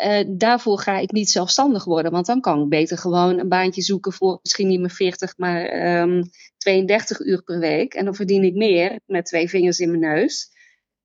eh, 0.00 0.24
daarvoor 0.28 0.78
ga 0.78 0.98
ik 0.98 1.12
niet 1.12 1.30
zelfstandig 1.30 1.84
worden. 1.84 2.12
Want 2.12 2.26
dan 2.26 2.40
kan 2.40 2.62
ik 2.62 2.68
beter 2.68 2.98
gewoon 2.98 3.38
een 3.38 3.48
baantje 3.48 3.82
zoeken 3.82 4.12
voor 4.12 4.38
misschien 4.42 4.68
niet 4.68 4.80
meer 4.80 4.90
40, 4.90 5.36
maar 5.36 5.64
ehm 5.64 6.22
32 6.56 7.20
uur 7.20 7.42
per 7.42 7.58
week. 7.58 7.94
En 7.94 8.04
dan 8.04 8.14
verdien 8.14 8.42
ik 8.44 8.54
meer 8.54 9.00
met 9.06 9.24
twee 9.26 9.48
vingers 9.48 9.78
in 9.78 9.88
mijn 9.98 10.14
neus. 10.14 10.48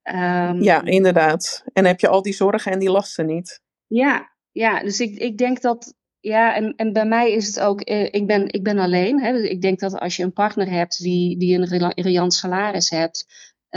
Ehm, 0.02 0.62
Ja, 0.62 0.84
inderdaad. 0.84 1.64
En 1.74 1.86
heb 1.86 2.00
je 2.00 2.08
al 2.08 2.22
die 2.22 2.34
zorgen 2.34 2.72
en 2.72 2.80
die 2.80 2.92
lasten 2.92 3.26
niet. 3.26 3.62
ja, 3.88 4.34
ja, 4.52 4.80
dus 4.84 5.00
ik, 5.00 5.18
ik 5.20 5.38
denk 5.38 5.62
dat. 5.62 5.94
Ja, 6.20 6.56
en, 6.56 6.74
en 6.76 6.94
bij 6.94 7.06
mij 7.06 7.32
is 7.32 7.48
het 7.48 7.60
ook. 7.60 7.82
eh, 7.82 8.04
ik, 8.04 8.28
ben, 8.28 8.48
ik 8.54 8.64
ben 8.64 8.78
alleen. 8.80 9.22
Hè, 9.22 9.32
dus 9.32 9.50
ik 9.50 9.62
denk 9.62 9.80
dat 9.80 10.00
als 10.00 10.16
je 10.16 10.24
een 10.24 10.34
partner 10.34 10.70
hebt 10.70 10.98
die, 11.02 11.38
die 11.38 11.58
een 11.58 11.94
riant 11.96 12.34
salaris 12.34 12.90
hebt. 12.90 13.26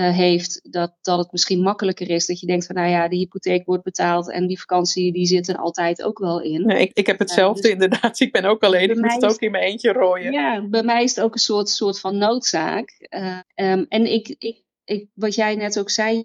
Heeft, 0.02 0.60
dat, 0.72 0.96
dat 1.02 1.18
het 1.18 1.32
misschien 1.32 1.60
makkelijker 1.60 2.10
is. 2.10 2.26
Dat 2.26 2.40
je 2.40 2.46
denkt 2.46 2.66
van 2.66 2.74
nou 2.74 2.88
ja, 2.88 3.08
de 3.08 3.16
hypotheek 3.16 3.66
wordt 3.66 3.84
betaald 3.84 4.30
en 4.30 4.46
die 4.46 4.60
vakantie 4.60 5.12
die 5.12 5.26
zit 5.26 5.48
er 5.48 5.56
altijd 5.56 6.02
ook 6.02 6.18
wel 6.18 6.40
in. 6.40 6.66
Nee, 6.66 6.80
ik, 6.80 6.90
ik 6.92 7.06
heb 7.06 7.18
hetzelfde 7.18 7.62
dus 7.62 7.70
inderdaad. 7.70 8.20
Ik 8.20 8.32
ben 8.32 8.44
ook 8.44 8.62
alleen. 8.62 8.90
Ik 8.90 8.96
moet 8.96 9.12
het 9.12 9.24
ook 9.24 9.40
in 9.40 9.50
mijn 9.50 9.64
eentje 9.64 9.92
rooien. 9.92 10.32
Ja, 10.32 10.66
bij 10.68 10.82
mij 10.82 11.02
is 11.02 11.14
het 11.14 11.24
ook 11.24 11.34
een 11.34 11.40
soort, 11.40 11.68
soort 11.68 12.00
van 12.00 12.18
noodzaak. 12.18 13.06
Um, 13.54 13.86
en 13.88 14.12
ik, 14.12 14.34
ik 14.38 14.66
ik, 14.88 15.08
wat 15.14 15.34
jij 15.34 15.54
net 15.54 15.78
ook 15.78 15.90
zei, 15.90 16.22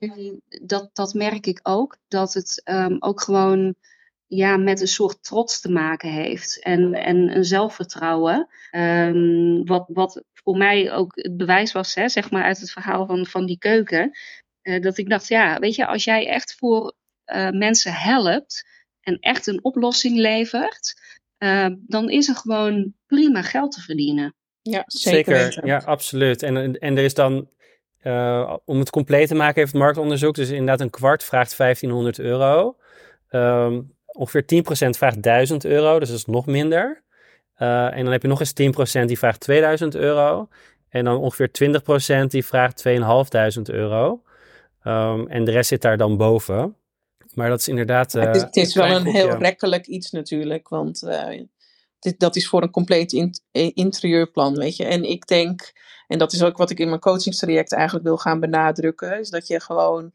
dat, 0.61 0.89
dat 0.93 1.13
merk 1.13 1.45
ik 1.45 1.59
ook. 1.63 1.97
Dat 2.07 2.33
het 2.33 2.61
um, 2.65 2.95
ook 2.99 3.21
gewoon 3.21 3.75
ja, 4.27 4.57
met 4.57 4.81
een 4.81 4.87
soort 4.87 5.23
trots 5.23 5.61
te 5.61 5.71
maken 5.71 6.09
heeft. 6.09 6.59
En, 6.61 6.93
en 6.93 7.35
een 7.35 7.45
zelfvertrouwen. 7.45 8.47
Um, 8.71 9.65
wat, 9.65 9.85
wat 9.87 10.23
voor 10.43 10.57
mij 10.57 10.91
ook 10.91 11.11
het 11.15 11.37
bewijs 11.37 11.71
was, 11.71 11.95
hè, 11.95 12.09
zeg 12.09 12.31
maar, 12.31 12.43
uit 12.43 12.59
het 12.59 12.71
verhaal 12.71 13.05
van, 13.05 13.25
van 13.25 13.45
die 13.45 13.57
keuken. 13.57 14.11
Uh, 14.63 14.81
dat 14.81 14.97
ik 14.97 15.09
dacht, 15.09 15.27
ja, 15.27 15.59
weet 15.59 15.75
je, 15.75 15.85
als 15.85 16.03
jij 16.03 16.27
echt 16.27 16.55
voor 16.55 16.93
uh, 17.33 17.49
mensen 17.49 17.93
helpt 17.93 18.65
en 19.01 19.17
echt 19.19 19.47
een 19.47 19.63
oplossing 19.63 20.17
levert, 20.17 20.93
uh, 21.43 21.67
dan 21.87 22.09
is 22.09 22.27
er 22.27 22.35
gewoon 22.35 22.93
prima 23.05 23.41
geld 23.41 23.71
te 23.71 23.81
verdienen. 23.81 24.35
Ja, 24.61 24.83
zeker. 24.85 25.51
zeker 25.51 25.67
ja, 25.67 25.77
absoluut. 25.77 26.43
En, 26.43 26.79
en 26.79 26.97
er 26.97 27.03
is 27.03 27.13
dan 27.13 27.49
uh, 28.03 28.57
om 28.65 28.79
het 28.79 28.89
compleet 28.89 29.27
te 29.27 29.35
maken 29.35 29.61
heeft 29.61 29.73
marktonderzoek 29.73 30.35
dus 30.35 30.49
inderdaad 30.49 30.81
een 30.81 30.89
kwart 30.89 31.23
vraagt 31.23 31.57
1500 31.57 32.19
euro. 32.19 32.77
Um, 33.29 33.95
ongeveer 34.05 34.43
10% 34.87 34.89
vraagt 34.89 35.23
1000 35.23 35.65
euro, 35.65 35.99
dus 35.99 36.07
dat 36.07 36.17
is 36.17 36.25
nog 36.25 36.45
minder. 36.45 37.02
Uh, 37.63 37.97
en 37.97 38.03
dan 38.03 38.11
heb 38.11 38.21
je 38.21 38.27
nog 38.27 38.39
eens 38.39 39.01
10% 39.01 39.05
die 39.05 39.17
vraagt 39.17 39.39
2000 39.39 39.95
euro. 39.95 40.47
En 40.89 41.03
dan 41.03 41.17
ongeveer 41.17 41.49
20% 42.23 42.25
die 42.27 42.45
vraagt 42.45 42.77
2500 42.77 43.69
euro. 43.77 44.21
Um, 44.83 45.27
en 45.27 45.43
de 45.43 45.51
rest 45.51 45.69
zit 45.69 45.81
daar 45.81 45.97
dan 45.97 46.17
boven. 46.17 46.75
Maar 47.33 47.49
dat 47.49 47.59
is 47.59 47.67
inderdaad. 47.67 48.15
Uh, 48.15 48.23
het 48.23 48.35
is, 48.35 48.41
het 48.41 48.55
is 48.55 48.75
wel 48.75 48.95
een 48.95 49.05
heel 49.05 49.37
rekkelijk 49.37 49.87
iets 49.87 50.11
natuurlijk. 50.11 50.69
Want 50.69 51.07
dit, 51.99 52.19
dat 52.19 52.35
is 52.35 52.47
voor 52.47 52.61
een 52.61 52.71
compleet 52.71 53.11
in, 53.11 53.33
interieurplan, 53.73 54.55
weet 54.55 54.75
je. 54.75 54.85
En 54.85 55.03
ik 55.03 55.27
denk 55.27 55.73
en 56.07 56.19
dat 56.19 56.33
is 56.33 56.43
ook 56.43 56.57
wat 56.57 56.69
ik 56.69 56.79
in 56.79 56.87
mijn 56.87 56.99
coachingstraject 56.99 57.73
eigenlijk 57.73 58.05
wil 58.05 58.17
gaan 58.17 58.39
benadrukken. 58.39 59.19
Is 59.19 59.29
dat 59.29 59.47
je 59.47 59.59
gewoon 59.59 60.11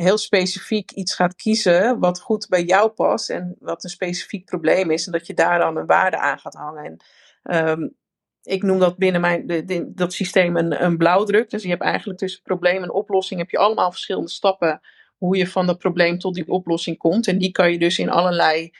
heel 0.00 0.18
specifiek 0.18 0.90
iets 0.90 1.14
gaat 1.14 1.34
kiezen 1.34 1.98
wat 1.98 2.20
goed 2.20 2.46
bij 2.48 2.62
jou 2.62 2.90
past. 2.90 3.30
En 3.30 3.56
wat 3.58 3.84
een 3.84 3.90
specifiek 3.90 4.44
probleem 4.44 4.90
is. 4.90 5.06
En 5.06 5.12
dat 5.12 5.26
je 5.26 5.34
daar 5.34 5.58
dan 5.58 5.76
een 5.76 5.86
waarde 5.86 6.18
aan 6.18 6.38
gaat 6.38 6.54
hangen. 6.54 7.00
En 7.42 7.68
um, 7.68 7.96
ik 8.42 8.62
noem 8.62 8.78
dat 8.78 8.96
binnen 8.96 9.20
mijn, 9.20 9.46
de, 9.46 9.92
dat 9.94 10.12
systeem 10.12 10.56
een, 10.56 10.84
een 10.84 10.96
blauwdruk. 10.96 11.50
Dus 11.50 11.62
je 11.62 11.68
hebt 11.68 11.82
eigenlijk 11.82 12.18
tussen 12.18 12.42
probleem 12.42 12.82
en 12.82 12.92
oplossing 12.92 13.40
heb 13.40 13.50
je 13.50 13.58
allemaal 13.58 13.90
verschillende 13.90 14.30
stappen 14.30 14.80
hoe 15.16 15.36
je 15.36 15.46
van 15.46 15.66
dat 15.66 15.78
probleem 15.78 16.18
tot 16.18 16.34
die 16.34 16.48
oplossing 16.48 16.98
komt. 16.98 17.26
En 17.26 17.38
die 17.38 17.50
kan 17.50 17.72
je 17.72 17.78
dus 17.78 17.98
in 17.98 18.10
allerlei 18.10 18.70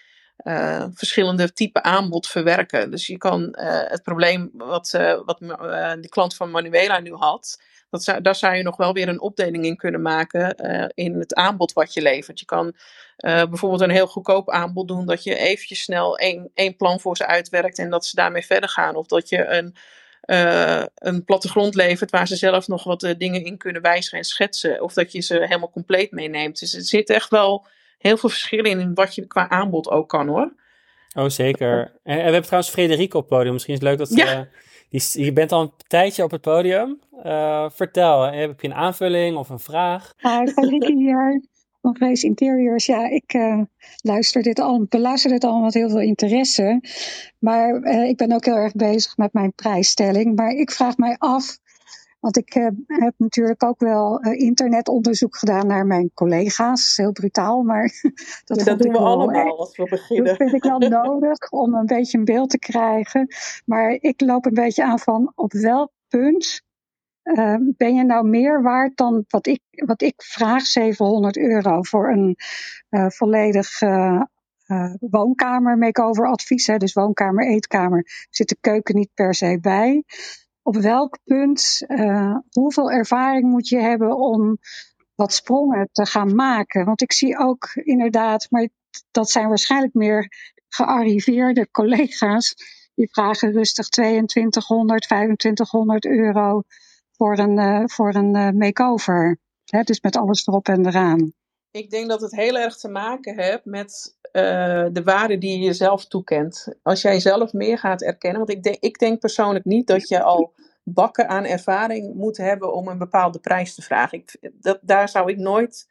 uh, 0.44 0.84
verschillende 0.94 1.52
type 1.52 1.82
aanbod 1.82 2.26
verwerken. 2.26 2.90
Dus 2.90 3.06
je 3.06 3.18
kan 3.18 3.42
uh, 3.42 3.80
het 3.84 4.02
probleem 4.02 4.50
wat, 4.52 4.92
uh, 4.96 5.20
wat 5.24 5.38
de 5.38 6.06
klant 6.08 6.34
van 6.34 6.50
Manuela 6.50 7.00
nu 7.00 7.12
had, 7.12 7.62
dat 7.90 8.14
daar 8.22 8.34
zou 8.34 8.54
je 8.54 8.62
nog 8.62 8.76
wel 8.76 8.92
weer 8.92 9.08
een 9.08 9.20
opdeling 9.20 9.64
in 9.64 9.76
kunnen 9.76 10.02
maken 10.02 10.54
in 10.94 11.18
het 11.18 11.34
aanbod 11.34 11.72
wat 11.72 11.94
je 11.94 12.02
levert. 12.02 12.40
Je 12.40 12.44
kan 12.44 12.74
bijvoorbeeld 13.16 13.80
een 13.80 13.90
heel 13.90 14.06
goedkoop 14.06 14.50
aanbod 14.50 14.88
doen 14.88 15.06
dat 15.06 15.22
je 15.22 15.36
eventjes 15.36 15.82
snel 15.82 16.18
één, 16.18 16.50
één 16.54 16.76
plan 16.76 17.00
voor 17.00 17.16
ze 17.16 17.26
uitwerkt 17.26 17.78
en 17.78 17.90
dat 17.90 18.06
ze 18.06 18.16
daarmee 18.16 18.46
verder 18.46 18.68
gaan. 18.68 18.96
Of 18.96 19.06
dat 19.06 19.28
je 19.28 19.46
een, 19.46 19.74
een 20.94 21.24
plattegrond 21.24 21.74
levert 21.74 22.10
waar 22.10 22.26
ze 22.26 22.36
zelf 22.36 22.68
nog 22.68 22.84
wat 22.84 23.14
dingen 23.18 23.44
in 23.44 23.58
kunnen 23.58 23.82
wijzigen 23.82 24.18
en 24.18 24.24
schetsen. 24.24 24.82
Of 24.82 24.92
dat 24.92 25.12
je 25.12 25.20
ze 25.20 25.34
helemaal 25.34 25.70
compleet 25.70 26.10
meeneemt. 26.10 26.58
Dus 26.60 26.72
het 26.72 26.86
zit 26.86 27.10
echt 27.10 27.30
wel 27.30 27.66
heel 27.98 28.16
veel 28.16 28.28
verschillen 28.28 28.80
in 28.80 28.94
wat 28.94 29.14
je 29.14 29.26
qua 29.26 29.48
aanbod 29.48 29.88
ook 29.88 30.08
kan 30.08 30.28
hoor. 30.28 30.52
Oh, 31.16 31.28
zeker. 31.28 31.98
En, 32.02 32.16
we 32.16 32.22
hebben 32.22 32.42
trouwens 32.42 32.72
Frederik 32.72 33.14
op 33.14 33.20
het 33.20 33.30
podium. 33.30 33.52
Misschien 33.52 33.74
is 33.74 33.80
het 33.80 33.88
leuk 33.88 33.98
dat 33.98 34.16
ja. 34.16 34.38
Uh, 34.38 34.40
die, 34.90 35.24
je 35.24 35.32
bent 35.32 35.52
al 35.52 35.60
een 35.62 35.72
tijdje 35.86 36.24
op 36.24 36.30
het 36.30 36.40
podium. 36.40 37.00
Uh, 37.24 37.70
vertel, 37.70 38.22
heb 38.22 38.60
je 38.60 38.68
een 38.68 38.74
aanvulling 38.74 39.36
of 39.36 39.48
een 39.48 39.58
vraag? 39.58 40.14
Hi, 40.18 40.46
Frederik 40.46 40.96
hier 40.96 41.42
van 41.82 41.96
Grace 41.96 42.26
Interiors. 42.26 42.86
Ja, 42.86 43.10
ik 43.10 43.34
uh, 43.34 43.60
luister 44.02 44.42
dit 44.42 44.60
al, 44.60 44.86
beluister 44.88 45.30
dit 45.30 45.44
allemaal 45.44 45.62
met 45.62 45.74
heel 45.74 45.88
veel 45.88 46.00
interesse. 46.00 46.82
Maar 47.38 47.82
ik 47.84 48.16
ben 48.16 48.32
ook 48.32 48.44
heel 48.44 48.56
erg 48.56 48.72
bezig 48.72 49.16
met 49.16 49.32
mijn 49.32 49.52
prijsstelling. 49.52 50.36
Maar 50.36 50.50
ik 50.50 50.70
vraag 50.70 50.96
mij 50.96 51.16
af 51.18 51.58
want 52.20 52.36
ik 52.36 52.54
uh, 52.54 52.68
heb 52.86 53.14
natuurlijk 53.16 53.62
ook 53.64 53.80
wel 53.80 54.24
uh, 54.24 54.40
internetonderzoek 54.40 55.36
gedaan 55.36 55.66
naar 55.66 55.86
mijn 55.86 56.10
collega's. 56.14 56.96
Heel 56.96 57.12
brutaal, 57.12 57.62
maar 57.62 57.92
dat, 58.44 58.58
dat 58.64 58.78
doen 58.78 58.92
we 58.92 58.98
allemaal 58.98 59.58
als 59.58 59.76
we 59.76 59.84
beginnen. 59.88 60.26
Dat 60.26 60.36
vind 60.36 60.52
ik 60.52 60.62
wel 60.62 60.78
nodig 61.02 61.50
om 61.50 61.74
een 61.74 61.86
beetje 61.86 62.18
een 62.18 62.24
beeld 62.24 62.50
te 62.50 62.58
krijgen. 62.58 63.26
Maar 63.64 63.90
ik 64.00 64.20
loop 64.20 64.46
een 64.46 64.54
beetje 64.54 64.84
aan 64.84 64.98
van 64.98 65.32
op 65.34 65.52
welk 65.52 65.90
punt 66.08 66.62
uh, 67.22 67.56
ben 67.60 67.94
je 67.94 68.04
nou 68.04 68.28
meer 68.28 68.62
waard 68.62 68.96
dan 68.96 69.24
wat 69.28 69.46
ik, 69.46 69.60
wat 69.70 70.02
ik 70.02 70.22
vraag, 70.22 70.62
700 70.66 71.36
euro 71.36 71.82
voor 71.82 72.10
een 72.12 72.36
volledig 73.08 73.78
woonkamer 74.98 75.78
makeover 75.78 76.26
advies. 76.26 76.66
Hè, 76.66 76.76
dus 76.76 76.92
woonkamer, 76.92 77.46
eetkamer, 77.46 78.26
zit 78.30 78.48
de 78.48 78.56
keuken 78.60 78.94
niet 78.94 79.10
per 79.14 79.34
se 79.34 79.58
bij 79.60 80.04
op 80.68 80.76
welk 80.76 81.18
punt, 81.24 81.82
uh, 81.86 82.36
hoeveel 82.50 82.90
ervaring 82.90 83.44
moet 83.44 83.68
je 83.68 83.78
hebben 83.78 84.16
om 84.16 84.58
wat 85.14 85.32
sprongen 85.32 85.88
te 85.92 86.06
gaan 86.06 86.34
maken? 86.34 86.84
Want 86.84 87.00
ik 87.00 87.12
zie 87.12 87.38
ook 87.38 87.70
inderdaad, 87.74 88.46
maar 88.50 88.68
dat 89.10 89.30
zijn 89.30 89.48
waarschijnlijk 89.48 89.94
meer 89.94 90.32
gearriveerde 90.68 91.70
collega's. 91.70 92.54
Die 92.94 93.08
vragen 93.10 93.52
rustig 93.52 93.88
2200, 93.88 95.02
2500 95.02 96.06
euro 96.06 96.62
voor 97.12 97.38
een, 97.38 97.58
uh, 97.58 97.82
voor 97.84 98.14
een 98.14 98.36
uh, 98.36 98.50
makeover. 98.50 99.38
Dus 99.64 100.00
met 100.00 100.16
alles 100.16 100.46
erop 100.46 100.68
en 100.68 100.86
eraan. 100.86 101.32
Ik 101.70 101.90
denk 101.90 102.08
dat 102.08 102.20
het 102.20 102.34
heel 102.34 102.58
erg 102.58 102.76
te 102.76 102.88
maken 102.88 103.40
heeft 103.40 103.64
met 103.64 104.16
uh, 104.32 104.86
de 104.92 105.02
waarde 105.04 105.38
die 105.38 105.58
je 105.58 105.64
jezelf 105.64 106.06
toekent. 106.06 106.74
Als 106.82 107.02
jij 107.02 107.20
zelf 107.20 107.52
meer 107.52 107.78
gaat 107.78 108.02
erkennen, 108.02 108.38
want 108.38 108.50
ik 108.50 108.62
denk, 108.62 108.76
ik 108.80 108.98
denk 108.98 109.20
persoonlijk 109.20 109.64
niet 109.64 109.86
dat 109.86 110.08
je 110.08 110.22
al 110.22 110.52
bakken 110.82 111.28
aan 111.28 111.44
ervaring 111.44 112.14
moet 112.14 112.36
hebben 112.36 112.72
om 112.72 112.88
een 112.88 112.98
bepaalde 112.98 113.38
prijs 113.38 113.74
te 113.74 113.82
vragen. 113.82 114.18
Ik, 114.18 114.52
dat, 114.52 114.78
daar 114.82 115.08
zou 115.08 115.30
ik 115.30 115.36
nooit 115.36 115.88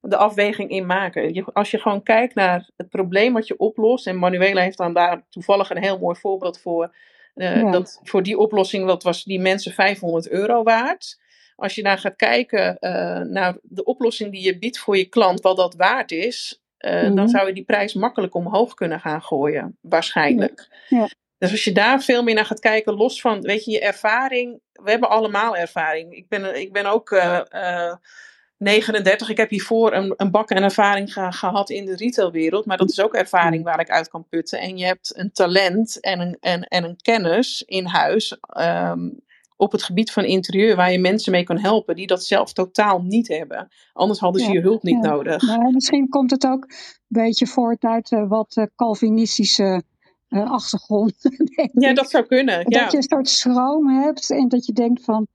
de 0.00 0.16
afweging 0.16 0.70
in 0.70 0.86
maken. 0.86 1.34
Je, 1.34 1.44
als 1.44 1.70
je 1.70 1.78
gewoon 1.78 2.02
kijkt 2.02 2.34
naar 2.34 2.70
het 2.76 2.88
probleem 2.88 3.32
wat 3.32 3.46
je 3.46 3.58
oplost, 3.58 4.06
en 4.06 4.18
Manuela 4.18 4.60
heeft 4.62 4.78
dan 4.78 4.94
daar 4.94 5.22
toevallig 5.30 5.70
een 5.70 5.82
heel 5.82 5.98
mooi 5.98 6.18
voorbeeld 6.18 6.60
voor. 6.60 6.94
Uh, 7.34 7.72
dat 7.72 8.00
voor 8.02 8.22
die 8.22 8.38
oplossing 8.38 8.86
dat 8.86 9.02
was 9.02 9.24
die 9.24 9.40
mensen 9.40 9.72
500 9.72 10.28
euro 10.28 10.62
waard. 10.62 11.20
Als 11.58 11.74
je 11.74 11.82
daar 11.82 11.98
gaat 11.98 12.16
kijken 12.16 12.76
uh, 12.80 13.20
naar 13.20 13.56
de 13.62 13.84
oplossing 13.84 14.32
die 14.32 14.42
je 14.42 14.58
biedt 14.58 14.78
voor 14.78 14.96
je 14.96 15.04
klant, 15.04 15.40
wat 15.40 15.56
dat 15.56 15.74
waard 15.74 16.10
is, 16.10 16.62
uh, 16.78 16.92
mm-hmm. 16.92 17.14
dan 17.14 17.28
zou 17.28 17.46
je 17.46 17.52
die 17.52 17.64
prijs 17.64 17.94
makkelijk 17.94 18.34
omhoog 18.34 18.74
kunnen 18.74 19.00
gaan 19.00 19.22
gooien, 19.22 19.78
waarschijnlijk. 19.80 20.68
Ja. 20.88 20.98
Ja. 20.98 21.08
Dus 21.38 21.50
als 21.50 21.64
je 21.64 21.72
daar 21.72 22.02
veel 22.02 22.22
meer 22.22 22.34
naar 22.34 22.44
gaat 22.44 22.60
kijken, 22.60 22.94
los 22.94 23.20
van, 23.20 23.40
weet 23.40 23.64
je, 23.64 23.70
je 23.70 23.80
ervaring. 23.80 24.60
We 24.72 24.90
hebben 24.90 25.10
allemaal 25.10 25.56
ervaring. 25.56 26.14
Ik 26.14 26.28
ben, 26.28 26.60
ik 26.60 26.72
ben 26.72 26.86
ook 26.86 27.10
uh, 27.10 27.40
uh, 27.50 27.94
39. 28.56 29.28
Ik 29.28 29.36
heb 29.36 29.50
hiervoor 29.50 29.92
een, 29.92 30.14
een 30.16 30.30
bak 30.30 30.50
en 30.50 30.62
ervaring 30.62 31.12
ge, 31.12 31.32
gehad 31.32 31.70
in 31.70 31.84
de 31.84 31.96
retailwereld. 31.96 32.66
Maar 32.66 32.76
dat 32.76 32.90
is 32.90 33.00
ook 33.00 33.14
ervaring 33.14 33.64
waar 33.64 33.80
ik 33.80 33.90
uit 33.90 34.08
kan 34.08 34.28
putten. 34.28 34.60
En 34.60 34.76
je 34.76 34.84
hebt 34.84 35.16
een 35.16 35.32
talent 35.32 36.00
en 36.00 36.20
een, 36.20 36.36
en, 36.40 36.62
en 36.62 36.84
een 36.84 36.96
kennis 36.96 37.62
in 37.62 37.86
huis. 37.86 38.38
Um, 38.58 39.26
op 39.58 39.72
het 39.72 39.82
gebied 39.82 40.12
van 40.12 40.24
interieur, 40.24 40.76
waar 40.76 40.92
je 40.92 40.98
mensen 40.98 41.32
mee 41.32 41.44
kan 41.44 41.58
helpen 41.58 41.96
die 41.96 42.06
dat 42.06 42.24
zelf 42.24 42.52
totaal 42.52 43.02
niet 43.02 43.28
hebben. 43.28 43.68
Anders 43.92 44.18
hadden 44.18 44.42
ze 44.42 44.52
je 44.52 44.60
hulp 44.60 44.82
niet 44.82 45.04
ja. 45.04 45.10
nodig. 45.10 45.42
Maar 45.42 45.70
misschien 45.72 46.08
komt 46.08 46.30
het 46.30 46.46
ook 46.46 46.62
een 46.62 46.76
beetje 47.08 47.46
voort 47.46 47.84
uit 47.84 48.10
uh, 48.10 48.28
wat 48.28 48.56
uh, 48.56 48.64
Calvinistische 48.76 49.82
uh, 50.28 50.50
achtergrond. 50.50 51.14
ja, 51.72 51.94
dat 51.94 52.10
zou 52.10 52.26
kunnen. 52.26 52.64
Dat 52.64 52.90
je 52.90 52.96
een 52.96 53.02
soort 53.02 53.28
schroom 53.28 53.88
hebt 53.88 54.30
en 54.30 54.48
dat 54.48 54.66
je 54.66 54.72
denkt 54.72 55.04
van, 55.04 55.26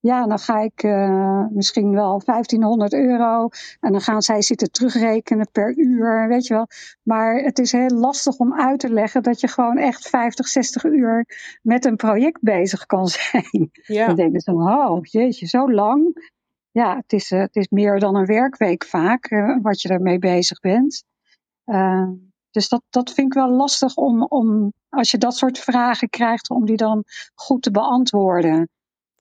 ja, 0.00 0.26
dan 0.26 0.38
ga 0.38 0.58
ik 0.60 0.82
uh, 0.82 1.46
misschien 1.50 1.92
wel 1.92 2.22
1500 2.24 2.92
euro 2.92 3.48
en 3.80 3.92
dan 3.92 4.00
gaan 4.00 4.22
zij 4.22 4.42
zitten 4.42 4.70
terugrekenen 4.70 5.48
per 5.52 5.76
uur, 5.76 6.28
weet 6.28 6.46
je 6.46 6.54
wel. 6.54 6.66
Maar 7.02 7.36
het 7.36 7.58
is 7.58 7.72
heel 7.72 7.90
lastig 7.90 8.36
om 8.38 8.54
uit 8.60 8.80
te 8.80 8.92
leggen 8.92 9.22
dat 9.22 9.40
je 9.40 9.48
gewoon 9.48 9.78
echt 9.78 10.08
50, 10.08 10.48
60 10.48 10.84
uur 10.84 11.26
met 11.62 11.84
een 11.84 11.96
project 11.96 12.40
bezig 12.42 12.86
kan 12.86 13.08
zijn. 13.08 13.70
Ja. 13.72 14.06
Dan 14.06 14.16
denk 14.16 14.32
je 14.32 14.42
van, 14.42 14.70
oh 14.70 14.98
jeetje, 15.02 15.46
zo 15.46 15.72
lang. 15.72 16.30
Ja, 16.70 16.96
het 16.96 17.12
is, 17.12 17.30
uh, 17.30 17.40
het 17.40 17.56
is 17.56 17.68
meer 17.68 17.98
dan 17.98 18.16
een 18.16 18.26
werkweek 18.26 18.84
vaak 18.84 19.30
uh, 19.30 19.56
wat 19.62 19.82
je 19.82 19.88
ermee 19.88 20.18
bezig 20.18 20.60
bent. 20.60 21.04
Dus 22.50 22.68
dat, 22.68 22.82
dat 22.90 23.12
vind 23.12 23.26
ik 23.26 23.32
wel 23.32 23.50
lastig 23.50 23.94
om, 23.94 24.22
om, 24.22 24.72
als 24.88 25.10
je 25.10 25.18
dat 25.18 25.36
soort 25.36 25.58
vragen 25.58 26.08
krijgt, 26.08 26.50
om 26.50 26.66
die 26.66 26.76
dan 26.76 27.04
goed 27.34 27.62
te 27.62 27.70
beantwoorden. 27.70 28.68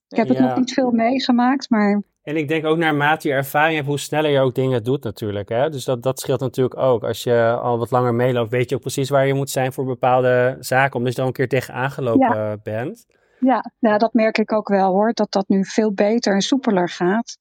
Ik 0.09 0.17
heb 0.17 0.27
het 0.27 0.39
nog 0.39 0.57
niet 0.57 0.73
veel 0.73 0.91
meegemaakt, 0.91 1.69
maar. 1.69 2.01
En 2.23 2.37
ik 2.37 2.47
denk 2.47 2.65
ook 2.65 2.77
naarmate 2.77 3.27
je 3.27 3.33
ervaring 3.33 3.75
hebt, 3.75 3.87
hoe 3.87 3.99
sneller 3.99 4.31
je 4.31 4.39
ook 4.39 4.55
dingen 4.55 4.83
doet 4.83 5.03
natuurlijk. 5.03 5.49
Hè? 5.49 5.69
Dus 5.69 5.85
dat, 5.85 6.03
dat 6.03 6.19
scheelt 6.19 6.39
natuurlijk 6.39 6.77
ook. 6.77 7.03
Als 7.03 7.23
je 7.23 7.57
al 7.61 7.77
wat 7.77 7.91
langer 7.91 8.13
meeloopt, 8.13 8.49
weet 8.49 8.69
je 8.69 8.75
ook 8.75 8.81
precies 8.81 9.09
waar 9.09 9.27
je 9.27 9.33
moet 9.33 9.49
zijn 9.49 9.73
voor 9.73 9.85
bepaalde 9.85 10.57
zaken. 10.59 10.95
Omdat 10.95 11.11
je 11.11 11.17
dan 11.17 11.27
een 11.27 11.33
keer 11.33 11.47
tegen 11.47 11.73
aangelopen 11.73 12.59
bent. 12.63 13.05
Ja, 13.39 13.97
dat 13.97 14.13
merk 14.13 14.37
ik 14.37 14.51
ook 14.51 14.67
wel 14.67 14.91
hoor. 14.91 15.13
Dat 15.13 15.31
dat 15.31 15.47
nu 15.47 15.65
veel 15.65 15.93
beter 15.93 16.33
en 16.33 16.41
soepeler 16.41 16.89
gaat. 16.89 17.37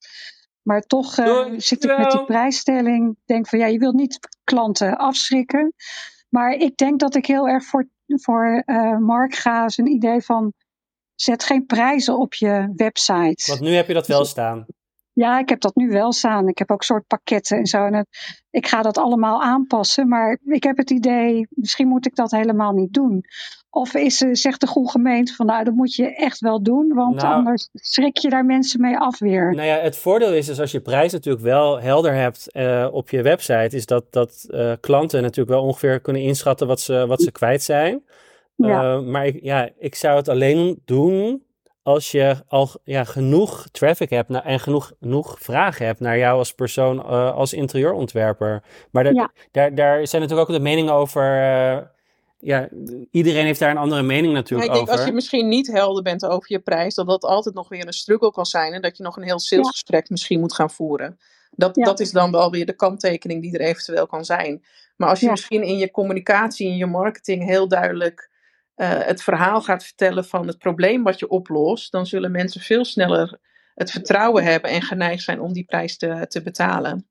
Maar 0.61 0.81
toch 0.81 1.17
uh, 1.17 1.45
zit 1.57 1.83
ik 1.83 1.97
met 1.97 2.11
die 2.11 2.25
prijsstelling. 2.25 3.17
Denk 3.25 3.47
van 3.47 3.59
ja, 3.59 3.65
je 3.65 3.79
wilt 3.79 3.95
niet 3.95 4.19
klanten 4.43 4.97
afschrikken. 4.97 5.73
Maar 6.29 6.51
ik 6.51 6.77
denk 6.77 6.99
dat 6.99 7.15
ik 7.15 7.25
heel 7.25 7.47
erg 7.47 7.63
voor, 7.63 7.87
voor 8.07 8.63
uh, 8.65 8.97
Mark 8.97 9.35
ga. 9.35 9.65
Een 9.75 9.87
idee 9.87 10.21
van 10.21 10.53
zet 11.21 11.43
geen 11.43 11.65
prijzen 11.65 12.17
op 12.17 12.33
je 12.33 12.73
website. 12.75 13.43
Want 13.45 13.59
nu 13.59 13.73
heb 13.73 13.87
je 13.87 13.93
dat 13.93 14.07
wel 14.07 14.25
staan. 14.25 14.65
Ja, 15.13 15.39
ik 15.39 15.49
heb 15.49 15.61
dat 15.61 15.75
nu 15.75 15.89
wel 15.89 16.11
staan. 16.11 16.47
Ik 16.47 16.57
heb 16.57 16.71
ook 16.71 16.83
soort 16.83 17.07
pakketten 17.07 17.57
en 17.57 17.65
zo. 17.65 17.85
En 17.85 17.93
het, 17.93 18.07
ik 18.49 18.67
ga 18.67 18.81
dat 18.81 18.97
allemaal 18.97 19.41
aanpassen. 19.41 20.07
Maar 20.07 20.39
ik 20.45 20.63
heb 20.63 20.77
het 20.77 20.89
idee, 20.89 21.47
misschien 21.49 21.87
moet 21.87 22.05
ik 22.05 22.15
dat 22.15 22.31
helemaal 22.31 22.71
niet 22.71 22.93
doen. 22.93 23.25
Of 23.69 23.93
is, 23.93 24.17
zegt 24.17 24.61
de 24.61 24.67
goede 24.67 24.89
gemeente 24.89 25.33
van 25.33 25.45
nou, 25.45 25.63
dat 25.63 25.73
moet 25.73 25.95
je 25.95 26.15
echt 26.15 26.39
wel 26.39 26.63
doen. 26.63 26.93
Want 26.93 27.15
nou, 27.15 27.33
anders 27.33 27.69
schrik 27.73 28.17
je 28.17 28.29
daar 28.29 28.45
mensen 28.45 28.81
mee 28.81 28.97
af 28.97 29.19
weer. 29.19 29.55
Nou 29.55 29.67
ja, 29.67 29.77
het 29.77 29.97
voordeel 29.97 30.33
is 30.33 30.45
dus 30.45 30.59
als 30.59 30.71
je 30.71 30.79
prijs 30.79 31.11
natuurlijk 31.11 31.43
wel 31.43 31.81
helder 31.81 32.13
hebt 32.13 32.47
uh, 32.53 32.87
op 32.91 33.09
je 33.09 33.21
website. 33.21 33.75
Is 33.75 33.85
dat, 33.85 34.05
dat 34.09 34.45
uh, 34.47 34.73
klanten 34.79 35.21
natuurlijk 35.21 35.49
wel 35.49 35.63
ongeveer 35.63 35.99
kunnen 35.99 36.21
inschatten 36.21 36.67
wat 36.67 36.79
ze, 36.79 37.05
wat 37.07 37.21
ze 37.21 37.31
kwijt 37.31 37.63
zijn. 37.63 38.03
Ja. 38.67 38.95
Uh, 38.95 39.01
maar 39.01 39.25
ik, 39.25 39.39
ja, 39.41 39.69
ik 39.77 39.95
zou 39.95 40.15
het 40.15 40.29
alleen 40.29 40.81
doen 40.85 41.43
als 41.83 42.11
je 42.11 42.35
al 42.47 42.69
ja, 42.83 43.03
genoeg 43.03 43.67
traffic 43.71 44.09
hebt 44.09 44.29
naar, 44.29 44.45
en 44.45 44.59
genoeg, 44.59 44.91
genoeg 44.99 45.37
vragen 45.39 45.85
hebt 45.85 45.99
naar 45.99 46.17
jou 46.17 46.37
als 46.37 46.53
persoon, 46.53 46.97
uh, 46.97 47.35
als 47.35 47.53
interieurontwerper. 47.53 48.63
Maar 48.91 49.03
daar, 49.03 49.13
ja. 49.13 49.31
daar, 49.51 49.75
daar 49.75 50.07
zijn 50.07 50.21
natuurlijk 50.21 50.49
ook 50.49 50.55
de 50.55 50.61
meningen 50.61 50.93
over. 50.93 51.23
Uh, 51.23 51.77
ja, 52.41 52.69
iedereen 53.11 53.45
heeft 53.45 53.59
daar 53.59 53.71
een 53.71 53.77
andere 53.77 54.01
mening 54.01 54.33
natuurlijk 54.33 54.69
ja, 54.69 54.75
ik 54.75 54.79
denk, 54.79 54.89
over. 54.89 54.99
Als 54.99 55.09
je 55.09 55.15
misschien 55.15 55.47
niet 55.47 55.67
helder 55.67 56.03
bent 56.03 56.25
over 56.25 56.51
je 56.51 56.59
prijs, 56.59 56.95
dat 56.95 57.07
dat 57.07 57.23
altijd 57.23 57.55
nog 57.55 57.69
weer 57.69 57.87
een 57.87 57.93
struggle 57.93 58.31
kan 58.31 58.45
zijn. 58.45 58.73
En 58.73 58.81
dat 58.81 58.97
je 58.97 59.03
nog 59.03 59.17
een 59.17 59.23
heel 59.23 59.39
salesgesprek 59.39 60.01
ja. 60.01 60.07
misschien 60.09 60.39
moet 60.39 60.53
gaan 60.53 60.71
voeren. 60.71 61.19
Dat, 61.51 61.75
dat 61.75 61.99
is 61.99 62.11
dan 62.11 62.31
wel 62.31 62.51
weer 62.51 62.65
de 62.65 62.75
kanttekening 62.75 63.41
die 63.41 63.53
er 63.57 63.65
eventueel 63.65 64.07
kan 64.07 64.25
zijn. 64.25 64.63
Maar 64.95 65.09
als 65.09 65.19
je 65.19 65.29
misschien 65.29 65.63
in 65.63 65.77
je 65.77 65.91
communicatie, 65.91 66.67
in 66.67 66.77
je 66.77 66.85
marketing 66.85 67.45
heel 67.45 67.67
duidelijk 67.67 68.28
uh, 68.81 69.05
het 69.05 69.23
verhaal 69.23 69.61
gaat 69.61 69.83
vertellen 69.83 70.25
van 70.25 70.47
het 70.47 70.57
probleem 70.57 71.03
wat 71.03 71.19
je 71.19 71.29
oplost, 71.29 71.91
dan 71.91 72.05
zullen 72.05 72.31
mensen 72.31 72.61
veel 72.61 72.85
sneller 72.85 73.39
het 73.73 73.91
vertrouwen 73.91 74.43
hebben 74.43 74.69
en 74.71 74.81
geneigd 74.81 75.23
zijn 75.23 75.41
om 75.41 75.53
die 75.53 75.63
prijs 75.63 75.97
te, 75.97 76.25
te 76.27 76.41
betalen. 76.41 77.07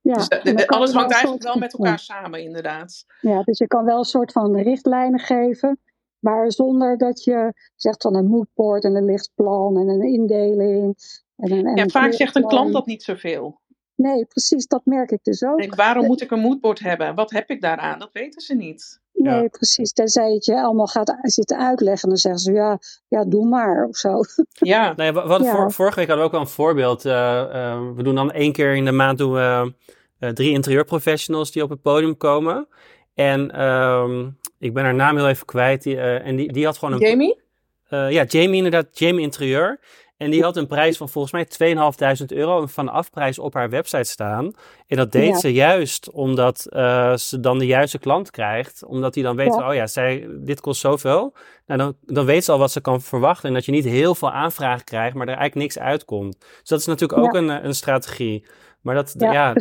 Ja, 0.00 0.14
dus 0.14 0.28
de, 0.28 0.54
de, 0.54 0.66
alles 0.66 0.92
hangt 0.92 1.12
eigenlijk 1.12 1.42
wel 1.42 1.56
met 1.56 1.72
elkaar 1.72 1.98
samen, 1.98 2.42
inderdaad. 2.42 3.04
Ja, 3.20 3.42
dus 3.42 3.58
je 3.58 3.66
kan 3.66 3.84
wel 3.84 3.98
een 3.98 4.04
soort 4.04 4.32
van 4.32 4.56
richtlijnen 4.56 5.20
geven, 5.20 5.78
maar 6.18 6.52
zonder 6.52 6.98
dat 6.98 7.24
je 7.24 7.52
zegt 7.74 8.02
van 8.02 8.14
een 8.14 8.26
moodboard 8.26 8.84
en 8.84 8.94
een 8.94 9.04
lichtplan 9.04 9.76
en 9.76 9.88
een 9.88 10.02
indeling. 10.02 10.96
En 11.36 11.52
een, 11.52 11.66
en 11.66 11.76
ja, 11.76 11.86
vaak 11.86 12.12
zegt 12.12 12.36
een 12.36 12.46
klant 12.46 12.72
dat 12.72 12.86
niet 12.86 13.02
zoveel. 13.02 13.60
Nee, 13.94 14.24
precies, 14.24 14.66
dat 14.66 14.84
merk 14.84 15.10
ik 15.10 15.22
dus 15.22 15.44
ook. 15.44 15.74
Waarom 15.74 16.06
moet 16.06 16.20
ik 16.20 16.30
een 16.30 16.40
moodboard 16.40 16.78
hebben? 16.78 17.14
Wat 17.14 17.30
heb 17.30 17.50
ik 17.50 17.60
daaraan? 17.60 17.98
Dat 17.98 18.12
weten 18.12 18.40
ze 18.40 18.54
niet. 18.54 19.00
Nee, 19.16 19.42
ja. 19.42 19.48
precies. 19.48 19.92
Tenzij 19.92 20.32
het 20.32 20.44
je 20.44 20.62
allemaal 20.62 20.86
gaat 20.86 21.16
zitten 21.20 21.58
uitleggen. 21.58 22.08
Dan 22.08 22.18
zeggen 22.18 22.40
ze, 22.40 22.52
ja, 22.52 22.78
ja 23.08 23.24
doe 23.24 23.48
maar 23.48 23.86
of 23.88 23.96
zo. 23.96 24.20
Ja. 24.52 24.92
Nee, 24.96 25.12
wat, 25.12 25.42
ja. 25.42 25.50
Vor, 25.50 25.72
vorige 25.72 25.98
week 25.98 26.08
hadden 26.08 26.24
we 26.24 26.30
ook 26.30 26.38
al 26.38 26.46
een 26.46 26.52
voorbeeld. 26.54 27.04
Uh, 27.04 27.12
uh, 27.12 27.80
we 27.94 28.02
doen 28.02 28.14
dan 28.14 28.32
één 28.32 28.52
keer 28.52 28.74
in 28.74 28.84
de 28.84 28.92
maand 28.92 29.18
doen 29.18 29.32
we, 29.32 29.72
uh, 30.20 30.30
drie 30.30 30.52
interieurprofessionals 30.52 31.52
die 31.52 31.62
op 31.62 31.70
het 31.70 31.82
podium 31.82 32.16
komen. 32.16 32.68
En 33.14 33.64
um, 33.66 34.38
ik 34.58 34.74
ben 34.74 34.84
haar 34.84 34.94
naam 34.94 35.16
heel 35.16 35.28
even 35.28 35.46
kwijt. 35.46 35.82
Die, 35.82 36.00
en 36.00 36.36
die, 36.36 36.52
die 36.52 36.64
had 36.64 36.78
gewoon 36.78 36.94
een... 36.94 37.08
Jamie? 37.08 37.44
ja, 37.88 38.24
Jamie 38.24 38.56
inderdaad. 38.56 38.98
Jamie 38.98 39.22
Interieur. 39.22 39.80
En 40.16 40.30
die 40.30 40.42
had 40.42 40.56
een 40.56 40.66
prijs 40.66 40.96
van 40.96 41.08
volgens 41.08 41.32
mij 41.58 41.74
2.500 42.20 42.26
euro 42.26 42.60
een 42.60 42.68
vanafprijs 42.68 43.38
op 43.38 43.54
haar 43.54 43.70
website 43.70 44.10
staan. 44.10 44.52
En 44.86 44.96
dat 44.96 45.12
deed 45.12 45.28
ja. 45.28 45.38
ze 45.38 45.52
juist 45.52 46.10
omdat 46.10 46.66
uh, 46.70 47.16
ze 47.16 47.40
dan 47.40 47.58
de 47.58 47.66
juiste 47.66 47.98
klant 47.98 48.30
krijgt. 48.30 48.84
Omdat 48.84 49.14
hij 49.14 49.24
dan 49.24 49.36
weet, 49.36 49.54
ja. 49.54 49.68
oh 49.68 49.74
ja, 49.74 49.86
zij, 49.86 50.28
dit 50.40 50.60
kost 50.60 50.80
zoveel. 50.80 51.36
Nou, 51.66 51.80
dan, 51.80 51.96
dan 52.00 52.24
weet 52.24 52.44
ze 52.44 52.52
al 52.52 52.58
wat 52.58 52.72
ze 52.72 52.80
kan 52.80 53.00
verwachten. 53.00 53.48
En 53.48 53.54
dat 53.54 53.64
je 53.64 53.72
niet 53.72 53.84
heel 53.84 54.14
veel 54.14 54.30
aanvragen 54.30 54.84
krijgt, 54.84 55.14
maar 55.14 55.28
er 55.28 55.36
eigenlijk 55.36 55.74
niks 55.74 55.78
uitkomt. 55.78 56.38
Dus 56.38 56.68
dat 56.68 56.80
is 56.80 56.86
natuurlijk 56.86 57.20
ook 57.20 57.32
ja. 57.32 57.38
een, 57.38 57.64
een 57.64 57.74
strategie. 57.74 58.46
Maar 58.80 58.94
dat, 58.94 59.14
ja, 59.18 59.54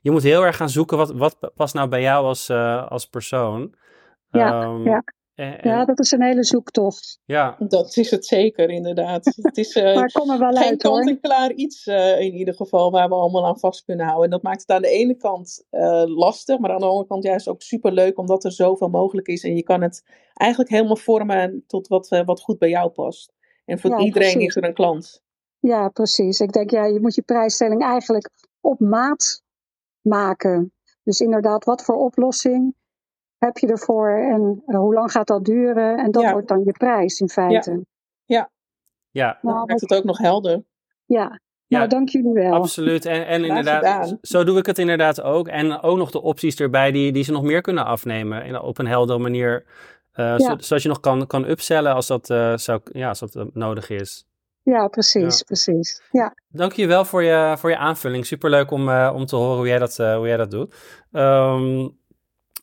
je 0.00 0.10
moet 0.10 0.22
heel 0.22 0.44
erg 0.44 0.56
gaan 0.56 0.68
zoeken 0.68 0.96
wat, 0.96 1.10
wat 1.10 1.52
past 1.54 1.74
nou 1.74 1.88
bij 1.88 2.00
jou 2.00 2.24
als, 2.24 2.48
uh, 2.48 2.86
als 2.86 3.06
persoon. 3.06 3.74
Ja, 4.30 4.62
um, 4.62 4.84
ja. 4.84 5.02
En, 5.38 5.58
ja, 5.62 5.84
dat 5.84 5.98
is 5.98 6.10
een 6.10 6.22
hele 6.22 6.44
zoektocht. 6.44 7.20
Ja. 7.24 7.56
Dat 7.58 7.96
is 7.96 8.10
het 8.10 8.26
zeker, 8.26 8.70
inderdaad. 8.70 9.24
Het 9.42 9.56
is 9.56 9.76
uh, 9.76 9.94
maar 9.94 10.12
kom 10.12 10.30
er 10.30 10.38
wel 10.38 10.52
geen 10.52 10.68
uit, 10.68 10.82
kant-en-klaar 10.82 11.52
iets 11.52 11.86
uh, 11.86 12.20
in 12.20 12.34
ieder 12.34 12.54
geval 12.54 12.90
waar 12.90 13.08
we 13.08 13.14
allemaal 13.14 13.46
aan 13.46 13.58
vast 13.58 13.84
kunnen 13.84 14.06
houden. 14.06 14.24
En 14.24 14.30
dat 14.30 14.42
maakt 14.42 14.60
het 14.60 14.70
aan 14.70 14.82
de 14.82 14.88
ene 14.88 15.16
kant 15.16 15.64
uh, 15.70 16.02
lastig, 16.06 16.58
maar 16.58 16.70
aan 16.70 16.78
de 16.78 16.86
andere 16.86 17.06
kant 17.06 17.22
juist 17.22 17.48
ook 17.48 17.62
super 17.62 17.92
leuk 17.92 18.18
omdat 18.18 18.44
er 18.44 18.52
zoveel 18.52 18.88
mogelijk 18.88 19.26
is. 19.26 19.44
En 19.44 19.56
je 19.56 19.62
kan 19.62 19.82
het 19.82 20.04
eigenlijk 20.34 20.70
helemaal 20.70 20.96
vormen 20.96 21.64
tot 21.66 21.88
wat, 21.88 22.22
wat 22.24 22.40
goed 22.40 22.58
bij 22.58 22.68
jou 22.68 22.90
past. 22.90 23.32
En 23.64 23.78
voor 23.78 23.90
ja, 23.90 23.98
iedereen 23.98 24.32
precies. 24.32 24.48
is 24.48 24.56
er 24.56 24.64
een 24.64 24.74
klant. 24.74 25.22
Ja, 25.58 25.88
precies. 25.88 26.40
Ik 26.40 26.52
denk, 26.52 26.70
ja, 26.70 26.84
je 26.84 27.00
moet 27.00 27.14
je 27.14 27.22
prijsstelling 27.22 27.82
eigenlijk 27.82 28.30
op 28.60 28.80
maat 28.80 29.42
maken. 30.00 30.72
Dus 31.02 31.20
inderdaad, 31.20 31.64
wat 31.64 31.84
voor 31.84 31.96
oplossing 31.96 32.74
heb 33.38 33.56
je 33.56 33.66
ervoor 33.66 34.10
en 34.10 34.62
uh, 34.66 34.78
hoe 34.78 34.94
lang 34.94 35.12
gaat 35.12 35.26
dat 35.26 35.44
duren? 35.44 35.98
En 35.98 36.10
dat 36.10 36.22
ja. 36.22 36.32
wordt 36.32 36.48
dan 36.48 36.62
je 36.64 36.72
prijs 36.72 37.20
in 37.20 37.28
feite. 37.28 37.70
Ja, 37.70 37.80
ja. 38.24 38.50
ja. 39.10 39.38
Nou, 39.42 39.66
maakt 39.66 39.80
het 39.80 39.94
ook 39.94 40.04
nog 40.04 40.18
helder. 40.18 40.64
Ja, 41.04 41.40
ja, 41.66 41.78
nou, 41.78 41.88
dank 41.88 42.08
jullie 42.08 42.32
wel. 42.32 42.52
Absoluut. 42.52 43.04
En, 43.04 43.26
en 43.26 43.44
inderdaad, 43.44 44.16
zo 44.20 44.44
doe 44.44 44.58
ik 44.58 44.66
het 44.66 44.78
inderdaad 44.78 45.20
ook. 45.22 45.48
En 45.48 45.82
ook 45.82 45.96
nog 45.96 46.10
de 46.10 46.22
opties 46.22 46.56
erbij 46.56 46.90
die, 46.90 47.12
die 47.12 47.24
ze 47.24 47.32
nog 47.32 47.42
meer 47.42 47.60
kunnen 47.60 47.84
afnemen. 47.84 48.44
In, 48.44 48.60
op 48.60 48.78
een 48.78 48.86
heldere 48.86 49.18
manier. 49.18 49.64
Uh, 50.14 50.38
ja. 50.38 50.56
Zodat 50.58 50.82
je 50.82 50.88
nog 50.88 51.00
kan, 51.00 51.26
kan 51.26 51.44
upsellen 51.44 51.94
als 51.94 52.06
dat, 52.06 52.30
uh, 52.30 52.56
zou, 52.56 52.80
ja, 52.92 53.08
als 53.08 53.18
dat 53.18 53.54
nodig 53.54 53.90
is. 53.90 54.26
Ja, 54.62 54.88
precies, 54.88 55.38
ja. 55.38 55.44
precies. 55.44 56.02
Ja. 56.10 56.34
Dank 56.48 56.72
je 56.72 56.86
wel 56.86 57.04
voor 57.04 57.22
je, 57.22 57.54
voor 57.58 57.70
je 57.70 57.76
aanvulling. 57.76 58.26
Superleuk 58.26 58.70
om, 58.70 58.90
om 58.90 59.26
te 59.26 59.36
horen 59.36 59.56
hoe 59.56 59.66
jij 59.66 59.78
dat, 59.78 59.96
hoe 59.96 60.26
jij 60.26 60.36
dat 60.36 60.50
doet. 60.50 60.74
Um, 61.12 61.97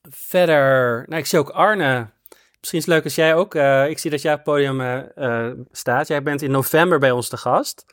verder, 0.10 1.04
nou, 1.08 1.22
ik 1.22 1.26
zie 1.26 1.40
ook 1.40 1.50
Arne. 1.50 2.14
Misschien 2.60 2.80
is 2.80 2.86
het 2.86 2.94
leuk 2.94 3.04
als 3.04 3.16
jij 3.16 3.36
ook, 3.36 3.56
uh, 3.56 3.90
ik 3.90 4.00
zie 4.00 4.12
dat 4.12 4.22
jij 4.22 4.32
op 4.32 4.38
het 4.38 4.48
podium 4.48 4.82
uh, 4.82 5.02
uh, 5.16 5.52
staat. 5.72 6.08
Jij 6.08 6.24
bent 6.24 6.42
in 6.42 6.52
november 6.52 7.00
bij 7.00 7.12
ons 7.12 7.30
te 7.30 7.38
gast. 7.38 7.86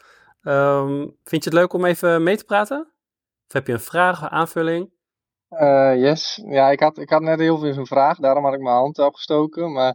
Um, 0.42 1.16
vind 1.24 1.44
je 1.44 1.50
het 1.50 1.58
leuk 1.58 1.72
om 1.72 1.84
even 1.84 2.22
mee 2.22 2.36
te 2.36 2.44
praten? 2.44 2.92
Of 3.46 3.52
heb 3.52 3.66
je 3.66 3.72
een 3.72 3.80
vraag, 3.80 4.28
aanvulling? 4.28 4.90
yes, 5.96 6.42
ja, 6.44 6.70
ik 6.70 6.80
had, 6.80 6.98
ik 6.98 7.10
had 7.10 7.22
net 7.22 7.38
heel 7.38 7.58
veel 7.58 7.72
zo'n 7.72 7.86
vraag, 7.86 8.18
daarom 8.18 8.44
had 8.44 8.54
ik 8.54 8.60
mijn 8.60 8.74
hand 8.74 8.98
opgestoken. 8.98 9.72
Maar 9.72 9.94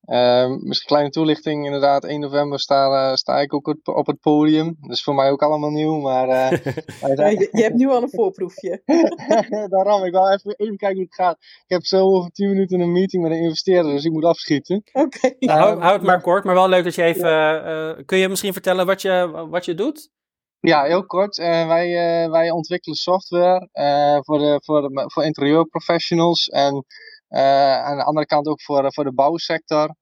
misschien 0.00 0.66
een 0.66 0.86
kleine 0.86 1.10
toelichting, 1.10 1.64
inderdaad, 1.64 2.04
1 2.04 2.20
november 2.20 2.60
sta, 2.60 3.10
uh, 3.10 3.14
sta 3.14 3.40
ik 3.40 3.54
ook 3.54 3.66
op, 3.66 3.88
op, 3.88 4.06
het 4.06 4.20
podium. 4.20 4.76
Dat 4.80 4.90
is 4.90 5.02
voor 5.02 5.14
mij 5.14 5.30
ook 5.30 5.42
allemaal 5.42 5.70
nieuw, 5.70 6.00
maar... 6.00 6.28
Uh, 6.28 6.74
ja, 7.16 7.26
je, 7.28 7.48
je, 7.52 7.62
hebt 7.62 7.74
nu 7.74 7.88
al 7.88 8.02
een 8.02 8.10
voorproefje. 8.10 8.82
Daarom, 9.70 10.04
ik 10.04 10.12
wil 10.12 10.32
even, 10.32 10.54
even 10.56 10.76
kijken 10.76 10.96
hoe 10.96 11.06
het 11.06 11.14
gaat. 11.14 11.36
Ik 11.40 11.64
heb 11.66 11.84
zo 11.84 12.04
over 12.04 12.30
10 12.30 12.48
minuten 12.48 12.80
een 12.80 12.92
meeting 12.92 13.22
met 13.22 13.32
een 13.32 13.42
investeerder, 13.42 13.92
dus 13.92 14.04
ik 14.04 14.12
moet 14.12 14.24
afschieten. 14.24 14.82
Oké. 14.92 15.16
Okay. 15.16 15.36
Nou, 15.38 15.60
hou, 15.60 15.80
hou, 15.80 15.92
het 15.92 16.02
maar 16.02 16.20
kort, 16.20 16.44
maar 16.44 16.54
wel 16.54 16.68
leuk 16.68 16.84
dat 16.84 16.94
je 16.94 17.02
even... 17.02 17.30
Ja. 17.30 18.02
kun 18.06 18.18
je 18.18 18.28
misschien 18.28 18.52
vertellen 18.52 18.86
wat 18.86 19.02
je, 19.02 19.46
wat 19.50 19.64
je 19.64 19.74
doet? 19.74 20.10
Ja, 20.60 20.82
heel 20.82 21.06
kort. 21.06 21.38
Uh, 21.38 21.66
wij, 21.66 21.88
uh, 22.24 22.30
wij 22.30 22.50
ontwikkelen 22.50 22.96
software 22.96 23.68
uh, 23.72 24.18
voor, 24.20 24.38
de, 24.38 24.60
voor, 24.64 24.82
de, 24.82 25.10
voor 25.12 25.24
interieurprofessionals 25.24 26.48
en 26.48 26.84
aan 27.38 27.96
de 27.96 28.04
andere 28.04 28.26
kant 28.26 28.46
ook 28.46 28.62
voor, 28.62 28.92
voor 28.92 29.04
de 29.04 29.12
bouwsector. 29.12 29.94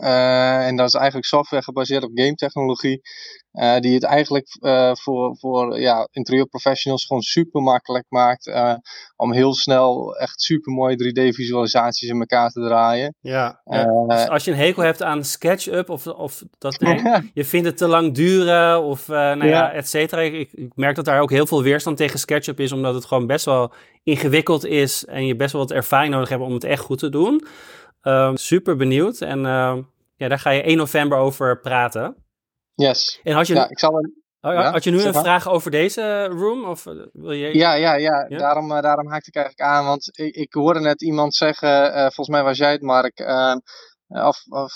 Uh, 0.00 0.66
en 0.66 0.76
dat 0.76 0.86
is 0.86 0.94
eigenlijk 0.94 1.26
software 1.26 1.62
gebaseerd 1.62 2.04
op 2.04 2.10
game 2.14 2.34
technologie. 2.34 3.00
Uh, 3.52 3.78
die 3.78 3.94
het 3.94 4.02
eigenlijk 4.02 4.56
uh, 4.60 4.94
voor, 4.94 5.36
voor 5.36 5.80
ja, 5.80 6.08
interieurprofessionals 6.10 7.06
gewoon 7.06 7.22
super 7.22 7.62
makkelijk 7.62 8.04
maakt. 8.08 8.52
om 9.16 9.32
heel 9.32 9.54
snel 9.54 10.16
echt 10.16 10.42
super 10.42 10.72
mooie 10.72 10.96
3D 10.96 11.34
visualisaties 11.34 12.08
in 12.08 12.18
elkaar 12.18 12.50
te 12.50 12.60
draaien. 12.60 13.14
Ja, 13.20 13.60
ja. 13.64 14.06
Dus 14.06 14.28
als 14.28 14.44
je 14.44 14.50
een 14.50 14.56
hekel 14.56 14.82
hebt 14.82 15.02
aan 15.02 15.24
SketchUp 15.24 15.90
of, 15.90 16.06
of 16.06 16.42
dat 16.58 16.78
ding, 16.78 17.22
je 17.34 17.44
vindt 17.44 17.66
het 17.66 17.76
te 17.76 17.86
lang 17.86 18.14
duren 18.14 18.82
of 18.82 19.08
nou 19.08 19.38
ja, 19.38 19.46
ja 19.46 19.72
et 19.72 19.88
cetera. 19.88 20.20
Ik, 20.20 20.52
ik, 20.52 20.72
merk 20.74 20.96
dat 20.96 21.04
daar 21.04 21.20
ook 21.20 21.30
heel 21.30 21.46
veel 21.46 21.62
weerstand 21.62 21.96
tegen 21.96 22.18
SketchUp 22.18 22.60
is. 22.60 22.72
Omdat 22.72 22.94
het 22.94 23.04
gewoon 23.04 23.26
best 23.26 23.44
wel 23.44 23.72
ingewikkeld 24.02 24.64
is. 24.66 25.04
En 25.04 25.26
je 25.26 25.36
best 25.36 25.52
wel 25.52 25.60
wat 25.60 25.70
ervaring 25.70 26.12
nodig 26.12 26.28
hebt 26.28 26.42
om 26.42 26.52
het 26.52 26.64
echt 26.64 26.82
goed 26.82 26.98
te 26.98 27.08
doen. 27.08 27.46
Um, 28.02 28.36
super 28.36 28.76
benieuwd. 28.76 29.20
En 29.20 29.38
uh, 29.38 29.76
ja, 30.16 30.28
daar 30.28 30.38
ga 30.38 30.50
je 30.50 30.62
1 30.62 30.76
november 30.76 31.18
over 31.18 31.60
praten. 31.60 32.16
Yes. 32.74 33.20
En 33.22 33.34
had 33.34 33.46
je, 33.46 33.54
ja, 33.54 33.68
ik 33.68 33.78
zal 33.78 33.98
een... 33.98 34.22
Oh, 34.40 34.52
Ja, 34.52 34.70
had 34.70 34.84
je 34.84 34.90
nu 34.90 35.02
een 35.02 35.12
maar. 35.12 35.22
vraag 35.22 35.48
over 35.48 35.70
deze 35.70 36.24
room? 36.26 36.64
Of 36.64 36.86
eh, 36.86 36.94
wil 37.12 37.32
je... 37.32 37.56
Ja, 37.58 37.74
ja, 37.74 37.94
ja. 37.94 38.26
Ja? 38.28 38.38
Daarom, 38.38 38.72
eh, 38.72 38.82
daarom 38.82 39.08
haakte 39.10 39.28
ik 39.28 39.34
eigenlijk 39.36 39.68
aan. 39.70 39.84
Want 39.84 40.18
ik, 40.18 40.34
ik 40.34 40.52
hoorde 40.52 40.80
net 40.80 41.02
iemand 41.02 41.34
zeggen, 41.34 41.92
eh, 41.92 42.00
volgens 42.00 42.28
mij 42.28 42.42
was 42.42 42.58
jij 42.58 42.72
het, 42.72 42.82
Mark. 42.82 43.18
ehm, 43.18 43.58
of 44.08 44.42
of 44.48 44.72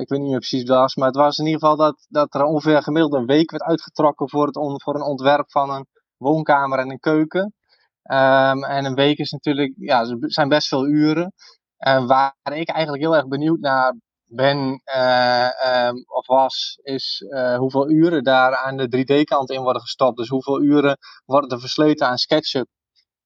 ik 0.00 0.08
weet 0.08 0.20
niet 0.20 0.30
meer 0.30 0.38
precies 0.38 0.62
wat 0.68 0.78
was. 0.78 0.94
Maar 0.94 1.06
het 1.06 1.16
was 1.16 1.38
in 1.38 1.44
ieder 1.46 1.60
geval 1.60 1.76
dat, 1.76 2.06
dat 2.08 2.34
er 2.34 2.42
ongeveer 2.42 2.82
gemiddeld 2.82 3.14
een 3.14 3.26
week 3.26 3.50
werd 3.50 3.62
uitgetrokken 3.62 4.28
voor, 4.30 4.46
het 4.46 4.56
on- 4.56 4.80
voor 4.80 4.94
een 4.94 5.02
ontwerp 5.02 5.50
van 5.50 5.70
een 5.70 5.86
woonkamer 6.16 6.78
en 6.78 6.90
een 6.90 7.00
keuken. 7.00 7.54
Ehm, 8.02 8.64
en 8.64 8.84
een 8.84 8.94
week 8.94 9.18
is 9.18 9.30
natuurlijk, 9.30 9.74
ja, 9.76 10.00
er 10.00 10.16
zijn 10.20 10.48
best 10.48 10.68
veel 10.68 10.86
uren. 10.86 11.32
En 11.76 12.06
waar 12.06 12.34
ik 12.52 12.68
eigenlijk 12.68 13.02
heel 13.02 13.16
erg 13.16 13.28
benieuwd 13.28 13.60
naar 13.60 13.94
ben 14.28 14.80
eh, 14.84 15.64
ehm, 15.66 15.94
of 16.06 16.26
was, 16.26 16.78
is 16.82 17.24
eh, 17.28 17.56
hoeveel 17.56 17.90
uren 17.90 18.22
daar 18.24 18.56
aan 18.56 18.76
de 18.76 18.88
3D-kant 18.96 19.50
in 19.50 19.62
worden 19.62 19.82
gestopt. 19.82 20.16
Dus 20.16 20.28
hoeveel 20.28 20.62
uren 20.62 20.98
worden 21.24 21.50
er 21.50 21.60
versleten 21.60 22.06
aan 22.06 22.18
SketchUp. 22.18 22.66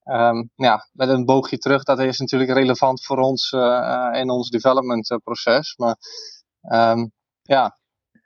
Ehm, 0.02 0.44
ja, 0.54 0.88
met 0.92 1.08
een 1.08 1.24
boogje 1.24 1.58
terug, 1.58 1.82
dat 1.82 1.98
is 1.98 2.18
natuurlijk 2.18 2.50
relevant 2.50 3.04
voor 3.04 3.18
ons 3.18 3.52
eh, 3.52 4.10
in 4.12 4.30
ons 4.30 4.48
development 4.50 5.18
proces. 5.24 5.76
Maar 5.76 5.96
ehm, 6.60 7.06
ja, 7.42 7.78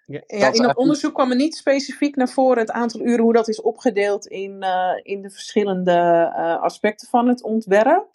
Ja, 0.07 0.23
in 0.27 0.41
dat 0.41 0.59
echt- 0.61 0.77
onderzoek 0.77 1.15
kwam 1.15 1.31
er 1.31 1.37
niet 1.37 1.57
specifiek 1.57 2.17
naar 2.17 2.29
voren 2.29 2.59
het 2.59 2.71
aantal 2.71 3.01
uren, 3.01 3.25
hoe 3.25 3.33
dat 3.33 3.49
is 3.49 3.61
opgedeeld 3.61 4.27
in, 4.27 4.65
in 5.03 5.23
de 5.23 5.31
verschillende 5.31 6.31
aspecten 6.61 7.09
van 7.09 7.29
het 7.29 7.43
ontwerp. 7.43 8.14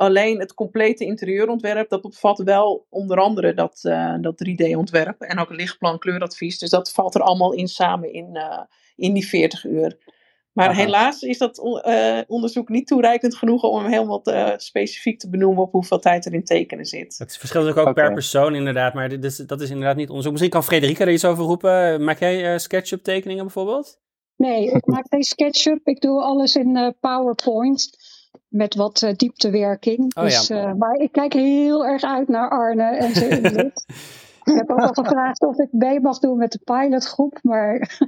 Alleen 0.00 0.38
het 0.38 0.54
complete 0.54 1.04
interieurontwerp, 1.04 1.88
dat 1.88 2.02
bevat 2.02 2.38
wel 2.38 2.86
onder 2.90 3.18
andere 3.18 3.54
dat, 3.54 3.80
eh, 3.82 4.14
dat 4.20 4.36
3D-ontwerp 4.36 5.20
en 5.20 5.38
ook 5.38 5.50
lichtplan 5.50 5.98
kleuradvies. 5.98 6.58
Dus 6.58 6.70
dat 6.70 6.92
valt 6.92 7.14
er 7.14 7.20
allemaal 7.20 7.52
in 7.52 7.68
samen 7.68 8.12
in, 8.12 8.36
eh, 8.36 8.60
in 8.96 9.12
die 9.12 9.26
40 9.26 9.64
uur. 9.64 9.98
Maar 10.52 10.68
Aha. 10.68 10.80
helaas 10.80 11.22
is 11.22 11.38
dat 11.38 11.80
eh, 11.82 12.18
onderzoek 12.26 12.68
niet 12.68 12.86
toereikend 12.86 13.34
genoeg 13.34 13.62
om 13.62 13.82
hem 13.82 13.92
helemaal 13.92 14.20
te- 14.20 14.54
specifiek 14.56 15.18
te 15.18 15.28
benoemen 15.28 15.62
op 15.62 15.72
hoeveel 15.72 15.98
tijd 15.98 16.26
er 16.26 16.34
in 16.34 16.44
tekenen 16.44 16.84
zit. 16.84 17.18
Het 17.18 17.36
verschilt 17.36 17.64
natuurlijk 17.64 17.88
ook 17.88 18.04
per 18.04 18.12
persoon 18.12 18.54
inderdaad, 18.54 18.94
maar 18.94 19.08
dit 19.08 19.24
is, 19.24 19.36
dat 19.36 19.60
is 19.60 19.70
inderdaad 19.70 19.96
niet 19.96 20.08
onderzoek. 20.08 20.30
Misschien 20.32 20.52
kan 20.52 20.64
Frederika 20.64 21.04
er 21.04 21.12
iets 21.12 21.24
over 21.24 21.44
roepen. 21.44 22.04
Maak 22.04 22.18
jij 22.18 22.52
eh, 22.52 22.58
SketchUp 22.58 23.02
tekeningen 23.02 23.44
bijvoorbeeld? 23.44 24.00
Nee, 24.36 24.70
ik 24.70 24.86
maak 24.86 25.06
geen 25.08 25.22
SketchUp. 25.22 25.86
Ik 25.86 26.00
doe 26.00 26.22
alles 26.22 26.56
in 26.56 26.76
eh, 26.76 26.88
PowerPoint. 27.00 27.90
Met 28.48 28.74
wat 28.74 29.02
eh, 29.02 29.14
dieptewerking. 29.14 30.14
Oh, 30.16 30.22
dus, 30.24 30.46
ja. 30.48 30.56
eh, 30.68 30.74
maar 30.74 30.94
ik 30.94 31.12
kijk 31.12 31.32
heel 31.32 31.86
erg 31.86 32.02
uit 32.02 32.28
naar 32.28 32.50
Arne 32.50 32.96
en 32.96 33.14
zijn 33.14 33.44
ik 34.44 34.54
heb 34.56 34.70
ook 34.70 34.80
al 34.80 35.04
gevraagd 35.04 35.40
of 35.42 35.58
ik 35.58 35.68
mee 35.72 36.00
mag 36.00 36.18
doen 36.18 36.38
met 36.38 36.52
de 36.52 36.60
pilotgroep. 36.64 37.38
Maar 37.42 37.74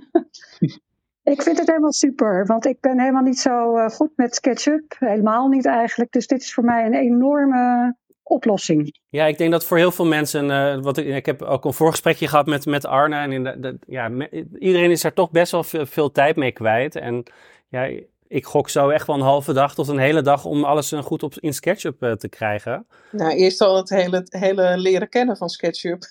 ik 1.32 1.42
vind 1.42 1.58
het 1.58 1.66
helemaal 1.68 1.92
super. 1.92 2.46
Want 2.46 2.66
ik 2.66 2.80
ben 2.80 3.00
helemaal 3.00 3.22
niet 3.22 3.38
zo 3.38 3.76
eh, 3.76 3.88
goed 3.90 4.10
met 4.16 4.34
SketchUp. 4.34 4.94
Helemaal 4.98 5.48
niet 5.48 5.66
eigenlijk. 5.66 6.12
Dus 6.12 6.26
dit 6.26 6.42
is 6.42 6.54
voor 6.54 6.64
mij 6.64 6.86
een 6.86 6.94
enorme 6.94 7.94
oplossing. 8.22 8.98
Ja, 9.08 9.26
ik 9.26 9.38
denk 9.38 9.50
dat 9.52 9.64
voor 9.64 9.76
heel 9.76 9.90
veel 9.92 10.06
mensen, 10.06 10.82
wat 10.82 10.96
ik, 10.96 11.06
ik 11.06 11.26
heb 11.26 11.42
ook 11.42 11.64
een 11.64 11.72
voorgesprekje 11.72 12.28
gehad 12.28 12.46
met, 12.46 12.66
met 12.66 12.86
Arne. 12.86 13.16
En 13.16 13.32
in 13.32 13.44
de, 13.44 13.60
de- 13.60 13.78
ja, 13.86 14.08
me- 14.08 14.46
iedereen 14.58 14.90
is 14.90 15.02
daar 15.02 15.12
toch 15.12 15.30
best 15.30 15.52
wel 15.52 15.62
veel, 15.64 15.86
veel 15.86 16.10
tijd 16.10 16.36
mee 16.36 16.52
kwijt. 16.52 16.96
En 16.96 17.22
ja, 17.68 17.88
ik 18.32 18.44
gok 18.44 18.68
zo 18.68 18.88
echt 18.88 19.06
wel 19.06 19.16
een 19.16 19.22
halve 19.22 19.52
dag 19.52 19.74
tot 19.74 19.88
een 19.88 19.98
hele 19.98 20.22
dag 20.22 20.44
om 20.44 20.64
alles 20.64 20.92
eh, 20.92 21.02
goed 21.02 21.22
op, 21.22 21.34
in 21.34 21.54
SketchUp 21.54 22.02
eh, 22.02 22.12
te 22.12 22.28
krijgen. 22.28 22.86
Nou, 23.10 23.30
eerst 23.32 23.60
al 23.60 23.76
het 23.76 23.88
hele, 23.88 24.26
hele 24.28 24.76
leren 24.78 25.08
kennen 25.08 25.36
van 25.36 25.48
SketchUp. 25.48 26.02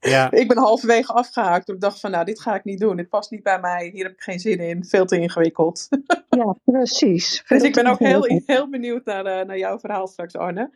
Ja, 0.00 0.30
Ik 0.30 0.48
ben 0.48 0.56
halverwege 0.58 1.12
afgehaakt. 1.12 1.68
Ik 1.68 1.80
dacht 1.80 2.00
van, 2.00 2.10
nou, 2.10 2.24
dit 2.24 2.40
ga 2.40 2.54
ik 2.54 2.64
niet 2.64 2.80
doen. 2.80 2.96
Dit 2.96 3.08
past 3.08 3.30
niet 3.30 3.42
bij 3.42 3.60
mij. 3.60 3.90
Hier 3.92 4.04
heb 4.04 4.12
ik 4.12 4.20
geen 4.20 4.38
zin 4.38 4.58
in. 4.58 4.84
Veel 4.84 5.04
te 5.06 5.18
ingewikkeld. 5.20 5.88
Ja, 6.30 6.56
precies. 6.64 7.42
Dus 7.48 7.62
ik 7.62 7.74
ben 7.74 7.86
ook 7.86 7.98
heel, 7.98 8.40
heel 8.46 8.70
benieuwd 8.70 9.04
naar, 9.04 9.24
eh, 9.24 9.46
naar 9.46 9.58
jouw 9.58 9.78
verhaal 9.78 10.06
straks, 10.06 10.36
Arne. 10.36 10.70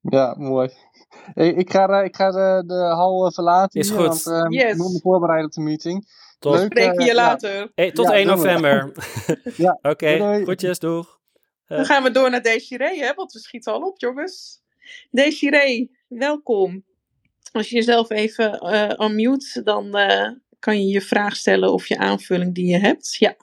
ja 0.00 0.34
mooi. 0.38 0.70
Ik, 1.34 1.56
ik 1.56 1.70
ga, 1.70 1.88
eh, 1.88 2.04
ik 2.04 2.16
ga 2.16 2.30
de, 2.30 2.64
de 2.66 2.74
hal 2.74 3.32
verlaten. 3.32 3.80
Is 3.80 3.88
hier, 3.90 3.98
goed. 3.98 4.22
Want 4.22 4.26
eh, 4.26 4.60
Yes. 4.60 4.72
ik 4.72 4.76
moet 4.76 4.92
me 4.92 5.00
voorbereiden 5.00 5.46
op 5.46 5.52
de 5.52 5.60
meeting. 5.60 6.06
Tot, 6.44 6.54
Leuk. 6.54 6.64
Spreek 6.64 6.92
je 6.92 7.00
eh, 7.00 7.06
ja. 7.06 7.14
later. 7.14 7.72
hey, 7.74 7.92
tot 7.92 8.06
Ja, 8.06 8.12
1 8.12 8.26
doen 8.26 8.36
we. 8.36 8.42
november. 8.42 8.92
Ja, 9.64 9.78
Oké, 9.82 10.16
doei. 10.18 10.42
groetjes, 10.42 10.78
doeg. 10.78 11.20
Dan 11.66 11.84
gaan 11.84 12.02
we 12.02 12.10
door 12.10 12.30
naar 12.30 12.42
Desiree, 12.42 13.02
hè, 13.02 13.14
want 13.14 13.32
we 13.32 13.38
schieten 13.38 13.72
al 13.72 13.80
op, 13.80 13.98
jongens. 14.00 14.62
Desiree, 15.10 15.96
welkom. 16.08 16.84
Als 17.52 17.68
je 17.68 17.74
jezelf 17.76 18.10
even 18.10 18.58
eh 18.58 19.06
unmute, 19.08 19.62
dan 19.62 19.94
eh, 19.96 20.30
kan 20.58 20.80
je 20.80 20.86
je 20.92 21.00
vraag 21.00 21.36
stellen 21.36 21.72
of 21.72 21.86
je 21.86 21.98
aanvulling 21.98 22.54
die 22.54 22.66
je 22.66 22.78
hebt. 22.78 23.16
Ja, 23.18 23.36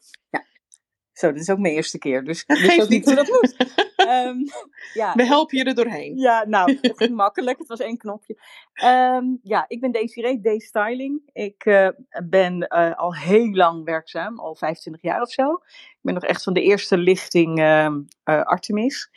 Zo, 1.14 1.32
dit 1.32 1.42
is 1.42 1.50
ook 1.50 1.60
mijn 1.60 1.74
eerste 1.74 1.98
keer, 1.98 2.24
dus 2.24 2.44
ik 2.48 2.58
wist 2.58 2.82
ook 2.82 2.90
niet 2.90 3.06
hoe 3.06 3.16
dat 3.16 3.28
moest. 3.28 3.56
Ehm, 4.12 4.38
ja, 5.02 5.14
we 5.16 5.26
helpen 5.26 5.58
je 5.58 5.64
er 5.64 5.76
doorheen. 5.76 6.18
ja, 6.18 6.46
nou, 6.48 6.78
het 6.82 6.98
ging 6.98 7.16
makkelijk. 7.16 7.58
Het 7.58 7.68
was 7.68 7.80
één 7.80 7.98
knopje. 7.98 8.38
Ehm, 8.74 9.26
ja, 9.44 9.66
ik 9.68 9.80
ben 9.80 9.92
Desiree, 9.92 10.42
D-Styling. 10.42 11.22
Ik 11.34 11.66
eh, 11.66 11.88
ben 12.24 12.68
eh, 12.68 12.96
al 12.96 13.16
heel 13.16 13.52
lang 13.52 13.84
werkzaam, 13.84 14.40
al 14.40 14.56
25 14.56 15.02
jaar 15.02 15.22
of 15.22 15.32
zo. 15.32 15.54
Ik 15.54 16.00
ben 16.02 16.14
nog 16.14 16.24
echt 16.24 16.44
van 16.44 16.54
de 16.54 16.62
eerste 16.62 16.98
lichting 16.98 17.60
ehm, 17.60 18.02
eh, 18.24 18.42
Artemis. 18.42 19.10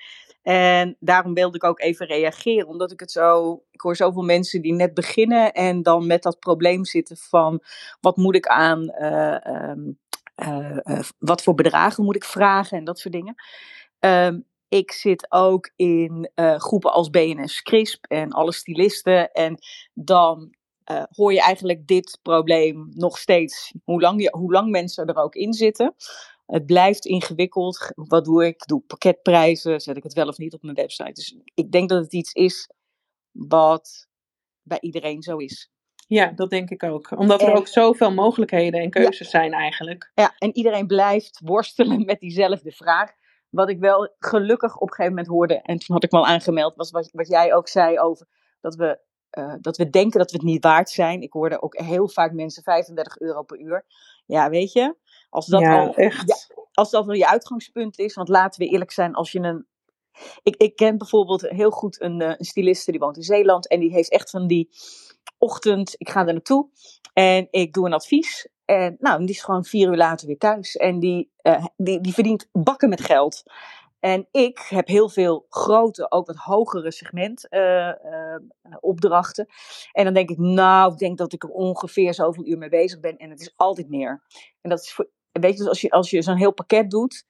En 0.42 0.97
daarom 1.01 1.34
wilde 1.34 1.57
ik 1.57 1.64
ook 1.64 1.80
even 1.80 2.07
reageren, 2.07 2.68
omdat 2.68 2.92
ik 2.92 3.01
het 3.01 3.11
zo... 3.11 3.62
Ik 3.70 3.80
hoor 3.80 3.97
zoveel 3.97 4.22
mensen 4.22 4.62
die 4.62 4.72
net 4.72 4.95
beginnen 4.95 5.53
en 5.53 5.82
dan 5.82 6.07
met 6.07 6.22
dat 6.22 6.38
probleem 6.38 6.84
zitten 6.84 7.16
van... 7.16 7.62
Wat 8.01 8.16
moet 8.16 8.34
ik 8.34 8.47
aan... 8.47 8.92
wat 11.18 11.42
voor 11.42 11.55
bedragen 11.55 12.05
moet 12.05 12.16
ik 12.16 12.24
vragen 12.24 12.78
en 12.78 12.84
dat 12.84 12.99
soort 12.99 13.14
dingen. 13.14 13.34
Ik 14.75 14.93
zit 14.93 15.27
ook 15.33 15.72
in 15.77 16.31
eh, 16.35 16.57
groepen 16.57 16.93
als 16.93 17.11
BNS 17.11 17.62
Crisp 17.62 18.05
en 18.05 18.31
alle 18.31 18.53
stylisten. 18.53 19.33
En 19.33 19.59
dan 19.93 20.55
eh, 20.85 21.03
hoor 21.11 21.33
je 21.33 21.41
eigenlijk 21.41 21.87
dit 21.87 22.18
probleem 22.22 22.89
nog 22.95 23.18
steeds, 23.18 23.75
hoe 23.85 24.01
lang, 24.01 24.22
je, 24.22 24.37
hoe 24.37 24.53
lang 24.53 24.70
mensen 24.70 25.07
er 25.07 25.16
ook 25.16 25.35
in 25.35 25.53
zitten. 25.53 25.95
Het 26.47 26.66
blijft 26.66 27.05
ingewikkeld. 27.05 27.93
Wat 27.95 28.25
doe 28.25 28.47
ik? 28.47 28.66
Doe 28.66 28.81
ik 28.81 28.87
pakketprijzen? 28.87 29.81
Zet 29.81 29.97
ik 29.97 30.03
het 30.03 30.12
wel 30.12 30.29
of 30.29 30.39
niet 30.39 30.55
op 30.55 30.62
mijn 30.62 30.75
website? 30.75 31.12
Dus 31.12 31.37
ik 31.55 31.72
denk 31.72 31.89
dat 31.89 32.03
het 32.03 32.12
iets 32.12 32.33
is 32.33 32.70
wat 33.31 34.07
bij 34.62 34.79
iedereen 34.81 35.22
zo 35.22 35.37
is. 35.37 35.70
Ja, 36.07 36.33
dat 36.33 36.51
denk 36.51 36.70
ik 36.70 36.83
ook. 36.83 37.18
Omdat 37.18 37.43
er 37.43 37.49
En- 37.49 37.57
ook 37.57 37.68
zoveel 37.68 38.12
mogelijkheden 38.12 38.81
en 38.81 38.91
keuzes 38.91 39.31
zijn 39.31 39.53
eigenlijk. 39.53 40.11
Ja, 40.14 40.35
en 40.39 40.57
iedereen 40.57 40.87
blijft 40.87 41.41
worstelen 41.45 42.05
met 42.05 42.20
diezelfde 42.20 42.72
vraag. 42.72 43.11
Wat 43.55 43.68
ik 43.68 43.78
wel 43.78 44.14
gelukkig 44.18 44.74
op 44.74 44.88
een 44.88 44.94
gegeven 44.94 45.11
moment 45.11 45.26
hoorde, 45.26 45.55
en 45.55 45.78
toen 45.78 45.94
had 45.94 46.05
ik 46.05 46.12
me 46.12 46.18
al 46.18 46.26
aangemeld, 46.26 46.74
was 46.74 46.90
wat, 46.90 47.11
wat 47.12 47.28
jij 47.28 47.55
ook 47.55 47.68
zei 47.68 48.00
over 48.00 48.26
dat 48.61 48.74
we, 48.74 49.00
eh, 49.30 49.55
dat 49.61 49.76
we 49.76 49.90
denken 49.90 50.18
dat 50.18 50.30
we 50.30 50.36
het 50.36 50.46
niet 50.46 50.64
waard 50.64 50.90
zijn. 50.90 51.20
Ik 51.20 51.32
hoorde 51.32 51.62
ook 51.62 51.78
heel 51.78 52.09
vaak 52.09 52.32
mensen 52.32 52.62
35 52.62 53.18
euro 53.18 53.42
per 53.42 53.61
uur. 53.61 53.84
Ja, 54.26 54.50
weet 54.50 54.72
je, 54.72 54.96
als 55.30 55.46
dat, 55.46 55.61
ja, 55.61 55.84
al, 55.84 55.94
echt. 55.94 56.28
ja, 56.28 56.64
als 56.72 56.90
dat 56.90 57.07
wel 57.07 57.14
je 57.14 57.28
uitgangspunt 57.28 57.98
is, 57.98 58.14
want 58.14 58.28
laten 58.28 58.61
we 58.61 58.68
eerlijk 58.68 58.90
zijn, 58.90 59.14
als 59.14 59.32
je 59.32 59.38
een. 59.38 59.66
Ik, 60.42 60.57
ik 60.57 60.76
ken 60.76 60.98
bijvoorbeeld 60.98 61.40
heel 61.40 61.70
goed 61.70 62.00
een, 62.00 62.20
eh, 62.20 62.28
een 62.36 62.44
styliste 62.44 62.90
die 62.90 63.00
woont 63.00 63.16
in 63.16 63.22
Zeeland 63.22 63.68
en 63.68 63.80
die 63.80 63.92
heeft 63.92 64.11
echt 64.11 64.30
van 64.30 64.46
die 64.46 64.70
ochtend, 65.38 65.94
ik 65.96 66.09
ga 66.09 66.26
er 66.26 66.32
naartoe 66.32 66.68
en 67.12 67.48
ik 67.50 67.72
doe 67.72 67.86
een 67.86 67.92
advies. 67.92 68.48
En 68.65 68.97
nou, 68.99 69.19
die 69.19 69.35
is 69.35 69.43
gewoon 69.43 69.65
vier 69.65 69.89
uur 69.89 69.97
later 69.97 70.27
weer 70.27 70.39
thuis. 70.39 70.77
En 70.77 70.99
die, 70.99 71.31
eh, 71.37 71.65
die, 71.77 72.01
die 72.01 72.15
verdient 72.15 72.49
bakken 72.53 72.89
met 72.89 73.01
geld. 73.01 73.43
En 74.01 74.29
ik 74.31 74.59
heb 74.59 74.87
heel 74.87 75.09
veel 75.09 75.47
grote, 75.49 76.11
ook 76.11 76.27
wat 76.27 76.37
hogere 76.37 76.93
segment 76.93 77.49
eh, 77.49 77.89
eh, 77.89 78.41
opdrachten. 78.81 79.47
En 79.93 80.05
dan 80.05 80.15
denk 80.15 80.31
ik, 80.31 80.39
nou, 80.39 80.93
ik 80.93 80.99
denk 80.99 81.19
dat 81.19 81.33
ik 81.33 81.43
er 81.43 81.49
ongeveer 81.49 82.15
zoveel 82.15 82.47
uur 82.47 82.59
mee 82.59 82.69
bezig 82.69 83.01
ben. 83.01 83.17
En 83.17 83.31
het 83.31 83.41
is 83.41 83.53
altijd 83.57 83.89
meer. 83.89 84.23
En 84.61 84.71
dat 84.71 84.81
is 84.81 84.93
voor, 84.93 85.09
weet 85.33 85.53
je, 85.53 85.59
dus 85.59 85.69
als 85.69 85.81
je, 85.81 85.91
als 85.91 86.11
je 86.11 86.23
zo'n 86.23 86.37
heel 86.37 86.53
pakket 86.53 86.91
doet, 86.91 87.25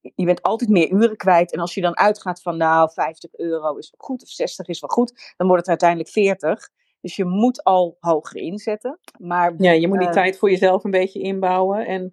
je 0.00 0.24
bent 0.24 0.42
altijd 0.42 0.70
meer 0.70 0.90
uren 0.90 1.16
kwijt. 1.16 1.52
En 1.52 1.60
als 1.60 1.74
je 1.74 1.80
dan 1.80 1.96
uitgaat 1.96 2.42
van, 2.42 2.56
nou, 2.56 2.90
50 2.90 3.34
euro 3.34 3.76
is 3.76 3.94
goed, 3.96 4.22
of 4.22 4.28
60 4.28 4.66
is 4.66 4.80
wel 4.80 4.90
goed, 4.90 5.34
dan 5.36 5.46
wordt 5.46 5.62
het 5.62 5.70
uiteindelijk 5.70 6.10
40. 6.10 6.68
Dus 7.04 7.16
je 7.16 7.24
moet 7.24 7.64
al 7.64 7.96
hoger 8.00 8.36
inzetten. 8.40 8.98
Maar 9.18 9.54
Ja, 9.58 9.70
je 9.72 9.88
moet 9.88 9.98
die 9.98 10.06
Eh, 10.06 10.12
tijd 10.12 10.38
voor 10.38 10.50
jezelf 10.50 10.84
een 10.84 10.90
beetje 10.90 11.20
inbouwen. 11.20 11.86
En 11.86 12.12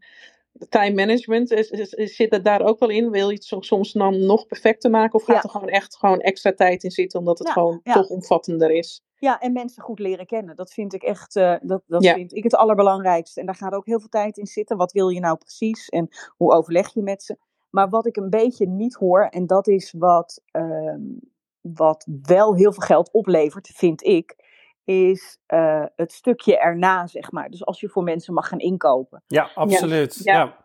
time 0.70 0.94
management, 0.96 1.52
is, 1.52 1.70
is, 1.70 1.94
is- 1.94 2.16
zit 2.16 2.32
het 2.32 2.44
daar 2.44 2.62
ook 2.62 2.80
wel 2.80 2.90
in? 2.90 3.10
Wil 3.10 3.28
je 3.30 3.34
het 3.34 3.44
so- 3.44 3.62
soms 3.62 3.92
dan 3.94 4.26
nog 4.26 4.46
perfecter 4.48 4.90
maken? 4.90 5.14
Of 5.20 5.24
gaat 5.24 5.36
Ja. 5.36 5.42
er 5.42 5.50
gewoon 5.50 5.68
echt 5.70 5.96
gewoon 5.98 6.20
extra 6.20 6.54
tijd 6.54 6.84
in 6.84 6.92
zitten, 6.92 7.20
omdat 7.20 7.38
het 7.38 7.48
Ja, 7.48 7.54
gewoon 7.54 7.80
ja. 7.84 7.94
toch 7.94 8.10
omvattender 8.10 8.72
is? 8.72 9.04
Ja, 9.18 9.40
en 9.40 9.54
mensen 9.54 9.84
goed 9.84 10.00
leren 10.00 10.26
kennen. 10.26 10.56
Dat 10.56 10.72
vind 10.74 10.94
ik 10.94 11.04
echt 11.04 11.36
eh, 11.36 11.56
dat, 11.62 11.82
dat 11.88 12.04
vind 12.08 12.36
ik 12.36 12.44
het 12.44 12.56
allerbelangrijkste. 12.56 13.40
En 13.40 13.46
daar 13.46 13.56
gaat 13.56 13.74
ook 13.74 13.86
heel 13.86 14.00
veel 14.00 14.10
tijd 14.10 14.38
in 14.38 14.46
zitten. 14.46 14.78
Wat 14.78 14.92
wil 14.92 15.10
je 15.10 15.20
nou 15.20 15.38
precies 15.38 15.90
en 15.90 16.08
hoe 16.38 16.52
overleg 16.54 16.94
je 16.94 17.02
met 17.02 17.24
ze? 17.24 17.38
Maar 17.70 17.90
wat 17.90 18.06
ik 18.06 18.16
een 18.18 18.30
beetje 18.30 18.68
niet 18.68 18.94
hoor, 18.94 19.24
en 19.24 19.48
dat 19.48 19.68
is 19.68 19.94
wat, 19.98 20.42
ehm, 20.52 21.00
wat 21.62 22.08
wel 22.22 22.56
heel 22.56 22.74
veel 22.74 22.84
geld 22.86 23.12
oplevert, 23.12 23.68
vind 23.74 24.04
ik, 24.04 24.41
is 24.92 25.38
uh, 25.48 25.86
het 25.96 26.12
stukje 26.12 26.60
erna, 26.60 27.08
zeg 27.08 27.32
maar. 27.32 27.50
Dus 27.50 27.66
als 27.66 27.80
je 27.80 27.90
voor 27.90 28.04
mensen 28.04 28.34
mag 28.34 28.48
gaan 28.48 28.60
inkopen. 28.60 29.24
Ja, 29.28 29.50
absoluut. 29.56 30.20
Ja. 30.24 30.34
ja. 30.34 30.62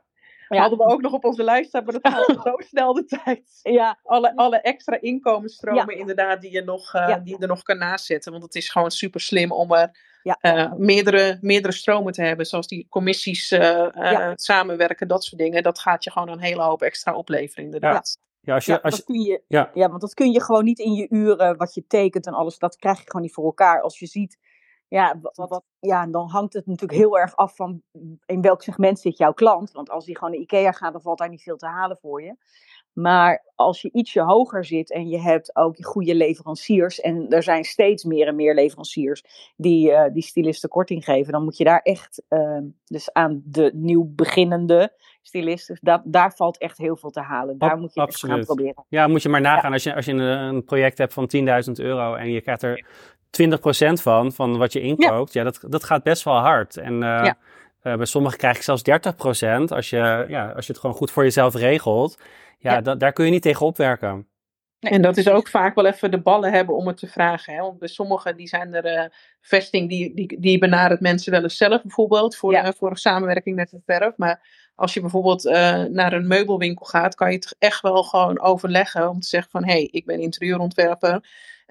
Ja. 0.48 0.60
Hadden 0.60 0.78
we 0.78 0.84
ook 0.84 1.00
nog 1.00 1.12
op 1.12 1.24
onze 1.24 1.42
lijst 1.42 1.68
staan, 1.68 1.84
maar 1.84 2.00
dat 2.00 2.12
gaat 2.12 2.40
zo 2.46 2.54
snel 2.58 2.94
de 2.94 3.04
tijd. 3.04 3.60
Ja. 3.62 3.98
Alle, 4.02 4.36
alle 4.36 4.60
extra 4.60 5.00
inkomensstromen 5.00 5.96
inderdaad 5.96 6.40
die 6.40 6.52
je, 6.52 6.62
nog, 6.62 6.94
uh, 6.94 7.16
die 7.22 7.34
je 7.34 7.38
er 7.38 7.48
nog 7.48 7.62
kan 7.62 7.78
nazetten. 7.78 8.32
Want 8.32 8.44
het 8.44 8.54
is 8.54 8.70
gewoon 8.70 8.90
super 8.90 9.20
slim 9.20 9.52
om 9.52 9.72
er 9.72 9.90
uh, 10.42 10.72
meerdere, 10.72 11.38
meerdere 11.40 11.74
stromen 11.74 12.12
te 12.12 12.22
hebben. 12.22 12.46
Zoals 12.46 12.66
die 12.66 12.86
commissies 12.88 13.52
uh, 13.52 14.32
samenwerken, 14.34 15.08
dat 15.08 15.24
soort 15.24 15.40
dingen. 15.40 15.62
Dat 15.62 15.78
gaat 15.78 16.04
je 16.04 16.10
gewoon 16.10 16.28
een 16.28 16.40
hele 16.40 16.62
hoop 16.62 16.82
extra 16.82 17.14
opleveren 17.14 17.64
inderdaad. 17.64 18.18
Ja, 18.46 18.54
als 18.54 18.64
je, 18.64 18.82
als 18.82 18.96
je, 18.96 19.04
kun 19.04 19.20
je, 19.20 19.42
ja. 19.48 19.70
ja, 19.74 19.88
want 19.88 20.00
dat 20.00 20.14
kun 20.14 20.32
je 20.32 20.42
gewoon 20.42 20.64
niet 20.64 20.78
in 20.78 20.92
je 20.92 21.06
uren, 21.10 21.56
wat 21.56 21.74
je 21.74 21.86
tekent 21.86 22.26
en 22.26 22.32
alles, 22.32 22.58
dat 22.58 22.76
krijg 22.76 22.98
je 22.98 23.04
gewoon 23.06 23.22
niet 23.22 23.32
voor 23.32 23.44
elkaar. 23.44 23.80
Als 23.80 23.98
je 23.98 24.06
ziet 24.06 24.38
ja, 24.88 25.18
wat, 25.20 25.48
wat, 25.48 25.64
ja, 25.80 26.06
dan 26.06 26.28
hangt 26.28 26.52
het 26.52 26.66
natuurlijk 26.66 26.98
heel 26.98 27.18
erg 27.18 27.36
af 27.36 27.56
van 27.56 27.82
in 28.26 28.40
welk 28.40 28.62
segment 28.62 28.98
zit 28.98 29.16
jouw 29.16 29.32
klant. 29.32 29.72
Want 29.72 29.90
als 29.90 30.04
die 30.04 30.16
gewoon 30.18 30.32
naar 30.32 30.40
IKEA 30.40 30.72
gaat, 30.72 30.92
dan 30.92 31.02
valt 31.02 31.18
daar 31.18 31.28
niet 31.28 31.42
veel 31.42 31.56
te 31.56 31.66
halen 31.66 31.96
voor 31.96 32.22
je. 32.22 32.36
Maar 32.96 33.44
als 33.54 33.82
je 33.82 33.90
ietsje 33.92 34.20
hoger 34.20 34.64
zit 34.64 34.92
en 34.92 35.08
je 35.08 35.20
hebt 35.20 35.56
ook 35.56 35.84
goede 35.84 36.14
leveranciers, 36.14 37.00
en 37.00 37.28
er 37.28 37.42
zijn 37.42 37.64
steeds 37.64 38.04
meer 38.04 38.26
en 38.26 38.36
meer 38.36 38.54
leveranciers 38.54 39.24
die, 39.56 39.90
uh, 39.90 40.04
die 40.12 40.22
stylisten 40.22 40.68
korting 40.68 41.04
geven, 41.04 41.32
dan 41.32 41.44
moet 41.44 41.56
je 41.56 41.64
daar 41.64 41.80
echt, 41.80 42.22
uh, 42.28 42.58
dus 42.84 43.12
aan 43.12 43.42
de 43.44 43.70
nieuw 43.74 44.12
beginnende 44.14 44.92
stylisten, 45.22 45.78
daar, 45.80 46.02
daar 46.04 46.32
valt 46.32 46.58
echt 46.58 46.78
heel 46.78 46.96
veel 46.96 47.10
te 47.10 47.20
halen. 47.20 47.58
Daar 47.58 47.78
moet 47.78 47.94
je 47.94 48.00
echt 48.00 48.18
gaan 48.18 48.44
proberen. 48.44 48.84
Ja, 48.88 49.06
moet 49.06 49.22
je 49.22 49.28
maar 49.28 49.40
nagaan 49.40 49.72
als 49.72 49.82
je, 49.82 49.94
als 49.94 50.04
je 50.04 50.12
een, 50.12 50.64
project 50.64 50.98
hebt 50.98 51.12
van 51.12 51.30
10.000 51.36 51.72
euro 51.72 52.14
en 52.14 52.30
je 52.30 52.40
krijgt 52.40 52.62
er 52.62 52.86
20% 53.42 54.02
van, 54.02 54.32
van 54.32 54.58
wat 54.58 54.72
je 54.72 54.80
inkoopt, 54.80 55.32
ja, 55.32 55.44
dat, 55.44 55.64
dat 55.68 55.84
gaat 55.84 56.02
best 56.02 56.24
wel 56.24 56.38
hard. 56.38 56.76
En 56.76 57.02
uh, 57.02 57.30
bij 57.94 58.04
sommigen 58.04 58.38
krijg 58.38 58.56
ik 58.56 58.62
zelfs 58.62 58.82
30% 58.82 59.74
als 59.74 59.90
je, 59.90 60.24
ja, 60.28 60.50
als 60.50 60.66
je 60.66 60.72
het 60.72 60.80
gewoon 60.80 60.96
goed 60.96 61.10
voor 61.10 61.22
jezelf 61.22 61.54
regelt. 61.54 62.18
Ja, 62.58 62.80
daar 62.80 63.12
kun 63.12 63.24
je 63.24 63.30
niet 63.30 63.42
tegen 63.42 63.66
opwerken. 63.66 64.28
en 64.78 65.02
dat 65.02 65.16
is 65.16 65.28
ook 65.28 65.48
vaak 65.48 65.74
wel 65.74 65.86
even 65.86 66.10
de 66.10 66.20
ballen 66.20 66.52
hebben 66.52 66.76
om 66.76 66.86
het 66.86 66.96
te 66.96 67.06
vragen. 67.06 67.54
Hè? 67.54 67.60
Want 67.60 67.78
bij 67.78 67.88
sommigen 67.88 68.36
die 68.36 68.48
zijn 68.48 68.74
er 68.74 68.98
uh, 68.98 69.04
vesting, 69.40 69.88
die, 69.88 70.14
die, 70.14 70.40
die 70.40 70.58
benadert 70.58 71.00
mensen 71.00 71.32
wel 71.32 71.42
eens 71.42 71.56
zelf 71.56 71.82
bijvoorbeeld 71.82 72.36
voor, 72.36 72.52
ja. 72.52 72.72
voor 72.72 72.98
samenwerking 72.98 73.56
met 73.56 73.70
het 73.70 73.82
verf. 73.86 74.16
Maar 74.16 74.46
als 74.74 74.94
je 74.94 75.00
bijvoorbeeld 75.00 75.44
naar 75.90 76.12
een 76.12 76.26
meubelwinkel 76.26 76.86
gaat, 76.86 77.14
kan 77.14 77.30
je 77.30 77.36
het 77.36 77.56
echt 77.58 77.80
wel 77.80 78.02
gewoon 78.02 78.40
overleggen 78.40 79.08
om 79.08 79.20
te 79.20 79.28
zeggen 79.28 79.50
van 79.50 79.64
hé, 79.64 79.72
hey, 79.72 79.88
ik 79.90 80.06
ben 80.06 80.20
interieurontwerper. 80.20 81.20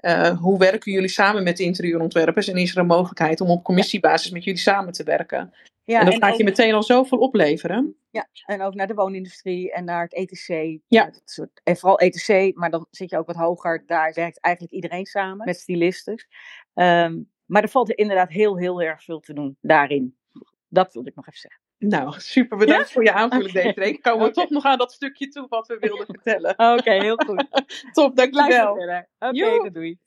Uh, 0.00 0.28
hoe 0.28 0.58
werken 0.58 0.92
jullie 0.92 1.08
samen 1.08 1.42
met 1.42 1.56
de 1.56 1.64
interieurontwerpers? 1.64 2.48
En 2.48 2.56
is 2.56 2.70
er 2.72 2.78
een 2.78 2.86
mogelijkheid 2.86 3.40
om 3.40 3.50
op 3.50 3.64
commissiebasis 3.64 4.30
met 4.30 4.44
jullie 4.44 4.60
samen 4.60 4.92
te 4.92 5.04
werken? 5.04 5.52
Ja, 5.86 6.00
en 6.00 6.04
dat 6.04 6.14
gaat 6.14 6.36
je 6.36 6.44
meteen 6.44 6.74
al 6.74 6.82
zoveel 6.82 7.18
opleveren. 7.18 7.96
Ja, 8.10 8.28
en 8.46 8.62
ook 8.62 8.74
naar 8.74 8.86
de 8.86 8.94
woonindustrie 8.94 9.72
en 9.72 9.84
naar 9.84 10.02
het 10.02 10.14
ETC. 10.14 10.80
Ja. 10.86 11.10
En 11.62 11.76
vooral 11.76 11.98
ETC, 11.98 12.56
maar 12.56 12.70
dan 12.70 12.86
zit 12.90 13.10
je 13.10 13.18
ook 13.18 13.26
wat 13.26 13.36
hoger. 13.36 13.82
Daar 13.86 14.12
werkt 14.14 14.40
eigenlijk 14.40 14.74
iedereen 14.74 15.06
samen 15.06 15.46
met 15.46 15.56
stylisten. 15.56 16.26
Um, 16.74 17.30
maar 17.44 17.62
er 17.62 17.68
valt 17.68 17.88
er 17.88 17.98
inderdaad 17.98 18.30
heel, 18.30 18.58
heel 18.58 18.82
erg 18.82 19.02
veel 19.02 19.20
te 19.20 19.32
doen 19.32 19.56
daarin. 19.60 20.16
Dat 20.68 20.92
wilde 20.92 21.08
ik 21.08 21.14
nog 21.14 21.26
even 21.26 21.40
zeggen. 21.40 21.60
Nou, 21.78 22.20
super 22.20 22.58
bedankt 22.58 22.92
voor 22.92 23.04
je 23.04 23.12
aanvulling 23.12 23.50
okay. 23.50 23.62
deze 23.62 23.80
week. 23.80 24.02
Komen 24.02 24.26
we 24.26 24.32
toch 24.32 24.50
nog 24.50 24.64
aan 24.64 24.78
dat 24.78 24.92
stukje 24.92 25.28
toe 25.28 25.46
wat 25.48 25.66
we 25.66 25.78
wilden 25.78 26.06
vertellen. 26.06 26.58
Oké, 26.78 26.92
heel 26.92 27.16
goed. 27.16 27.46
Top, 27.92 28.16
dankjewel. 28.16 29.04
Oké, 29.18 29.70
doei. 29.70 29.98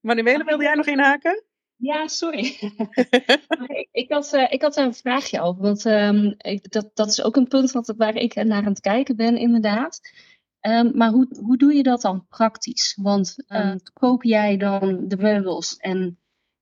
Manuele, 0.00 0.44
wilde 0.44 0.64
jij 0.64 0.74
nog 0.74 0.86
inhaken? 0.86 1.44
Ja, 1.80 2.08
sorry. 2.08 2.44
ik, 3.92 4.12
had, 4.12 4.32
uh, 4.34 4.52
ik 4.52 4.62
had 4.62 4.76
een 4.76 4.94
vraagje 4.94 5.40
over, 5.40 5.62
want 5.62 5.84
um, 5.84 6.34
ik, 6.38 6.70
dat, 6.70 6.90
dat 6.94 7.08
is 7.08 7.22
ook 7.22 7.36
een 7.36 7.48
punt 7.48 7.70
wat, 7.70 7.94
waar 7.96 8.14
ik 8.14 8.34
naar 8.34 8.62
aan 8.62 8.64
het 8.64 8.80
kijken 8.80 9.16
ben, 9.16 9.36
inderdaad. 9.36 10.00
Um, 10.60 10.96
maar 10.96 11.10
hoe, 11.10 11.28
hoe 11.40 11.56
doe 11.56 11.74
je 11.74 11.82
dat 11.82 12.00
dan 12.00 12.26
praktisch? 12.28 12.98
Want 13.02 13.34
uh, 13.48 13.74
koop 13.92 14.22
jij 14.22 14.56
dan 14.56 15.08
de 15.08 15.16
meubels 15.16 15.76
en 15.76 16.18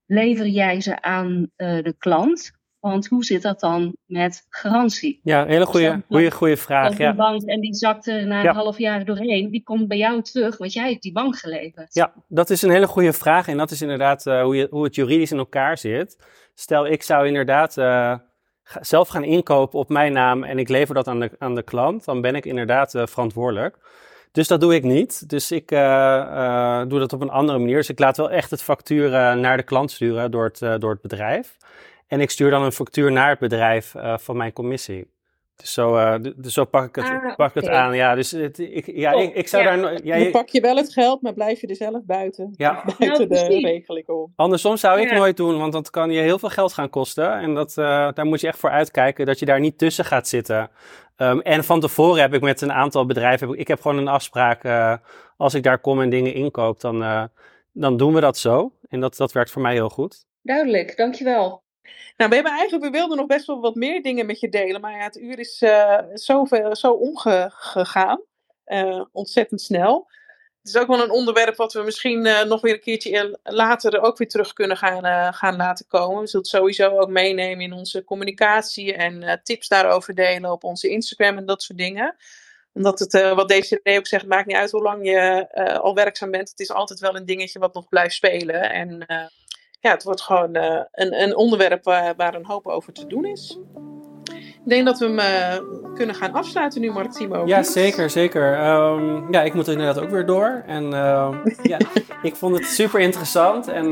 lever 0.06 0.46
jij 0.46 0.80
ze 0.80 1.02
aan 1.02 1.50
uh, 1.56 1.82
de 1.82 1.94
klant? 1.98 2.55
Want 2.90 3.06
hoe 3.06 3.24
zit 3.24 3.42
dat 3.42 3.60
dan 3.60 3.96
met 4.06 4.46
garantie? 4.50 5.20
Ja, 5.22 5.42
een 5.42 5.48
hele 5.48 5.66
goede, 5.66 6.02
goede, 6.08 6.30
goede 6.30 6.56
vraag. 6.56 6.98
Ja. 6.98 7.14
bank 7.14 7.42
en 7.42 7.60
die 7.60 7.74
zakte 7.74 8.12
na 8.12 8.44
een 8.44 8.54
half 8.54 8.78
jaar 8.78 9.04
doorheen, 9.04 9.50
die 9.50 9.62
komt 9.62 9.88
bij 9.88 9.96
jou 9.96 10.22
terug, 10.22 10.56
want 10.56 10.72
jij 10.72 10.90
hebt 10.90 11.02
die 11.02 11.12
bank 11.12 11.38
geleverd. 11.38 11.94
Ja, 11.94 12.12
dat 12.28 12.50
is 12.50 12.62
een 12.62 12.70
hele 12.70 12.86
goede 12.86 13.12
vraag 13.12 13.48
en 13.48 13.56
dat 13.56 13.70
is 13.70 13.82
inderdaad 13.82 14.26
uh, 14.26 14.42
hoe, 14.42 14.56
je, 14.56 14.66
hoe 14.70 14.84
het 14.84 14.94
juridisch 14.94 15.30
in 15.30 15.38
elkaar 15.38 15.78
zit. 15.78 16.18
Stel, 16.54 16.86
ik 16.86 17.02
zou 17.02 17.26
inderdaad 17.26 17.76
uh, 17.76 18.14
zelf 18.80 19.08
gaan 19.08 19.24
inkopen 19.24 19.78
op 19.78 19.88
mijn 19.88 20.12
naam 20.12 20.44
en 20.44 20.58
ik 20.58 20.68
lever 20.68 20.94
dat 20.94 21.08
aan 21.08 21.20
de, 21.20 21.30
aan 21.38 21.54
de 21.54 21.62
klant, 21.62 22.04
dan 22.04 22.20
ben 22.20 22.34
ik 22.34 22.44
inderdaad 22.44 22.94
uh, 22.94 23.06
verantwoordelijk. 23.06 23.78
Dus 24.32 24.48
dat 24.48 24.60
doe 24.60 24.74
ik 24.74 24.82
niet. 24.82 25.28
Dus 25.28 25.50
ik 25.50 25.68
doe 25.68 26.98
dat 26.98 27.12
op 27.12 27.20
een 27.20 27.30
andere 27.30 27.58
manier. 27.58 27.76
Dus 27.76 27.88
ik 27.88 27.98
laat 27.98 28.16
wel 28.16 28.30
echt 28.30 28.50
het 28.50 28.62
factuur 28.62 29.10
naar 29.36 29.56
de 29.56 29.62
klant 29.62 29.90
sturen 29.90 30.30
door 30.30 30.44
het, 30.44 30.80
door 30.80 30.90
het 30.90 31.00
bedrijf. 31.00 31.56
En 32.06 32.20
ik 32.20 32.30
stuur 32.30 32.50
dan 32.50 32.62
een 32.62 32.72
factuur 32.72 33.12
naar 33.12 33.28
het 33.28 33.38
bedrijf 33.38 33.94
uh, 33.94 34.18
van 34.18 34.36
mijn 34.36 34.52
commissie. 34.52 35.14
Dus 35.56 35.72
zo, 35.72 35.96
uh, 35.96 36.14
dus 36.36 36.52
zo 36.52 36.64
pak 36.64 36.84
ik 36.88 36.94
het, 36.94 37.04
ah, 37.04 37.36
pak 37.36 37.50
okay. 37.50 37.62
het 37.62 37.68
aan. 37.68 37.96
Ja, 37.96 38.14
dus 38.14 38.30
het, 38.30 38.58
ik, 38.58 38.86
ja, 38.86 39.14
oh, 39.14 39.22
ik, 39.22 39.34
ik, 39.34 39.48
zou 39.48 39.62
ja. 39.64 39.76
daar. 39.76 40.04
Ja, 40.04 40.16
je 40.16 40.30
pak 40.30 40.48
je 40.48 40.60
wel 40.60 40.76
het 40.76 40.92
geld, 40.92 41.22
maar 41.22 41.32
blijf 41.32 41.60
je 41.60 41.66
er 41.66 41.76
zelf 41.76 42.04
buiten. 42.04 42.54
Ja. 42.56 42.84
Buiten 42.98 43.28
nou, 43.28 43.48
de 43.48 43.60
regeling 43.60 44.08
om. 44.08 44.32
Andersom 44.36 44.76
zou 44.76 45.00
ik 45.00 45.12
nooit 45.12 45.36
doen, 45.36 45.58
want 45.58 45.72
dat 45.72 45.90
kan 45.90 46.10
je 46.10 46.20
heel 46.20 46.38
veel 46.38 46.48
geld 46.48 46.72
gaan 46.72 46.90
kosten. 46.90 47.32
En 47.32 47.54
dat, 47.54 47.70
uh, 47.78 48.12
daar 48.12 48.26
moet 48.26 48.40
je 48.40 48.46
echt 48.46 48.58
voor 48.58 48.70
uitkijken 48.70 49.26
dat 49.26 49.38
je 49.38 49.46
daar 49.46 49.60
niet 49.60 49.78
tussen 49.78 50.04
gaat 50.04 50.28
zitten. 50.28 50.70
Um, 51.16 51.40
en 51.40 51.64
van 51.64 51.80
tevoren 51.80 52.20
heb 52.20 52.34
ik 52.34 52.40
met 52.40 52.60
een 52.60 52.72
aantal 52.72 53.06
bedrijven. 53.06 53.58
Ik 53.58 53.68
heb 53.68 53.80
gewoon 53.80 53.98
een 53.98 54.08
afspraak. 54.08 54.64
Uh, 54.64 54.94
als 55.36 55.54
ik 55.54 55.62
daar 55.62 55.78
kom 55.78 56.00
en 56.00 56.10
dingen 56.10 56.34
inkoop, 56.34 56.80
dan, 56.80 57.28
dan 57.72 57.96
doen 57.96 58.14
we 58.14 58.20
dat 58.20 58.38
zo. 58.38 58.72
En 58.88 59.00
dat, 59.00 59.16
dat 59.16 59.32
werkt 59.32 59.50
voor 59.50 59.62
mij 59.62 59.72
heel 59.72 59.88
goed. 59.88 60.24
Duidelijk, 60.42 60.96
dankjewel. 60.96 61.64
Nou, 62.16 62.30
we 62.30 62.34
hebben 62.34 62.52
eigenlijk, 62.52 62.84
we 62.84 62.98
wilden 62.98 63.16
nog 63.16 63.26
best 63.26 63.46
wel 63.46 63.60
wat 63.60 63.74
meer 63.74 64.02
dingen 64.02 64.26
met 64.26 64.40
je 64.40 64.48
delen, 64.48 64.80
maar 64.80 64.92
ja, 64.92 65.02
het 65.02 65.16
uur 65.16 65.38
is 65.38 65.62
uh, 65.62 65.98
zoveel, 66.14 66.76
zo 66.76 66.92
omgegaan. 66.92 68.20
Uh, 68.66 69.04
ontzettend 69.12 69.60
snel. 69.60 70.08
Het 70.58 70.74
is 70.74 70.80
ook 70.80 70.86
wel 70.86 71.02
een 71.02 71.10
onderwerp 71.10 71.56
wat 71.56 71.72
we 71.72 71.82
misschien 71.82 72.26
uh, 72.26 72.42
nog 72.42 72.60
weer 72.60 72.72
een 72.72 72.80
keertje 72.80 73.38
later 73.42 74.00
ook 74.00 74.18
weer 74.18 74.28
terug 74.28 74.52
kunnen 74.52 74.76
gaan, 74.76 75.34
gaan 75.34 75.56
laten 75.56 75.86
komen. 75.86 76.20
We 76.20 76.26
zullen 76.26 76.46
het 76.46 76.54
sowieso 76.54 76.98
ook 76.98 77.08
meenemen 77.08 77.64
in 77.64 77.72
onze 77.72 78.04
communicatie 78.04 78.94
en 78.94 79.40
tips 79.42 79.68
daarover 79.68 80.14
delen 80.14 80.50
op 80.52 80.64
onze 80.64 80.88
Instagram 80.88 81.36
en 81.36 81.46
dat 81.46 81.62
soort 81.62 81.78
dingen 81.78 82.16
omdat 82.72 82.98
het, 82.98 83.12
wat 83.12 83.48
deze 83.48 83.80
ook 83.82 84.06
zegt, 84.06 84.26
maakt 84.26 84.46
niet 84.46 84.56
uit 84.56 84.70
hoe 84.70 84.82
lang 84.82 85.06
je 85.06 85.48
al 85.80 85.94
werkzaam 85.94 86.30
bent. 86.30 86.50
Het 86.50 86.60
is 86.60 86.70
altijd 86.70 87.00
wel 87.00 87.16
een 87.16 87.26
dingetje 87.26 87.58
wat 87.58 87.74
nog 87.74 87.88
blijft 87.88 88.14
spelen. 88.14 88.70
En 88.70 89.06
ja, 89.86 89.92
het 89.92 90.02
wordt 90.02 90.22
gewoon 90.22 90.56
uh, 90.56 90.80
een, 90.92 91.22
een 91.22 91.36
onderwerp 91.36 91.84
waar, 91.84 92.14
waar, 92.16 92.34
een 92.34 92.46
hoop 92.46 92.66
over 92.66 92.92
te 92.92 93.06
doen 93.06 93.24
is. 93.24 93.58
Ik 94.34 94.72
denk 94.72 94.86
dat 94.86 94.98
we 94.98 95.04
hem 95.04 95.18
uh, 95.18 95.94
kunnen 95.94 96.14
gaan 96.14 96.32
afsluiten 96.32 96.80
nu, 96.80 96.92
Mark 96.92 97.12
Timo. 97.12 97.46
Ja, 97.46 97.62
zeker, 97.62 98.10
zeker. 98.10 98.66
Um, 98.68 99.32
ja, 99.32 99.42
ik 99.42 99.54
moet 99.54 99.66
er 99.66 99.72
inderdaad 99.72 100.02
ook 100.02 100.10
weer 100.10 100.26
door. 100.26 100.62
En 100.66 100.84
uh, 100.84 101.28
ja, 101.62 101.78
ik 102.22 102.36
vond 102.36 102.56
het 102.56 102.66
super 102.66 103.00
interessant. 103.00 103.68
En 103.68 103.88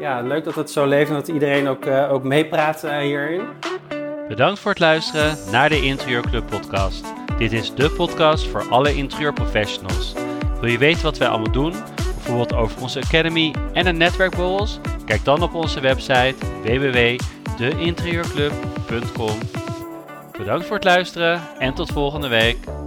ja, 0.00 0.20
leuk 0.22 0.44
dat 0.44 0.54
het 0.54 0.70
zo 0.70 0.86
leeft 0.86 1.08
en 1.08 1.14
dat 1.14 1.28
iedereen 1.28 1.68
ook, 1.68 1.86
ook 1.86 2.22
meepraat 2.22 2.82
hierin. 2.82 3.42
Bedankt 4.28 4.60
voor 4.60 4.70
het 4.70 4.80
luisteren 4.80 5.36
naar 5.50 5.68
de 5.68 5.82
Interieurclub 5.82 6.46
podcast. 6.46 7.04
Dit 7.38 7.52
is 7.52 7.74
de 7.74 7.90
podcast 7.90 8.46
voor 8.46 8.68
alle 8.68 8.94
interieurprofessionals. 8.94 10.14
Wil 10.60 10.70
je 10.70 10.78
weten 10.78 11.02
wat 11.02 11.18
wij 11.18 11.28
allemaal 11.28 11.52
doen? 11.52 11.74
Bijvoorbeeld 12.22 12.54
over 12.54 12.82
onze 12.82 13.00
academy 13.00 13.54
en 13.72 13.86
een 13.86 13.96
netwerkborrels? 13.96 14.78
Kijk 15.04 15.24
dan 15.24 15.42
op 15.42 15.54
onze 15.54 15.80
website 15.80 16.34
www.deinterieurclub.com. 16.62 19.38
Bedankt 20.38 20.66
voor 20.66 20.76
het 20.76 20.84
luisteren 20.84 21.40
en 21.58 21.74
tot 21.74 21.92
volgende 21.92 22.28
week. 22.28 22.79